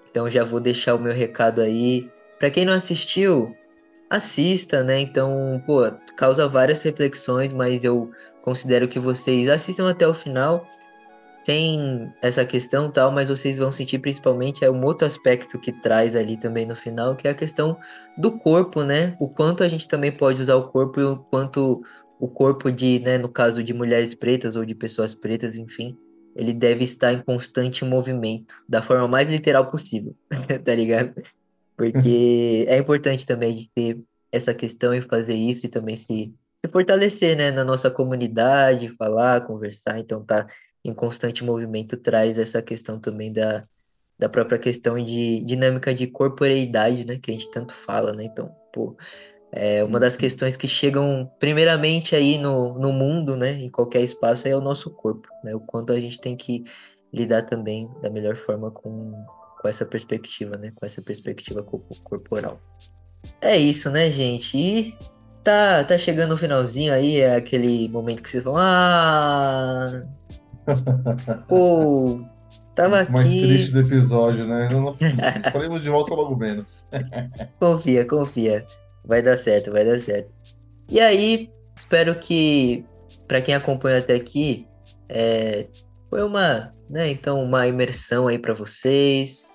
Então 0.09 0.29
já 0.29 0.43
vou 0.43 0.59
deixar 0.59 0.95
o 0.95 0.99
meu 0.99 1.13
recado 1.13 1.61
aí. 1.61 2.09
Pra 2.39 2.49
quem 2.49 2.65
não 2.65 2.73
assistiu, 2.73 3.55
assista, 4.09 4.83
né? 4.83 4.99
Então, 4.99 5.61
pô, 5.65 5.91
causa 6.15 6.47
várias 6.47 6.83
reflexões, 6.83 7.53
mas 7.53 7.83
eu 7.83 8.11
considero 8.43 8.87
que 8.87 8.99
vocês 8.99 9.49
assistam 9.49 9.89
até 9.89 10.07
o 10.07 10.13
final. 10.13 10.67
Tem 11.45 12.11
essa 12.23 12.43
questão 12.43 12.91
tal, 12.91 13.11
mas 13.11 13.29
vocês 13.29 13.57
vão 13.57 13.71
sentir 13.71 13.99
principalmente 13.99 14.65
é 14.65 14.71
um 14.71 14.83
outro 14.83 15.05
aspecto 15.05 15.59
que 15.59 15.71
traz 15.71 16.15
ali 16.15 16.37
também 16.37 16.65
no 16.65 16.75
final, 16.75 17.15
que 17.15 17.27
é 17.27 17.31
a 17.31 17.35
questão 17.35 17.77
do 18.17 18.39
corpo, 18.39 18.83
né? 18.83 19.15
O 19.19 19.29
quanto 19.29 19.63
a 19.63 19.67
gente 19.67 19.87
também 19.87 20.11
pode 20.11 20.41
usar 20.41 20.55
o 20.55 20.69
corpo 20.69 20.99
e 20.99 21.03
o 21.03 21.17
quanto 21.17 21.83
o 22.19 22.27
corpo 22.27 22.71
de, 22.71 22.99
né, 22.99 23.17
no 23.17 23.29
caso 23.29 23.61
de 23.61 23.73
mulheres 23.73 24.15
pretas 24.15 24.55
ou 24.55 24.65
de 24.65 24.73
pessoas 24.73 25.13
pretas, 25.13 25.57
enfim, 25.57 25.95
ele 26.35 26.53
deve 26.53 26.83
estar 26.83 27.13
em 27.13 27.21
constante 27.21 27.85
movimento, 27.85 28.55
da 28.67 28.81
forma 28.81 29.07
mais 29.07 29.27
literal 29.27 29.69
possível, 29.69 30.15
tá 30.65 30.73
ligado? 30.73 31.13
Porque 31.77 32.65
é 32.67 32.77
importante 32.77 33.25
também 33.25 33.55
de 33.55 33.69
ter 33.73 33.99
essa 34.31 34.53
questão 34.53 34.93
e 34.93 35.01
fazer 35.01 35.35
isso 35.35 35.65
e 35.65 35.69
também 35.69 35.95
se, 35.95 36.33
se 36.55 36.67
fortalecer, 36.67 37.37
né, 37.37 37.51
na 37.51 37.63
nossa 37.63 37.91
comunidade, 37.91 38.95
falar, 38.97 39.41
conversar, 39.41 39.99
então 39.99 40.23
tá 40.23 40.47
em 40.85 40.93
constante 40.93 41.43
movimento 41.43 41.97
traz 41.97 42.37
essa 42.37 42.61
questão 42.61 42.99
também 42.99 43.33
da, 43.33 43.63
da 44.19 44.29
própria 44.29 44.59
questão 44.59 45.03
de 45.03 45.41
dinâmica 45.41 45.93
de 45.93 46.05
corporeidade, 46.05 47.03
né, 47.03 47.17
que 47.17 47.31
a 47.31 47.33
gente 47.33 47.49
tanto 47.49 47.73
fala, 47.73 48.13
né, 48.13 48.25
então, 48.25 48.55
pô, 48.71 48.95
é 49.51 49.83
uma 49.83 49.99
das 49.99 50.15
questões 50.15 50.55
que 50.55 50.67
chegam 50.67 51.29
primeiramente 51.39 52.15
aí 52.15 52.37
no, 52.37 52.77
no 52.77 52.93
mundo, 52.93 53.35
né, 53.35 53.53
em 53.53 53.69
qualquer 53.69 54.01
espaço, 54.01 54.47
é 54.47 54.55
o 54.55 54.61
nosso 54.61 54.91
corpo, 54.91 55.27
né, 55.43 55.55
o 55.55 55.59
quanto 55.59 55.91
a 55.91 55.99
gente 55.99 56.21
tem 56.21 56.37
que 56.37 56.63
lidar 57.11 57.43
também 57.43 57.89
da 58.01 58.09
melhor 58.09 58.35
forma 58.35 58.69
com, 58.69 59.11
com 59.59 59.67
essa 59.67 59.85
perspectiva, 59.85 60.55
né, 60.55 60.71
com 60.75 60.85
essa 60.85 61.01
perspectiva 61.01 61.63
co- 61.63 61.83
corporal. 62.03 62.61
É 63.41 63.57
isso, 63.57 63.89
né, 63.89 64.11
gente, 64.11 64.55
e 64.55 64.95
tá, 65.43 65.83
tá 65.83 65.97
chegando 65.97 66.33
o 66.33 66.37
finalzinho 66.37 66.93
aí, 66.93 67.17
é 67.17 67.35
aquele 67.35 67.89
momento 67.89 68.21
que 68.21 68.29
vocês 68.29 68.43
vão, 68.43 68.55
ah, 68.57 70.03
pô, 71.47 72.21
tava 72.73 73.01
Isso 73.01 73.11
mais 73.11 73.29
aqui... 73.29 73.41
triste 73.41 73.71
do 73.71 73.79
episódio, 73.81 74.47
né? 74.47 74.69
Não, 74.71 74.81
não, 74.81 74.95
estaremos 74.99 75.83
de 75.83 75.89
volta 75.89 76.13
logo 76.13 76.35
menos. 76.35 76.87
Confia, 77.59 78.05
confia. 78.05 78.65
Vai 79.03 79.21
dar 79.21 79.37
certo, 79.37 79.71
vai 79.71 79.85
dar 79.85 79.99
certo. 79.99 80.29
E 80.89 80.99
aí, 80.99 81.49
espero 81.75 82.15
que, 82.15 82.83
para 83.27 83.41
quem 83.41 83.53
acompanha 83.53 83.99
até 83.99 84.15
aqui, 84.15 84.67
é, 85.07 85.67
foi 86.09 86.23
uma, 86.23 86.73
né, 86.89 87.09
então, 87.09 87.43
uma 87.43 87.67
imersão 87.67 88.27
aí 88.27 88.39
para 88.39 88.53
vocês. 88.53 89.45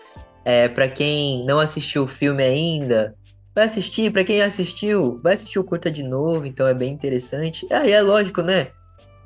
É, 0.45 0.69
para 0.69 0.89
quem 0.89 1.45
não 1.45 1.59
assistiu 1.59 2.05
o 2.05 2.09
filme 2.09 2.43
ainda, 2.43 3.15
vai 3.55 3.65
assistir. 3.65 4.13
Para 4.13 4.25
quem 4.25 4.41
assistiu, 4.41 5.21
vai 5.23 5.35
assistir 5.35 5.59
o 5.59 5.65
curta 5.65 5.91
de 5.91 6.03
novo, 6.03 6.47
então 6.47 6.67
é 6.67 6.75
bem 6.75 6.93
interessante. 6.93 7.67
Ah, 7.71 7.87
e 7.87 7.93
é 7.93 8.01
lógico, 8.01 8.43
né? 8.43 8.69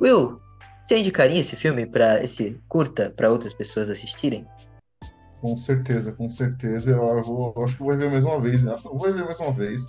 Will, 0.01 0.41
você 0.85 0.99
indicaria 0.99 1.41
esse 1.41 1.57
filme 1.57 1.87
para 1.87 2.23
esse 2.23 2.61
curta 2.69 3.11
para 3.17 3.31
outras 3.31 3.55
pessoas 3.55 3.89
assistirem? 3.89 4.47
Com 5.41 5.57
certeza, 5.57 6.13
com 6.13 6.29
certeza. 6.29 6.91
Eu, 6.91 7.23
vou, 7.23 7.55
eu 7.57 7.65
acho 7.65 7.73
que 7.75 7.83
vou 7.83 7.91
rever 7.91 8.11
mais 8.11 8.25
uma 8.25 8.39
vez. 8.39 8.63
Que 8.63 8.69
eu 8.69 8.79
vou 8.99 9.07
rever 9.07 9.25
mais 9.25 9.41
uma 9.41 9.53
vez. 9.53 9.81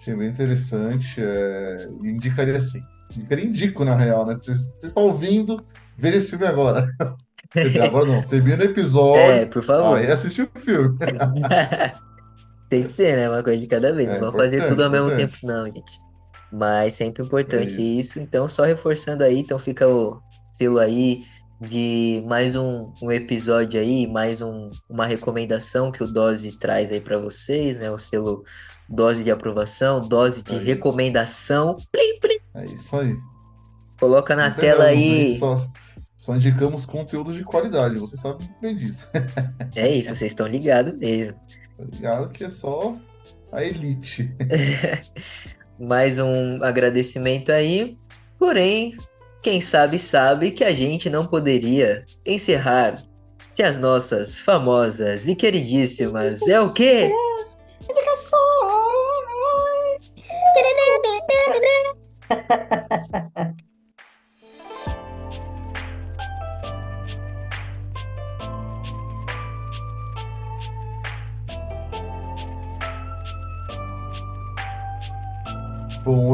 Achei 0.00 0.16
bem 0.16 0.28
interessante. 0.28 1.22
É, 1.22 1.88
indicaria 2.02 2.58
assim. 2.58 2.82
Indicaria 3.16 3.44
indico, 3.44 3.84
na 3.84 3.96
real, 3.96 4.26
né? 4.26 4.34
Você 4.34 4.52
está 4.52 5.00
ouvindo, 5.00 5.64
veja 5.96 6.16
esse 6.16 6.30
filme 6.30 6.46
agora. 6.46 6.88
Dizer, 7.54 7.82
agora 7.82 8.06
não. 8.06 8.22
Termina 8.22 8.62
o 8.64 8.66
episódio. 8.66 9.22
É, 9.22 9.46
por 9.46 9.62
favor. 9.62 9.96
Aí 9.96 10.10
assiste 10.10 10.42
o 10.42 10.50
filme. 10.60 10.98
Tem 12.68 12.84
que 12.84 12.92
ser, 12.92 13.16
né? 13.16 13.28
Uma 13.28 13.42
coisa 13.44 13.60
de 13.60 13.66
cada 13.66 13.92
vez. 13.92 14.08
É 14.08 14.14
não 14.14 14.20
vamos 14.20 14.44
fazer 14.44 14.68
tudo 14.68 14.84
ao 14.84 14.90
mesmo 14.90 15.16
tempo, 15.16 15.36
não, 15.44 15.66
gente. 15.66 16.09
Mas 16.52 16.94
sempre 16.94 17.22
importante 17.24 17.76
É 17.76 17.80
isso. 17.80 18.00
isso. 18.18 18.20
Então, 18.20 18.48
só 18.48 18.64
reforçando 18.64 19.22
aí, 19.24 19.38
então 19.38 19.58
fica 19.58 19.88
o 19.88 20.20
selo 20.52 20.78
aí 20.78 21.24
de 21.60 22.22
mais 22.26 22.56
um, 22.56 22.90
um 23.02 23.12
episódio 23.12 23.78
aí, 23.78 24.06
mais 24.06 24.40
um, 24.40 24.70
uma 24.88 25.06
recomendação 25.06 25.92
que 25.92 26.02
o 26.02 26.06
Dose 26.06 26.58
traz 26.58 26.90
aí 26.90 27.00
pra 27.00 27.18
vocês, 27.18 27.78
né? 27.78 27.90
O 27.90 27.98
selo 27.98 28.44
dose 28.88 29.22
de 29.22 29.30
aprovação, 29.30 30.00
dose 30.00 30.42
de 30.42 30.56
É 30.56 30.58
recomendação. 30.58 31.76
Plim, 31.92 32.18
plim. 32.18 32.38
É 32.54 32.64
isso 32.64 32.96
aí. 32.96 33.14
Coloca 33.98 34.34
na 34.34 34.48
Não 34.48 34.56
tela 34.56 34.84
aí. 34.84 35.38
só 36.16 36.34
indicamos 36.34 36.86
conteúdo 36.86 37.32
de 37.32 37.44
qualidade. 37.44 37.98
Você 37.98 38.16
sabe 38.16 38.48
bem 38.60 38.76
disso. 38.76 39.06
É 39.76 39.88
isso, 39.94 40.14
vocês 40.14 40.32
estão 40.32 40.46
ligados 40.46 40.96
mesmo. 40.96 41.38
Tá 41.76 41.84
ligado? 41.84 42.28
Que 42.30 42.44
é 42.44 42.50
só 42.50 42.96
a 43.52 43.62
elite. 43.62 44.34
mais 45.80 46.18
um 46.20 46.62
agradecimento 46.62 47.50
aí. 47.50 47.96
Porém, 48.38 48.96
quem 49.42 49.60
sabe 49.60 49.98
sabe 49.98 50.50
que 50.50 50.62
a 50.62 50.72
gente 50.72 51.08
não 51.08 51.26
poderia 51.26 52.04
encerrar 52.26 53.02
se 53.50 53.62
as 53.62 53.76
nossas 53.78 54.38
famosas 54.38 55.26
e 55.26 55.34
queridíssimas 55.34 56.46
é 56.46 56.60
o 56.60 56.72
quê? 56.72 57.10
Indicações. 57.82 58.40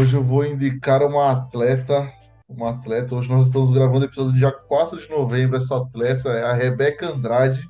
hoje 0.07 0.17
eu 0.17 0.23
vou 0.23 0.47
indicar 0.47 1.03
uma 1.03 1.33
atleta. 1.33 2.09
Uma 2.49 2.71
atleta. 2.71 3.17
Hoje 3.17 3.29
nós 3.29 3.49
estamos 3.49 3.73
gravando 3.73 4.03
o 4.03 4.05
episódio 4.05 4.39
dia 4.39 4.53
4 4.53 5.01
de 5.01 5.11
novembro. 5.11 5.57
Essa 5.57 5.79
atleta 5.79 6.29
é 6.29 6.45
a 6.45 6.53
Rebeca 6.53 7.09
Andrade. 7.09 7.69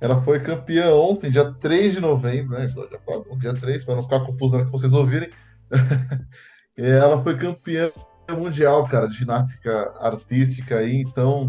Ela 0.00 0.20
foi 0.22 0.38
campeã 0.38 0.94
ontem, 0.94 1.28
dia 1.28 1.52
3 1.52 1.94
de 1.94 2.00
novembro, 2.00 2.56
né? 2.56 2.66
Então, 2.70 2.86
Dia 2.86 3.00
4, 3.04 3.38
dia 3.38 3.54
3, 3.54 3.82
para 3.82 3.96
não 3.96 4.02
ficar 4.04 4.20
confuso 4.20 4.56
na 4.56 4.66
que 4.66 4.70
vocês 4.70 4.92
ouvirem. 4.92 5.28
Ela 6.78 7.20
foi 7.20 7.36
campeã 7.36 7.90
mundial, 8.30 8.86
cara, 8.86 9.08
de 9.08 9.16
ginástica 9.16 9.94
artística 10.00 10.76
aí, 10.76 11.00
então 11.00 11.48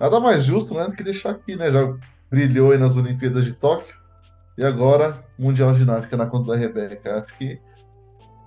nada 0.00 0.18
mais 0.18 0.42
justo, 0.42 0.74
né, 0.74 0.86
do 0.86 0.96
que 0.96 1.04
deixar 1.04 1.30
aqui, 1.30 1.54
né? 1.54 1.70
Já 1.70 1.94
brilhou 2.28 2.72
aí 2.72 2.78
nas 2.78 2.96
Olimpíadas 2.96 3.44
de 3.44 3.52
Tóquio 3.52 3.94
e 4.58 4.64
agora 4.64 5.22
Mundial 5.38 5.72
de 5.72 5.80
Ginástica 5.80 6.16
na 6.16 6.26
conta 6.26 6.50
da 6.52 6.58
Rebeca. 6.58 7.20
Acho 7.20 7.36
que 7.38 7.60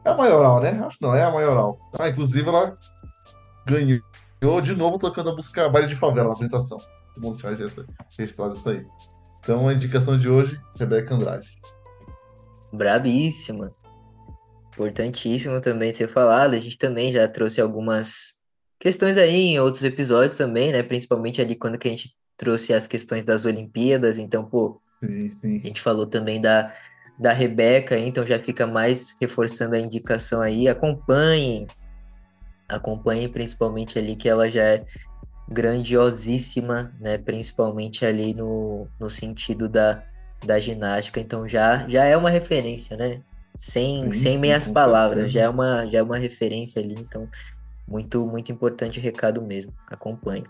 é 0.08 0.12
a 0.12 0.18
maioral, 0.18 0.62
né? 0.62 0.82
Acho 0.86 0.98
que 0.98 1.06
não, 1.06 1.16
é 1.16 1.24
a 1.24 1.32
maioral. 1.32 1.80
Ah, 2.00 2.10
inclusive 2.10 2.48
ela 2.48 2.78
ganhou 3.66 4.62
de 4.62 4.76
novo 4.76 4.98
tocando 4.98 5.30
a 5.30 5.34
música 5.34 5.70
Baile 5.70 5.88
de 5.88 5.96
Favela 5.96 6.28
na 6.28 6.34
apresentação. 6.34 6.78
Todo 7.14 7.24
mundo 7.24 7.38
tinha 7.38 7.56
registrado 8.18 8.54
isso 8.54 8.70
aí. 8.70 8.86
Então 9.40 9.68
a 9.68 9.74
indicação 9.74 10.18
de 10.18 10.30
hoje, 10.30 10.60
Rebeca 10.78 11.14
Andrade. 11.14 11.50
Brabíssima. 12.72 13.74
Importantíssimo 14.74 15.60
também 15.60 15.94
ser 15.94 16.08
falado. 16.08 16.54
A 16.54 16.60
gente 16.60 16.78
também 16.78 17.12
já 17.12 17.28
trouxe 17.28 17.60
algumas 17.60 18.42
questões 18.80 19.18
aí 19.18 19.34
em 19.34 19.60
outros 19.60 19.84
episódios 19.84 20.38
também, 20.38 20.72
né? 20.72 20.84
Principalmente 20.84 21.42
ali 21.42 21.56
quando 21.56 21.78
que 21.78 21.88
a 21.88 21.92
gente 21.92 22.16
trouxe 22.36 22.74
as 22.74 22.88
questões 22.88 23.26
das 23.26 23.46
Olimpíadas. 23.46 24.20
Então, 24.20 24.46
pô, 24.46 24.80
Sim, 25.00 25.30
sim. 25.32 25.58
A 25.64 25.68
gente 25.68 25.82
falou 25.82 26.08
também 26.08 26.42
da, 26.42 26.74
da 27.18 27.34
Rebeca, 27.34 27.98
então 27.98 28.26
já 28.26 28.40
fica 28.40 28.68
mais 28.68 29.16
reforçando 29.20 29.76
a 29.76 29.80
indicação 29.80 30.42
aí. 30.42 30.68
Acompanhem, 30.68 31.66
acompanhem 32.68 33.30
principalmente 33.30 33.98
ali 33.98 34.16
que 34.16 34.30
ela 34.30 34.50
já 34.50 34.64
é 34.64 34.86
grandiosíssima, 35.50 36.94
né? 37.00 37.18
Principalmente 37.18 38.06
ali 38.06 38.34
no, 38.34 38.88
no 39.00 39.10
sentido 39.10 39.68
da, 39.68 40.04
da 40.46 40.60
ginástica, 40.60 41.20
então 41.20 41.48
já, 41.48 41.88
já 41.88 42.04
é 42.04 42.16
uma 42.16 42.30
referência, 42.30 42.96
né? 42.98 43.22
Sem, 43.56 44.04
Sim, 44.04 44.12
sem 44.12 44.38
meias 44.38 44.68
palavras, 44.68 45.32
já 45.32 45.44
é 45.44 45.50
uma, 45.50 45.88
já 45.88 45.98
é 46.00 46.04
uma 46.04 46.18
referência 46.18 46.80
ali, 46.82 46.94
então 46.94 47.28
muito, 47.88 48.28
muito 48.28 48.52
importante 48.52 49.00
o 49.00 49.02
recado 49.02 49.42
mesmo. 49.42 49.74
Acompanhe. 49.88 50.44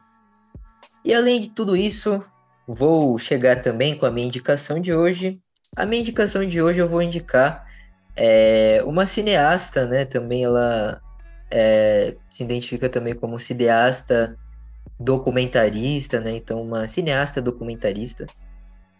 E 1.05 1.13
além 1.13 1.39
de 1.39 1.49
tudo 1.49 1.77
isso, 1.77 2.21
vou 2.67 3.17
chegar 3.17 3.61
também 3.61 3.97
com 3.97 4.05
a 4.05 4.11
minha 4.11 4.27
indicação 4.27 4.81
de 4.81 4.93
hoje. 4.93 5.39
A 5.75 5.85
minha 5.85 6.01
indicação 6.01 6.45
de 6.45 6.61
hoje 6.61 6.79
eu 6.79 6.89
vou 6.89 7.01
indicar 7.01 7.65
é, 8.15 8.81
uma 8.85 9.05
cineasta, 9.05 9.85
né? 9.85 10.05
Também 10.05 10.43
ela 10.43 11.01
é, 11.51 12.15
se 12.29 12.43
identifica 12.43 12.89
também 12.89 13.15
como 13.15 13.37
cineasta 13.37 14.37
documentarista, 14.99 16.19
né? 16.19 16.35
Então, 16.35 16.61
uma 16.61 16.87
cineasta 16.87 17.41
documentarista, 17.41 18.25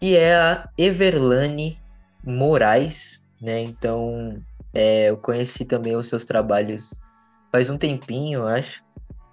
que 0.00 0.16
é 0.16 0.36
a 0.36 0.68
Everlane 0.78 1.80
Moraes, 2.24 3.28
né? 3.40 3.62
Então, 3.62 4.40
é, 4.72 5.10
eu 5.10 5.16
conheci 5.16 5.64
também 5.64 5.96
os 5.96 6.08
seus 6.08 6.24
trabalhos 6.24 7.00
faz 7.50 7.70
um 7.70 7.78
tempinho, 7.78 8.46
acho. 8.46 8.84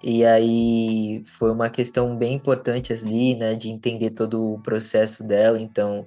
E 0.02 0.24
aí 0.24 1.22
foi 1.26 1.50
uma 1.50 1.70
questão 1.70 2.16
bem 2.16 2.34
importante 2.34 2.92
ali, 2.92 3.34
né, 3.34 3.54
de 3.54 3.68
entender 3.70 4.10
todo 4.10 4.54
o 4.54 4.60
processo 4.60 5.24
dela. 5.24 5.60
Então, 5.60 6.06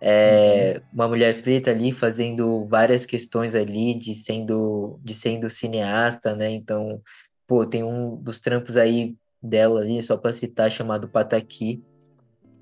é 0.00 0.80
uma 0.92 1.06
mulher 1.06 1.42
preta 1.42 1.70
ali 1.70 1.92
fazendo 1.92 2.66
várias 2.66 3.04
questões 3.04 3.54
ali 3.54 3.94
de 3.94 4.14
sendo 4.14 4.98
de 5.02 5.12
sendo 5.12 5.50
cineasta, 5.50 6.34
né? 6.34 6.50
Então, 6.50 7.00
pô, 7.46 7.66
tem 7.66 7.84
um 7.84 8.16
dos 8.16 8.40
trampos 8.40 8.76
aí 8.76 9.14
dela 9.42 9.80
ali, 9.80 10.02
só 10.02 10.16
para 10.16 10.32
citar, 10.32 10.70
chamado 10.70 11.08
Pataki. 11.08 11.82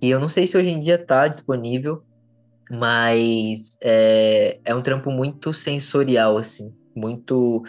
E 0.00 0.10
eu 0.10 0.20
não 0.20 0.28
sei 0.28 0.46
se 0.46 0.56
hoje 0.56 0.68
em 0.68 0.80
dia 0.80 0.98
tá 0.98 1.26
disponível, 1.28 2.02
mas 2.70 3.78
é, 3.80 4.58
é 4.64 4.74
um 4.74 4.82
trampo 4.82 5.10
muito 5.10 5.52
sensorial, 5.52 6.36
assim, 6.36 6.72
muito 6.94 7.64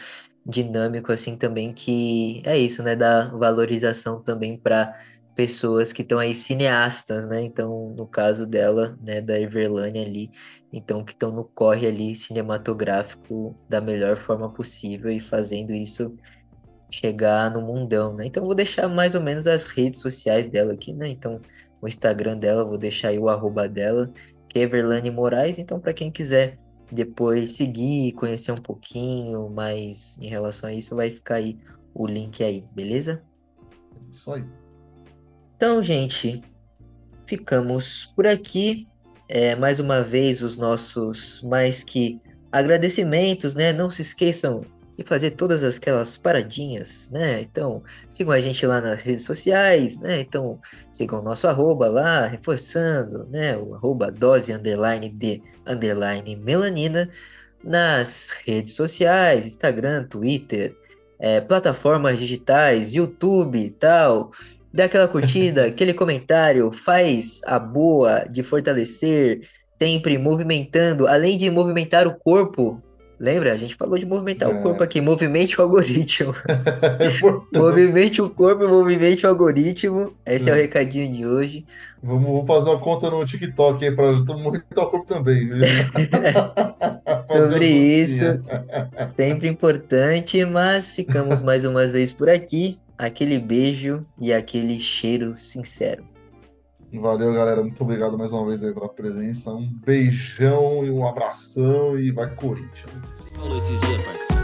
dinâmico, 0.45 1.11
assim, 1.11 1.36
também, 1.38 1.74
que 1.74 2.41
é 2.45 2.57
isso, 2.57 2.82
né? 2.84 2.95
Dá 2.95 3.26
valorização 3.26 4.22
também 4.22 4.57
para 4.57 4.97
pessoas 5.39 5.93
que 5.93 6.01
estão 6.01 6.19
aí 6.19 6.35
cineastas, 6.35 7.25
né? 7.25 7.41
Então, 7.41 7.95
no 7.97 8.05
caso 8.05 8.45
dela, 8.45 8.99
né, 9.01 9.21
da 9.21 9.39
Everlane 9.39 9.97
ali, 9.97 10.31
então 10.73 11.01
que 11.01 11.13
estão 11.13 11.31
no 11.31 11.45
corre 11.45 11.87
ali 11.87 12.13
cinematográfico 12.13 13.55
da 13.69 13.79
melhor 13.79 14.17
forma 14.17 14.51
possível 14.51 15.09
e 15.09 15.17
fazendo 15.17 15.71
isso 15.71 16.13
chegar 16.91 17.49
no 17.51 17.61
mundão, 17.61 18.13
né? 18.13 18.25
Então, 18.25 18.43
vou 18.43 18.53
deixar 18.53 18.89
mais 18.89 19.15
ou 19.15 19.21
menos 19.21 19.47
as 19.47 19.67
redes 19.67 20.01
sociais 20.01 20.45
dela 20.45 20.73
aqui, 20.73 20.91
né? 20.91 21.07
Então, 21.07 21.39
o 21.81 21.87
Instagram 21.87 22.37
dela, 22.37 22.65
vou 22.65 22.77
deixar 22.77 23.07
aí 23.07 23.17
o 23.17 23.29
arroba 23.29 23.65
dela, 23.65 24.11
que 24.49 24.59
é 24.59 24.63
Everlane 24.63 25.09
Moraes. 25.09 25.57
Então, 25.57 25.79
para 25.79 25.93
quem 25.93 26.11
quiser 26.11 26.59
depois 26.91 27.55
seguir, 27.55 28.11
conhecer 28.11 28.51
um 28.51 28.55
pouquinho 28.55 29.49
mais 29.49 30.17
em 30.19 30.27
relação 30.27 30.69
a 30.69 30.73
isso, 30.73 30.97
vai 30.97 31.11
ficar 31.11 31.35
aí 31.35 31.57
o 31.93 32.05
link 32.05 32.43
aí, 32.43 32.65
beleza? 32.75 33.23
Isso 34.11 34.33
aí. 34.33 34.43
Então, 35.60 35.84
gente, 35.84 36.41
ficamos 37.26 38.14
por 38.16 38.26
aqui. 38.26 38.88
É, 39.28 39.57
mais 39.57 39.78
uma 39.78 40.01
vez, 40.01 40.41
os 40.41 40.55
nossos 40.55 41.43
mais 41.43 41.84
que 41.84 42.18
agradecimentos, 42.49 43.55
né? 43.55 43.74
Não 43.74 43.89
se 43.89 44.01
esqueçam 44.01 44.62
de 44.97 45.03
fazer 45.03 45.32
todas 45.32 45.62
aquelas 45.62 46.18
paradinhas, 46.18 47.10
né? 47.12 47.41
Então, 47.41 47.84
sigam 48.10 48.32
a 48.32 48.39
gente 48.39 48.66
lá 48.66 48.80
nas 48.80 49.01
redes 49.01 49.26
sociais, 49.26 49.99
né? 49.99 50.22
Então, 50.22 50.62
sigam 50.93 51.20
o 51.20 51.24
nosso 51.24 51.45
arroba 51.45 51.89
lá, 51.89 52.26
reforçando, 52.26 53.26
né? 53.26 53.57
O 53.57 53.76
arroba 53.76 54.10
dose 54.10 54.53
underline 54.53 55.10
de 55.10 55.43
underline 55.68 56.38
melanina 56.38 57.10
nas 57.62 58.30
redes 58.45 58.76
sociais, 58.76 59.45
Instagram, 59.45 60.05
Twitter, 60.05 60.74
é, 61.20 61.41
plataformas 61.41 62.18
digitais, 62.18 62.93
YouTube 62.93 63.60
e 63.60 63.72
tal. 63.72 64.32
Dá 64.74 64.86
aquela 64.86 65.07
curtida, 65.07 65.65
aquele 65.67 65.93
comentário, 65.93 66.72
faz 66.72 67.41
a 67.45 67.57
boa 67.57 68.26
de 68.30 68.43
fortalecer, 68.43 69.41
sempre 69.80 70.17
movimentando, 70.17 71.07
além 71.07 71.38
de 71.38 71.49
movimentar 71.49 72.07
o 72.07 72.15
corpo, 72.20 72.82
Lembra? 73.22 73.51
A 73.51 73.57
gente 73.57 73.76
falou 73.76 73.99
de 73.99 74.05
movimentar 74.05 74.49
É. 74.49 74.53
o 74.53 74.61
corpo 74.63 74.82
aqui. 74.82 75.01
Movimente 75.01 75.59
o 75.59 75.63
algoritmo. 75.63 76.34
É 76.47 77.09
movimente 77.59 78.22
o 78.22 78.30
corpo, 78.30 78.65
movimente 78.65 79.26
o 79.26 79.30
algoritmo. 79.30 80.13
Esse 80.26 80.49
é 80.49 80.53
o 80.53 80.55
É. 80.55 80.61
recadinho 80.61 81.11
de 81.11 81.26
hoje. 81.26 81.65
Vamos, 82.01 82.24
vou 82.24 82.45
fazer 82.45 82.70
uma 82.70 82.80
conta 82.80 83.09
no 83.09 83.26
TikTok 83.26 83.84
aí 83.84 83.91
para 83.93 84.13
mundo 84.13 84.63
o 84.74 84.86
corpo 84.86 85.05
também. 85.05 85.49
Sobre 87.28 87.67
isso. 87.67 88.41
Sempre 89.17 89.49
importante, 89.49 90.45
mas 90.45 90.91
ficamos 90.91 91.41
mais 91.41 91.65
uma 91.65 91.86
vez 91.88 92.13
por 92.13 92.30
aqui. 92.30 92.80
Aquele 93.00 93.39
beijo 93.39 94.06
e 94.20 94.34
aquele 94.34 94.78
cheiro 94.78 95.34
sincero. 95.34 96.04
Valeu, 96.93 97.34
galera. 97.34 97.62
Muito 97.62 97.82
obrigado 97.82 98.18
mais 98.18 98.34
uma 98.34 98.45
vez 98.45 98.62
aí 98.62 98.74
pela 98.74 98.89
presença. 98.89 99.52
Um 99.52 99.72
beijão 99.86 100.86
e 100.86 100.91
um 100.91 101.08
abração 101.08 101.97
e 101.97 102.12
vai 102.12 102.30
Corinthians. 102.36 103.32
falou 103.38 103.56
esses 103.56 103.80
dias, 103.80 104.04
parceiro. 104.04 104.43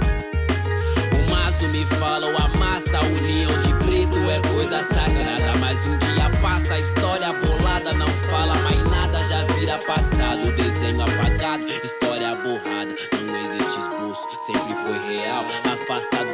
O 1.27 1.31
maço 1.31 1.67
me 1.67 1.83
fala, 1.97 2.27
o 2.27 2.37
amassa, 2.37 3.01
o 3.01 3.21
leão 3.27 3.61
de 3.61 3.73
preto 3.83 4.19
é 4.29 4.39
coisa 4.47 4.81
sagrada. 4.83 5.59
Mas 5.59 5.85
um 5.85 5.97
dia 5.97 6.29
passa, 6.41 6.75
a 6.75 6.79
história 6.79 7.33
bolada 7.33 7.91
não 7.93 8.07
fala 8.29 8.55
mais 8.61 8.89
nada, 8.89 9.17
já 9.27 9.43
vira 9.53 9.77
passado. 9.79 10.55
Desenho 10.55 11.03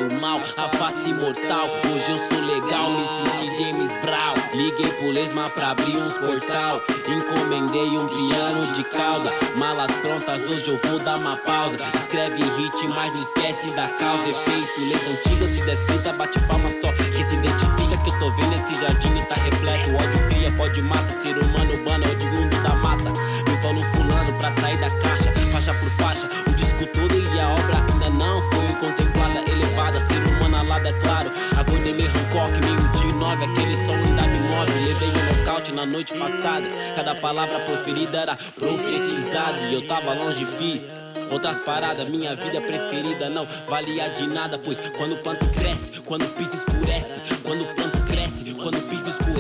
do 0.08 0.20
mal, 0.20 0.42
a 0.58 0.70
face 0.70 1.10
imortal. 1.10 1.68
Hoje 1.92 2.12
eu 2.12 2.18
sou 2.18 2.40
legal, 2.40 2.90
me 2.90 3.06
senti 3.06 3.58
James 3.58 3.92
Brown. 4.02 4.36
Liguei 4.54 4.92
pro 4.94 5.12
Lesma 5.12 5.50
pra 5.50 5.72
abrir 5.72 5.98
uns 5.98 6.18
portal. 6.18 6.82
Encomendei 7.08 7.98
um 7.98 8.08
piano 8.08 8.68
de 8.74 8.84
cauda. 8.86 9.32
Malas 9.58 9.92
prontas, 9.98 10.48
hoje 10.48 10.68
eu 10.68 10.78
vou 10.78 11.00
dar 11.00 11.18
uma 11.18 11.38
pausa. 11.38 11.78
Escreve 11.96 12.44
hit, 12.44 12.88
mas 12.90 13.14
não 13.14 13.22
esquece 13.22 13.70
da 13.72 13.88
causa. 13.88 14.30
Efeito, 14.30 14.82
leis 14.82 15.08
antigas, 15.10 15.50
se 15.52 15.62
descrita, 15.66 16.14
bate 16.14 16.40
palma 16.48 16.70
só. 16.70 16.92
Que 16.94 17.24
se 17.24 17.36
identifica 17.36 17.98
que 18.04 18.10
eu 18.10 18.20
tô 18.20 18.32
vendo 18.32 18.56
esse 18.56 18.74
jardim 18.76 19.18
e 19.18 19.26
tá 19.26 19.36
repleto. 19.36 19.92
Ódio 19.96 20.28
cria, 20.28 20.52
pode 20.54 20.82
mata. 20.82 21.12
Ser 21.12 21.38
humano 21.38 21.78
bana, 21.84 22.06
é 22.06 22.12
o 22.12 22.16
de 22.16 22.26
mundo 22.28 22.64
da 22.64 22.74
mata. 22.76 23.12
Me 23.12 23.58
falou 23.62 23.84
fulano 23.96 24.34
pra 24.38 24.52
sair 24.52 24.78
da 24.80 24.90
caixa, 24.90 25.32
faixa 25.52 25.74
por 25.74 25.90
faixa. 25.92 26.51
Meio 31.94 32.10
Hancock, 32.10 32.52
meio 32.60 32.88
dia 32.94 33.14
nove. 33.16 33.46
Aquele 33.46 33.76
som 33.76 33.94
ainda 33.94 34.22
me 34.24 34.40
move. 34.40 34.72
Levei 34.86 35.10
um 35.10 35.38
nocaute 35.38 35.72
na 35.74 35.86
noite 35.86 36.14
passada. 36.14 36.66
Cada 36.96 37.16
palavra 37.16 37.60
proferida 37.60 38.18
era 38.20 38.36
profetizada. 38.58 39.58
E 39.70 39.74
eu 39.74 39.88
tava 39.88 40.14
longe, 40.14 40.46
fi. 40.46 40.86
Outras 41.32 41.60
paradas, 41.64 42.10
minha 42.10 42.36
vida 42.36 42.60
preferida 42.60 43.30
não 43.30 43.48
valia 43.68 44.10
de 44.10 44.28
nada, 44.28 44.60
pois 44.60 44.80
quando 44.98 45.14
o 45.14 45.18
planto 45.18 45.48
cresce, 45.50 46.02
quando 46.02 46.24
o 46.26 46.30
piso 46.32 46.56
escurece, 46.56 47.20
quando 47.42 47.64
o 47.64 47.74
planto 47.74 48.02
cresce, 48.06 48.54
quando 48.56 48.78
o 48.78 48.82
piso 48.82 49.10
escurece, 49.10 49.31